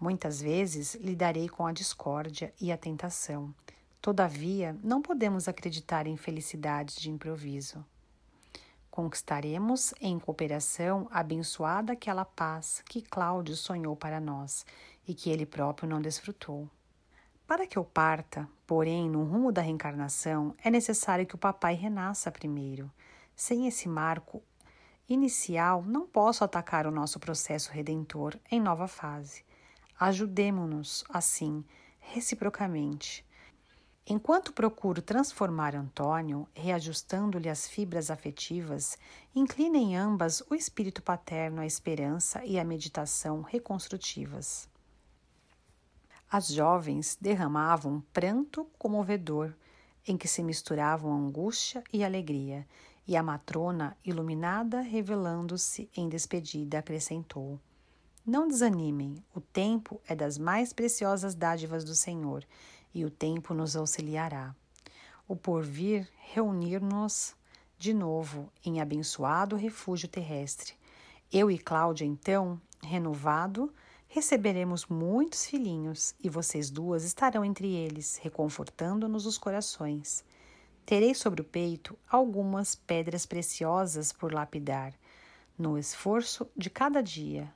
Muitas 0.00 0.42
vezes 0.42 0.96
lidarei 0.96 1.48
com 1.48 1.64
a 1.64 1.70
discórdia 1.70 2.52
e 2.60 2.72
a 2.72 2.76
tentação. 2.76 3.54
Todavia, 4.02 4.76
não 4.82 5.00
podemos 5.00 5.46
acreditar 5.46 6.08
em 6.08 6.16
felicidades 6.16 6.96
de 6.96 7.08
improviso. 7.08 7.86
Conquistaremos 8.90 9.94
em 10.00 10.18
cooperação 10.18 11.06
abençoada 11.12 11.92
aquela 11.92 12.24
paz 12.24 12.82
que 12.84 13.00
Cláudio 13.00 13.54
sonhou 13.54 13.94
para 13.94 14.18
nós 14.18 14.66
e 15.08 15.14
que 15.14 15.30
ele 15.30 15.46
próprio 15.46 15.88
não 15.88 16.00
desfrutou. 16.00 16.70
Para 17.46 17.66
que 17.66 17.78
eu 17.78 17.84
parta, 17.84 18.46
porém, 18.66 19.08
no 19.08 19.24
rumo 19.24 19.50
da 19.50 19.62
reencarnação, 19.62 20.54
é 20.62 20.70
necessário 20.70 21.26
que 21.26 21.34
o 21.34 21.38
papai 21.38 21.74
renasça 21.74 22.30
primeiro. 22.30 22.92
Sem 23.34 23.66
esse 23.66 23.88
marco 23.88 24.42
inicial, 25.08 25.82
não 25.82 26.06
posso 26.06 26.44
atacar 26.44 26.86
o 26.86 26.90
nosso 26.90 27.18
processo 27.18 27.72
redentor 27.72 28.38
em 28.50 28.60
nova 28.60 28.86
fase. 28.86 29.42
Ajudemo-nos, 29.98 31.02
assim, 31.08 31.64
reciprocamente, 31.98 33.26
Enquanto 34.10 34.54
procuro 34.54 35.02
transformar 35.02 35.76
Antônio, 35.76 36.48
reajustando-lhe 36.54 37.46
as 37.46 37.68
fibras 37.68 38.10
afetivas, 38.10 38.96
inclina 39.34 39.76
em 39.76 39.98
ambas 39.98 40.42
o 40.48 40.54
espírito 40.54 41.02
paterno 41.02 41.60
à 41.60 41.66
esperança 41.66 42.42
e 42.42 42.58
à 42.58 42.64
meditação 42.64 43.42
reconstrutivas. 43.42 44.66
As 46.30 46.48
jovens 46.48 47.16
derramavam 47.18 47.94
um 47.94 48.00
pranto 48.12 48.66
comovedor, 48.78 49.54
em 50.06 50.14
que 50.14 50.28
se 50.28 50.42
misturavam 50.42 51.10
angústia 51.10 51.82
e 51.90 52.04
alegria, 52.04 52.66
e 53.06 53.16
a 53.16 53.22
matrona, 53.22 53.96
iluminada, 54.04 54.82
revelando-se 54.82 55.88
em 55.96 56.06
despedida, 56.06 56.80
acrescentou: 56.80 57.58
Não 58.26 58.46
desanimem, 58.46 59.24
o 59.34 59.40
tempo 59.40 59.98
é 60.06 60.14
das 60.14 60.36
mais 60.36 60.70
preciosas 60.70 61.34
dádivas 61.34 61.82
do 61.82 61.94
Senhor 61.94 62.44
e 62.92 63.06
o 63.06 63.10
tempo 63.10 63.54
nos 63.54 63.74
auxiliará. 63.74 64.54
O 65.26 65.34
porvir 65.34 66.06
reunir-nos 66.32 67.34
de 67.78 67.94
novo 67.94 68.52
em 68.62 68.82
abençoado 68.82 69.56
refúgio 69.56 70.08
terrestre. 70.08 70.74
Eu 71.32 71.50
e 71.50 71.58
Cláudia, 71.58 72.04
então, 72.04 72.60
renovado, 72.82 73.72
receberemos 74.08 74.86
muitos 74.86 75.46
filhinhos 75.46 76.14
e 76.18 76.28
vocês 76.28 76.70
duas 76.70 77.04
estarão 77.04 77.44
entre 77.44 77.72
eles, 77.72 78.18
reconfortando-nos 78.22 79.26
os 79.26 79.38
corações. 79.38 80.24
Terei 80.84 81.14
sobre 81.14 81.42
o 81.42 81.44
peito 81.44 81.96
algumas 82.10 82.74
pedras 82.74 83.26
preciosas 83.26 84.10
por 84.10 84.32
lapidar, 84.32 84.94
no 85.56 85.76
esforço 85.76 86.48
de 86.56 86.70
cada 86.70 87.02
dia, 87.02 87.52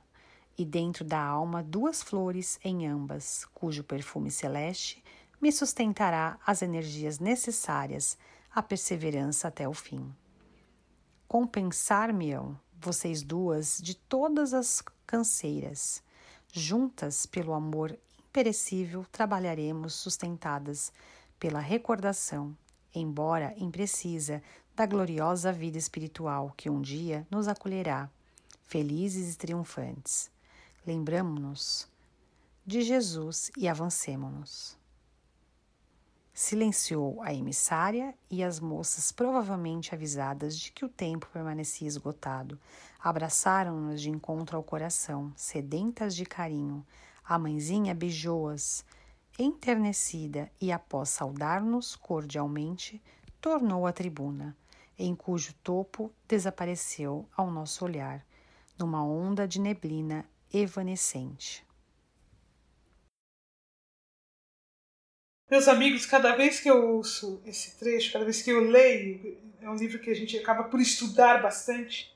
e 0.55 0.63
dentro 0.63 1.03
da 1.03 1.19
alma 1.19 1.63
duas 1.63 2.03
flores 2.03 2.59
em 2.63 2.87
ambas, 2.87 3.45
cujo 3.53 3.83
perfume 3.83 4.29
celeste 4.29 5.03
me 5.41 5.51
sustentará 5.51 6.39
as 6.45 6.61
energias 6.61 7.19
necessárias 7.19 8.17
à 8.53 8.61
perseverança 8.61 9.47
até 9.47 9.67
o 9.67 9.73
fim. 9.73 10.13
Compensar-me-ão 11.27 12.57
vocês 12.79 13.23
duas 13.23 13.79
de 13.81 13.95
todas 13.95 14.53
as 14.53 14.83
canseiras. 15.07 16.03
Juntas, 16.55 17.25
pelo 17.25 17.51
amor 17.51 17.97
imperecível, 18.19 19.03
trabalharemos 19.11 19.95
sustentadas 19.95 20.93
pela 21.39 21.59
recordação, 21.59 22.55
embora 22.93 23.55
imprecisa, 23.57 24.39
da 24.75 24.85
gloriosa 24.85 25.51
vida 25.51 25.79
espiritual 25.79 26.53
que 26.55 26.69
um 26.69 26.79
dia 26.79 27.25
nos 27.31 27.47
acolherá, 27.47 28.07
felizes 28.67 29.33
e 29.33 29.37
triunfantes. 29.39 30.29
Lembramo-nos 30.85 31.87
de 32.63 32.83
Jesus 32.83 33.51
e 33.57 33.67
avancemo-nos. 33.67 34.77
Silenciou 36.35 37.19
a 37.23 37.33
emissária 37.33 38.13
e 38.29 38.43
as 38.43 38.59
moças, 38.59 39.11
provavelmente 39.11 39.95
avisadas 39.95 40.55
de 40.55 40.71
que 40.71 40.85
o 40.85 40.89
tempo 40.89 41.27
permanecia 41.33 41.87
esgotado, 41.87 42.59
abraçaram-nos 43.03 44.01
de 44.01 44.09
encontro 44.09 44.55
ao 44.55 44.63
coração, 44.63 45.33
sedentas 45.35 46.15
de 46.15 46.25
carinho. 46.25 46.87
A 47.21 47.37
mãezinha 47.37 47.93
beijou-as, 47.93 48.85
enternecida, 49.37 50.49
e 50.61 50.71
após 50.71 51.09
saudar-nos 51.09 51.97
cordialmente, 51.97 53.03
tornou 53.41 53.85
à 53.85 53.91
tribuna, 53.91 54.55
em 54.97 55.13
cujo 55.13 55.53
topo 55.55 56.13
desapareceu 56.25 57.27
ao 57.35 57.51
nosso 57.51 57.83
olhar, 57.83 58.25
numa 58.79 59.03
onda 59.03 59.45
de 59.45 59.59
neblina 59.59 60.25
evanescente. 60.53 61.65
Meus 65.51 65.67
amigos, 65.67 66.05
cada 66.05 66.35
vez 66.35 66.61
que 66.61 66.69
eu 66.69 66.95
ouço 66.95 67.41
esse 67.45 67.77
trecho, 67.77 68.13
cada 68.13 68.23
vez 68.23 68.41
que 68.41 68.49
eu 68.49 68.61
leio, 68.61 69.37
é 69.59 69.69
um 69.69 69.75
livro 69.75 69.99
que 69.99 70.09
a 70.09 70.15
gente 70.15 70.37
acaba 70.37 70.63
por 70.63 70.79
estudar 70.79 71.41
bastante. 71.41 72.12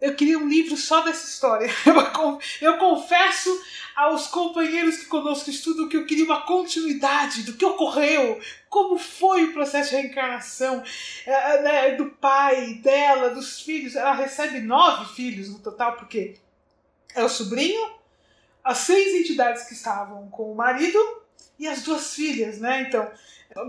Eu 0.00 0.14
queria 0.14 0.38
um 0.38 0.48
livro 0.48 0.76
só 0.76 1.00
dessa 1.00 1.26
história. 1.26 1.68
Eu 2.60 2.78
confesso 2.78 3.50
aos 3.96 4.28
companheiros 4.28 4.98
que 4.98 5.06
conosco 5.06 5.50
estudam 5.50 5.88
que 5.88 5.96
eu 5.96 6.06
queria 6.06 6.24
uma 6.24 6.42
continuidade 6.42 7.42
do 7.42 7.54
que 7.54 7.64
ocorreu, 7.64 8.40
como 8.68 8.96
foi 8.96 9.46
o 9.46 9.52
processo 9.52 9.90
de 9.90 9.96
reencarnação 9.96 10.84
é, 11.26 11.62
né, 11.62 11.90
do 11.96 12.06
pai, 12.10 12.74
dela, 12.74 13.30
dos 13.30 13.60
filhos. 13.60 13.96
Ela 13.96 14.14
recebe 14.14 14.60
nove 14.60 15.16
filhos 15.16 15.48
no 15.48 15.58
total, 15.58 15.96
porque 15.96 16.36
é 17.12 17.24
o 17.24 17.28
sobrinho, 17.28 17.90
as 18.62 18.78
seis 18.78 19.20
entidades 19.20 19.64
que 19.64 19.74
estavam 19.74 20.28
com 20.28 20.52
o 20.52 20.54
marido 20.54 20.98
e 21.58 21.66
as 21.66 21.82
duas 21.82 22.14
filhas, 22.14 22.60
né? 22.60 22.82
Então, 22.82 23.10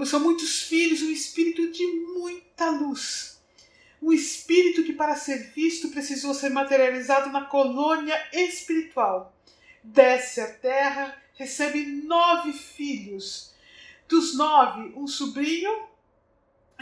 são 0.05 0.19
muitos 0.19 0.61
filhos, 0.61 1.01
um 1.01 1.09
espírito 1.09 1.71
de 1.71 1.86
muita 1.88 2.69
luz. 2.69 3.38
Um 4.02 4.14
espírito 4.14 4.84
que, 4.84 4.93
para 4.93 5.16
ser 5.16 5.52
visto, 5.54 5.89
precisou 5.89 6.34
ser 6.34 6.50
materializado 6.50 7.30
na 7.32 7.45
colônia 7.45 8.18
espiritual. 8.32 9.36
Desce 9.84 10.39
à 10.39 10.47
terra, 10.47 11.16
recebe 11.36 11.86
nove 11.86 12.54
filhos. 12.54 13.54
Dos 14.08 14.36
nove, 14.36 14.93
um 14.95 15.08
sobrinho 15.08 15.88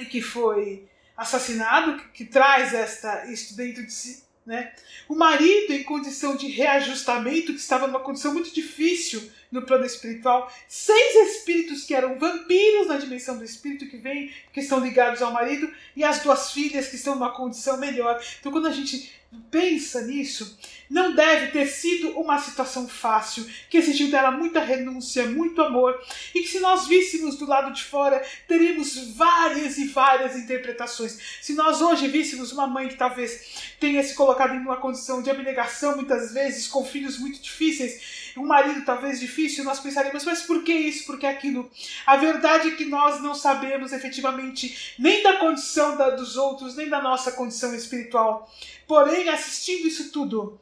que 0.09 0.21
foi 0.21 0.87
assassinado, 1.15 1.97
que, 1.97 2.09
que 2.09 2.25
traz 2.25 2.73
esta, 2.73 3.25
isto 3.31 3.55
dentro 3.55 3.83
de 3.85 3.91
si. 3.91 4.23
Né? 4.45 4.71
O 5.09 5.15
marido, 5.15 5.73
em 5.73 5.83
condição 5.83 6.37
de 6.37 6.47
reajustamento, 6.47 7.53
que 7.53 7.59
estava 7.59 7.87
numa 7.87 7.99
condição 7.99 8.33
muito 8.33 8.53
difícil 8.53 9.29
no 9.51 9.61
plano 9.61 9.85
espiritual, 9.85 10.51
seis 10.67 11.29
espíritos 11.29 11.83
que 11.83 11.93
eram 11.93 12.19
vampiros 12.19 12.87
na 12.87 12.97
dimensão 12.97 13.37
do 13.37 13.43
espírito 13.43 13.87
que 13.87 13.97
vem, 13.97 14.31
que 14.51 14.59
estão 14.59 14.79
ligados 14.79 15.21
ao 15.21 15.31
marido, 15.31 15.71
e 15.95 16.03
as 16.03 16.19
duas 16.19 16.51
filhas 16.51 16.87
que 16.87 16.95
estão 16.95 17.15
numa 17.15 17.31
condição 17.31 17.77
melhor. 17.77 18.21
Então, 18.39 18.51
quando 18.51 18.67
a 18.67 18.71
gente 18.71 19.11
pensa 19.51 20.01
nisso, 20.01 20.57
não 20.89 21.13
deve 21.13 21.51
ter 21.51 21.67
sido 21.67 22.17
uma 22.17 22.39
situação 22.39 22.87
fácil, 22.87 23.45
que 23.69 23.77
exigiu 23.77 24.09
dela 24.09 24.31
muita 24.31 24.61
renúncia, 24.61 25.25
muito 25.25 25.61
amor, 25.61 26.01
e 26.33 26.41
que 26.41 26.47
se 26.47 26.59
nós 26.59 26.87
víssemos 26.87 27.35
do 27.35 27.45
lado 27.45 27.73
de 27.73 27.83
fora, 27.83 28.25
teríamos 28.47 29.15
várias 29.15 29.77
e 29.77 29.87
várias 29.87 30.35
interpretações. 30.37 31.19
Se 31.41 31.53
nós 31.53 31.81
hoje 31.81 32.07
víssemos 32.07 32.51
uma 32.53 32.67
mãe 32.67 32.87
que 32.87 32.95
talvez 32.95 33.73
tenha 33.79 34.01
se 34.01 34.15
colocado 34.15 34.55
em 34.55 34.59
uma 34.59 34.77
condição 34.77 35.21
de 35.21 35.29
abnegação, 35.29 35.95
muitas 35.95 36.33
vezes, 36.33 36.67
com 36.67 36.85
filhos 36.85 37.19
muito 37.19 37.41
difíceis, 37.41 38.26
um 38.37 38.45
marido 38.45 38.85
talvez 38.85 39.19
difícil, 39.19 39.63
nós 39.63 39.79
pensaríamos, 39.79 40.23
mas 40.23 40.41
por 40.43 40.63
que 40.63 40.73
isso, 40.73 41.05
por 41.05 41.19
que 41.19 41.25
aquilo? 41.25 41.69
A 42.05 42.17
verdade 42.17 42.69
é 42.69 42.75
que 42.75 42.85
nós 42.85 43.21
não 43.21 43.35
sabemos 43.35 43.91
efetivamente 43.91 44.95
nem 44.99 45.23
da 45.23 45.37
condição 45.37 45.97
da, 45.97 46.09
dos 46.11 46.37
outros, 46.37 46.75
nem 46.75 46.89
da 46.89 47.01
nossa 47.01 47.31
condição 47.31 47.73
espiritual. 47.73 48.51
Porém, 48.87 49.29
assistindo 49.29 49.87
isso 49.87 50.11
tudo, 50.11 50.59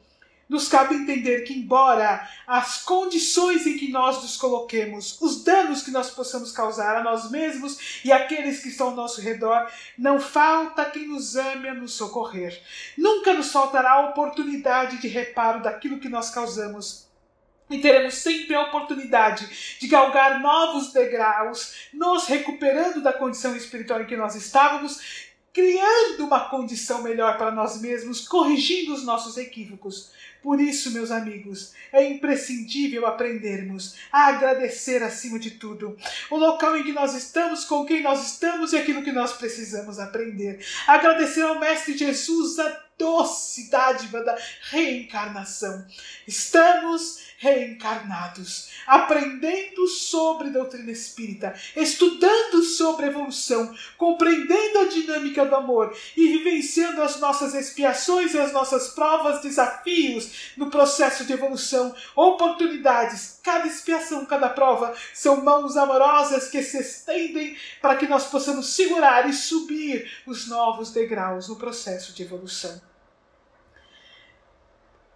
nos 0.48 0.68
cabe 0.68 0.94
entender 0.94 1.42
que, 1.42 1.52
embora 1.52 2.28
as 2.46 2.82
condições 2.82 3.66
em 3.66 3.76
que 3.76 3.90
nós 3.90 4.22
nos 4.22 4.36
coloquemos, 4.36 5.20
os 5.20 5.42
danos 5.42 5.82
que 5.82 5.90
nós 5.90 6.10
possamos 6.10 6.52
causar 6.52 6.96
a 6.96 7.02
nós 7.02 7.30
mesmos 7.30 8.00
e 8.04 8.12
àqueles 8.12 8.60
que 8.60 8.68
estão 8.68 8.88
ao 8.88 8.94
nosso 8.94 9.20
redor, 9.20 9.68
não 9.98 10.20
falta 10.20 10.84
quem 10.84 11.08
nos 11.08 11.34
ame 11.34 11.68
a 11.68 11.74
nos 11.74 11.94
socorrer. 11.94 12.60
Nunca 12.96 13.34
nos 13.34 13.50
faltará 13.50 13.92
a 13.92 14.10
oportunidade 14.10 14.98
de 14.98 15.08
reparo 15.08 15.62
daquilo 15.62 15.98
que 15.98 16.08
nós 16.08 16.30
causamos. 16.30 17.05
E 17.68 17.78
teremos 17.78 18.14
sempre 18.14 18.54
a 18.54 18.62
oportunidade 18.62 19.78
de 19.80 19.88
galgar 19.88 20.40
novos 20.40 20.92
degraus, 20.92 21.88
nos 21.92 22.26
recuperando 22.26 23.02
da 23.02 23.12
condição 23.12 23.56
espiritual 23.56 24.02
em 24.02 24.06
que 24.06 24.16
nós 24.16 24.36
estávamos 24.36 25.26
criando 25.56 26.26
uma 26.26 26.50
condição 26.50 27.02
melhor 27.02 27.38
para 27.38 27.50
nós 27.50 27.80
mesmos, 27.80 28.28
corrigindo 28.28 28.92
os 28.92 29.04
nossos 29.04 29.38
equívocos. 29.38 30.12
Por 30.42 30.60
isso, 30.60 30.92
meus 30.92 31.10
amigos, 31.10 31.72
é 31.90 32.06
imprescindível 32.06 33.06
aprendermos 33.06 33.96
a 34.12 34.26
agradecer 34.26 35.02
acima 35.02 35.38
de 35.38 35.52
tudo 35.52 35.96
o 36.30 36.36
local 36.36 36.76
em 36.76 36.84
que 36.84 36.92
nós 36.92 37.14
estamos, 37.14 37.64
com 37.64 37.86
quem 37.86 38.02
nós 38.02 38.32
estamos 38.32 38.74
e 38.74 38.76
aquilo 38.76 39.02
que 39.02 39.10
nós 39.10 39.32
precisamos 39.32 39.98
aprender. 39.98 40.64
Agradecer 40.86 41.40
ao 41.40 41.58
Mestre 41.58 41.96
Jesus 41.96 42.58
a 42.58 42.84
doce 42.98 43.70
dádiva 43.70 44.22
da 44.22 44.36
reencarnação. 44.70 45.86
Estamos 46.28 47.25
reencarnados, 47.38 48.70
aprendendo 48.86 49.86
sobre 49.86 50.50
doutrina 50.50 50.90
espírita, 50.90 51.54
estudando 51.76 52.62
sobre 52.62 53.06
evolução, 53.06 53.74
compreendendo 53.98 54.78
a 54.78 54.84
dinâmica 54.86 55.44
do 55.44 55.54
amor 55.54 55.96
e 56.16 56.28
vivenciando 56.28 57.02
as 57.02 57.20
nossas 57.20 57.54
expiações 57.54 58.34
e 58.34 58.38
as 58.38 58.52
nossas 58.52 58.88
provas, 58.88 59.42
desafios 59.42 60.52
no 60.56 60.70
processo 60.70 61.24
de 61.24 61.32
evolução, 61.32 61.94
oportunidades. 62.14 63.38
Cada 63.42 63.66
expiação, 63.66 64.24
cada 64.26 64.48
prova 64.48 64.94
são 65.12 65.44
mãos 65.44 65.76
amorosas 65.76 66.48
que 66.48 66.62
se 66.62 66.78
estendem 66.78 67.56
para 67.80 67.96
que 67.96 68.08
nós 68.08 68.26
possamos 68.26 68.74
segurar 68.74 69.28
e 69.28 69.32
subir 69.32 70.10
os 70.26 70.48
novos 70.48 70.90
degraus 70.90 71.48
no 71.48 71.56
processo 71.56 72.12
de 72.12 72.22
evolução. 72.22 72.80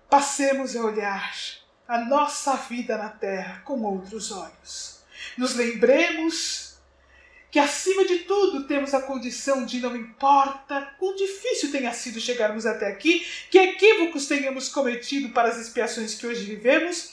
Passemos 0.08 0.74
a 0.74 0.84
olhar 0.84 1.59
a 1.90 1.98
nossa 2.04 2.54
vida 2.54 2.96
na 2.96 3.08
terra 3.08 3.62
com 3.64 3.82
outros 3.82 4.30
olhos. 4.30 5.00
Nos 5.36 5.56
lembremos 5.56 6.76
que, 7.50 7.58
acima 7.58 8.04
de 8.04 8.20
tudo, 8.20 8.62
temos 8.68 8.94
a 8.94 9.02
condição 9.02 9.66
de 9.66 9.80
não 9.80 9.96
importa 9.96 10.94
quão 11.00 11.16
difícil 11.16 11.72
tenha 11.72 11.92
sido 11.92 12.20
chegarmos 12.20 12.64
até 12.64 12.86
aqui, 12.86 13.26
que 13.50 13.58
equívocos 13.58 14.28
tenhamos 14.28 14.68
cometido 14.68 15.30
para 15.30 15.48
as 15.48 15.58
expiações 15.58 16.14
que 16.14 16.28
hoje 16.28 16.44
vivemos, 16.44 17.10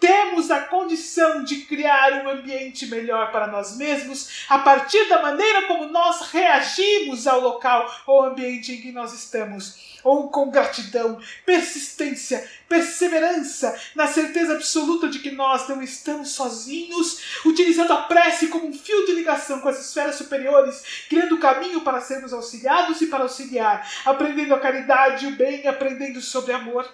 temos 0.00 0.50
a 0.50 0.62
condição 0.62 1.44
de 1.44 1.58
criar 1.58 2.24
um 2.24 2.28
ambiente 2.30 2.86
melhor 2.86 3.30
para 3.30 3.46
nós 3.46 3.76
mesmos 3.76 4.46
a 4.48 4.58
partir 4.58 5.08
da 5.08 5.20
maneira 5.20 5.66
como 5.66 5.86
nós 5.86 6.22
reagimos 6.22 7.26
ao 7.26 7.40
local 7.40 7.88
ou 8.06 8.24
ambiente 8.24 8.72
em 8.72 8.80
que 8.80 8.90
nós 8.90 9.12
estamos. 9.12 9.90
Ou 10.02 10.30
com 10.30 10.50
gratidão, 10.50 11.20
persistência, 11.44 12.48
perseverança, 12.66 13.78
na 13.94 14.06
certeza 14.06 14.54
absoluta 14.54 15.08
de 15.08 15.18
que 15.18 15.30
nós 15.30 15.68
não 15.68 15.82
estamos 15.82 16.30
sozinhos, 16.30 17.42
utilizando 17.44 17.92
a 17.92 18.04
prece 18.04 18.48
como 18.48 18.66
um 18.66 18.72
fio 18.72 19.04
de 19.04 19.12
ligação 19.12 19.60
com 19.60 19.68
as 19.68 19.78
esferas 19.78 20.16
superiores, 20.16 21.04
criando 21.06 21.38
caminho 21.38 21.82
para 21.82 22.00
sermos 22.00 22.32
auxiliados 22.32 23.02
e 23.02 23.08
para 23.08 23.24
auxiliar, 23.24 23.86
aprendendo 24.06 24.54
a 24.54 24.60
caridade 24.60 25.26
e 25.26 25.28
o 25.28 25.36
bem, 25.36 25.66
aprendendo 25.66 26.22
sobre 26.22 26.54
amor, 26.54 26.90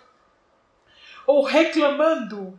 ou 1.24 1.44
reclamando, 1.44 2.58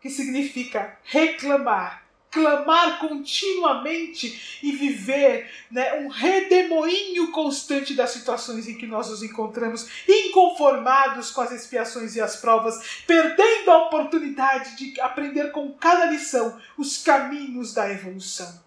que 0.00 0.08
significa 0.08 0.98
reclamar, 1.04 2.04
clamar 2.30 2.98
continuamente 3.00 4.60
e 4.62 4.72
viver 4.72 5.50
né, 5.70 6.00
um 6.00 6.08
redemoinho 6.08 7.30
constante 7.32 7.94
das 7.94 8.10
situações 8.10 8.68
em 8.68 8.76
que 8.76 8.86
nós 8.86 9.10
nos 9.10 9.22
encontramos, 9.22 9.88
inconformados 10.08 11.30
com 11.30 11.40
as 11.40 11.52
expiações 11.52 12.14
e 12.14 12.20
as 12.20 12.36
provas, 12.36 13.02
perdendo 13.06 13.70
a 13.70 13.86
oportunidade 13.86 14.76
de 14.76 15.00
aprender 15.00 15.50
com 15.50 15.72
cada 15.72 16.06
lição 16.06 16.58
os 16.78 17.02
caminhos 17.02 17.74
da 17.74 17.90
evolução. 17.90 18.62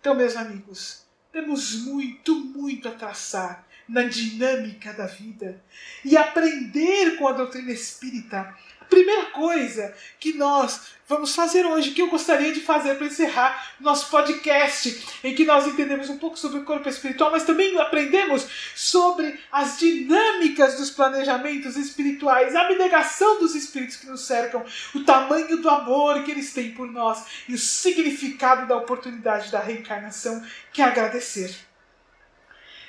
Então, 0.00 0.14
meus 0.14 0.34
amigos, 0.34 1.04
temos 1.30 1.84
muito, 1.84 2.34
muito 2.34 2.88
a 2.88 2.92
traçar 2.92 3.66
na 3.86 4.04
dinâmica 4.04 4.92
da 4.92 5.06
vida 5.06 5.62
e 6.04 6.16
aprender 6.16 7.16
com 7.18 7.26
a 7.26 7.32
doutrina 7.32 7.72
espírita 7.72 8.56
primeira 8.90 9.26
coisa 9.26 9.94
que 10.18 10.34
nós 10.34 10.90
vamos 11.08 11.34
fazer 11.34 11.64
hoje, 11.66 11.92
que 11.92 12.02
eu 12.02 12.08
gostaria 12.08 12.52
de 12.52 12.60
fazer 12.60 12.96
para 12.96 13.06
encerrar 13.06 13.74
nosso 13.80 14.10
podcast, 14.10 15.04
em 15.24 15.34
que 15.34 15.44
nós 15.44 15.66
entendemos 15.66 16.08
um 16.08 16.18
pouco 16.18 16.38
sobre 16.38 16.60
o 16.60 16.64
corpo 16.64 16.88
espiritual, 16.88 17.32
mas 17.32 17.44
também 17.44 17.76
aprendemos 17.80 18.46
sobre 18.76 19.38
as 19.50 19.78
dinâmicas 19.78 20.76
dos 20.76 20.90
planejamentos 20.90 21.76
espirituais, 21.76 22.54
a 22.54 22.62
abnegação 22.62 23.40
dos 23.40 23.54
espíritos 23.54 23.96
que 23.96 24.06
nos 24.06 24.20
cercam, 24.20 24.64
o 24.94 25.04
tamanho 25.04 25.60
do 25.60 25.68
amor 25.68 26.22
que 26.22 26.30
eles 26.30 26.52
têm 26.52 26.72
por 26.72 26.86
nós 26.86 27.24
e 27.48 27.54
o 27.54 27.58
significado 27.58 28.68
da 28.68 28.76
oportunidade 28.76 29.50
da 29.50 29.60
reencarnação, 29.60 30.44
que 30.72 30.82
é 30.82 30.84
agradecer. 30.84 31.56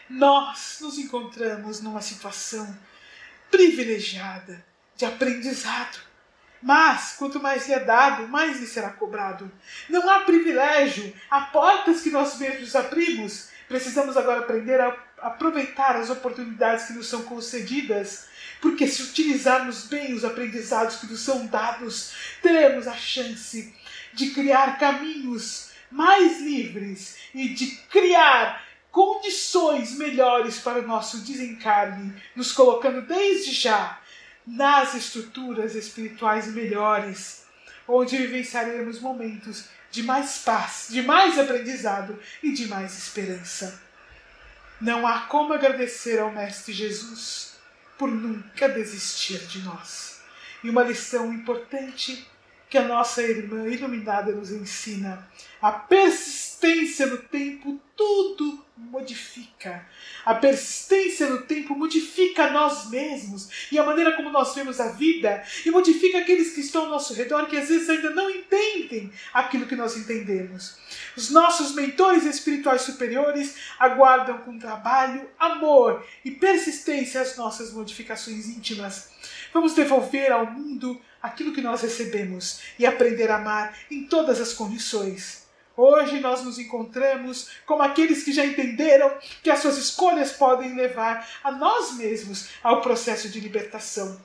Nós 0.09 0.77
nos 0.81 0.99
encontramos 0.99 1.81
numa 1.81 2.01
situação 2.01 2.77
privilegiada 3.49 4.70
de 5.01 5.05
aprendizado. 5.05 5.99
Mas, 6.61 7.15
quanto 7.17 7.39
mais 7.39 7.67
lhe 7.67 7.73
é 7.73 7.79
dado, 7.79 8.27
mais 8.27 8.59
lhe 8.59 8.67
será 8.67 8.91
cobrado. 8.91 9.51
Não 9.89 10.07
há 10.07 10.19
privilégio, 10.19 11.11
há 11.29 11.41
portas 11.41 12.01
que 12.01 12.11
nós 12.11 12.37
mesmos 12.37 12.75
abrimos. 12.75 13.49
Precisamos 13.67 14.15
agora 14.15 14.41
aprender 14.41 14.79
a 14.79 14.95
aproveitar 15.21 15.95
as 15.95 16.11
oportunidades 16.11 16.85
que 16.85 16.93
nos 16.93 17.07
são 17.07 17.23
concedidas, 17.23 18.27
porque 18.61 18.87
se 18.87 19.01
utilizarmos 19.01 19.87
bem 19.87 20.13
os 20.13 20.23
aprendizados 20.23 20.97
que 20.97 21.07
nos 21.07 21.21
são 21.21 21.47
dados, 21.47 22.13
teremos 22.43 22.87
a 22.87 22.95
chance 22.95 23.73
de 24.13 24.29
criar 24.31 24.77
caminhos 24.77 25.71
mais 25.89 26.39
livres 26.41 27.17
e 27.33 27.49
de 27.49 27.67
criar 27.89 28.63
condições 28.91 29.97
melhores 29.97 30.59
para 30.59 30.79
o 30.79 30.87
nosso 30.87 31.19
desencarne, 31.19 32.13
nos 32.35 32.51
colocando 32.51 33.01
desde 33.01 33.51
já 33.51 34.00
nas 34.45 34.93
estruturas 34.93 35.75
espirituais 35.75 36.47
melhores, 36.47 37.45
onde 37.87 38.17
vivenciaremos 38.17 38.99
momentos 38.99 39.65
de 39.91 40.03
mais 40.03 40.39
paz, 40.39 40.87
de 40.89 41.01
mais 41.01 41.37
aprendizado 41.37 42.17
e 42.41 42.53
de 42.53 42.67
mais 42.67 42.97
esperança. 42.97 43.81
Não 44.79 45.05
há 45.05 45.21
como 45.21 45.53
agradecer 45.53 46.19
ao 46.19 46.31
Mestre 46.31 46.73
Jesus 46.73 47.55
por 47.97 48.09
nunca 48.09 48.67
desistir 48.67 49.39
de 49.45 49.59
nós. 49.59 50.21
E 50.63 50.69
uma 50.69 50.83
lição 50.83 51.31
importante 51.31 52.27
que 52.71 52.77
a 52.77 52.87
nossa 52.87 53.21
irmã 53.21 53.67
iluminada 53.67 54.31
nos 54.31 54.49
ensina: 54.49 55.27
a 55.61 55.73
persistência 55.73 57.05
no 57.05 57.17
tempo 57.17 57.77
tudo 57.97 58.65
modifica. 58.77 59.85
A 60.25 60.33
persistência 60.33 61.27
no 61.27 61.41
tempo 61.41 61.75
modifica 61.75 62.49
nós 62.49 62.89
mesmos 62.89 63.67
e 63.71 63.77
a 63.77 63.83
maneira 63.83 64.15
como 64.15 64.31
nós 64.31 64.55
vemos 64.55 64.79
a 64.79 64.87
vida 64.93 65.43
e 65.65 65.69
modifica 65.69 66.19
aqueles 66.19 66.53
que 66.53 66.61
estão 66.61 66.83
ao 66.83 66.89
nosso 66.89 67.13
redor 67.13 67.45
que 67.47 67.57
às 67.57 67.67
vezes 67.67 67.89
ainda 67.89 68.09
não 68.11 68.29
entendem 68.29 69.11
aquilo 69.33 69.67
que 69.67 69.75
nós 69.75 69.97
entendemos. 69.97 70.77
Os 71.15 71.29
nossos 71.29 71.75
mentores 71.75 72.25
espirituais 72.25 72.83
superiores 72.83 73.55
aguardam 73.77 74.39
com 74.39 74.57
trabalho, 74.57 75.29
amor 75.37 76.05
e 76.23 76.31
persistência 76.31 77.21
as 77.21 77.35
nossas 77.35 77.73
modificações 77.73 78.47
íntimas 78.47 79.10
Vamos 79.53 79.73
devolver 79.73 80.31
ao 80.31 80.45
mundo 80.45 80.99
aquilo 81.21 81.53
que 81.53 81.61
nós 81.61 81.81
recebemos 81.81 82.61
e 82.79 82.85
aprender 82.85 83.29
a 83.29 83.35
amar 83.35 83.77
em 83.89 84.05
todas 84.05 84.39
as 84.39 84.53
condições. 84.53 85.41
Hoje 85.75 86.19
nós 86.19 86.43
nos 86.43 86.59
encontramos 86.59 87.49
como 87.65 87.81
aqueles 87.81 88.23
que 88.23 88.33
já 88.33 88.45
entenderam 88.45 89.11
que 89.41 89.49
as 89.49 89.59
suas 89.59 89.77
escolhas 89.77 90.31
podem 90.31 90.75
levar 90.75 91.27
a 91.43 91.51
nós 91.51 91.93
mesmos 91.93 92.49
ao 92.61 92.81
processo 92.81 93.29
de 93.29 93.39
libertação 93.39 94.19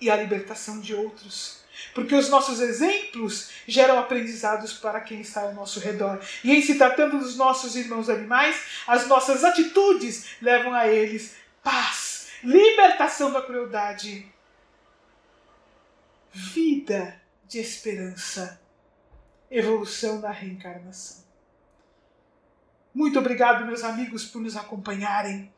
e 0.00 0.10
à 0.10 0.16
libertação 0.16 0.80
de 0.80 0.94
outros. 0.94 1.64
Porque 1.92 2.14
os 2.14 2.28
nossos 2.28 2.60
exemplos 2.60 3.50
geram 3.66 3.98
aprendizados 3.98 4.72
para 4.74 5.00
quem 5.00 5.20
está 5.20 5.42
ao 5.42 5.54
nosso 5.54 5.80
redor. 5.80 6.20
E 6.42 6.52
em 6.52 6.62
se 6.62 6.76
tratando 6.76 7.18
dos 7.18 7.36
nossos 7.36 7.74
irmãos 7.76 8.08
animais, 8.08 8.56
as 8.86 9.06
nossas 9.06 9.44
atitudes 9.44 10.36
levam 10.40 10.72
a 10.72 10.88
eles 10.88 11.34
paz, 11.62 12.23
libertação 12.44 13.32
da 13.32 13.40
crueldade, 13.40 14.30
vida 16.30 17.20
de 17.46 17.58
esperança, 17.58 18.60
evolução 19.50 20.20
da 20.20 20.30
reencarnação. 20.30 21.24
Muito 22.94 23.18
obrigado, 23.18 23.66
meus 23.66 23.82
amigos, 23.82 24.24
por 24.24 24.40
nos 24.40 24.56
acompanharem. 24.56 25.52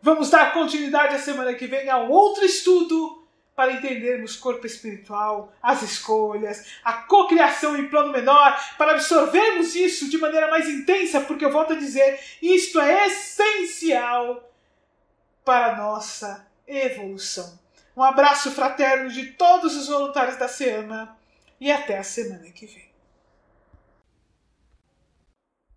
Vamos 0.00 0.30
dar 0.30 0.52
continuidade 0.52 1.14
a 1.14 1.18
semana 1.18 1.54
que 1.54 1.66
vem 1.66 1.88
a 1.88 1.98
outro 1.98 2.44
estudo 2.44 3.24
para 3.54 3.72
entendermos 3.72 4.36
corpo 4.36 4.66
espiritual, 4.66 5.52
as 5.62 5.82
escolhas, 5.82 6.66
a 6.84 6.92
cocriação 6.92 7.76
em 7.76 7.88
plano 7.88 8.12
menor, 8.12 8.58
para 8.76 8.92
absorvermos 8.92 9.74
isso 9.74 10.10
de 10.10 10.18
maneira 10.18 10.48
mais 10.48 10.68
intensa, 10.68 11.20
porque 11.22 11.44
eu 11.44 11.50
volto 11.50 11.72
a 11.72 11.78
dizer, 11.78 12.20
isto 12.42 12.78
é 12.78 13.06
essencial 13.06 14.46
para 15.46 15.76
nossa 15.76 16.44
evolução. 16.66 17.56
Um 17.96 18.02
abraço 18.02 18.50
fraterno 18.50 19.08
de 19.08 19.26
todos 19.26 19.76
os 19.76 19.86
voluntários 19.86 20.36
da 20.36 20.48
SEAMA 20.48 21.16
e 21.60 21.70
até 21.70 21.96
a 21.98 22.02
semana 22.02 22.50
que 22.50 22.66
vem. 22.66 22.85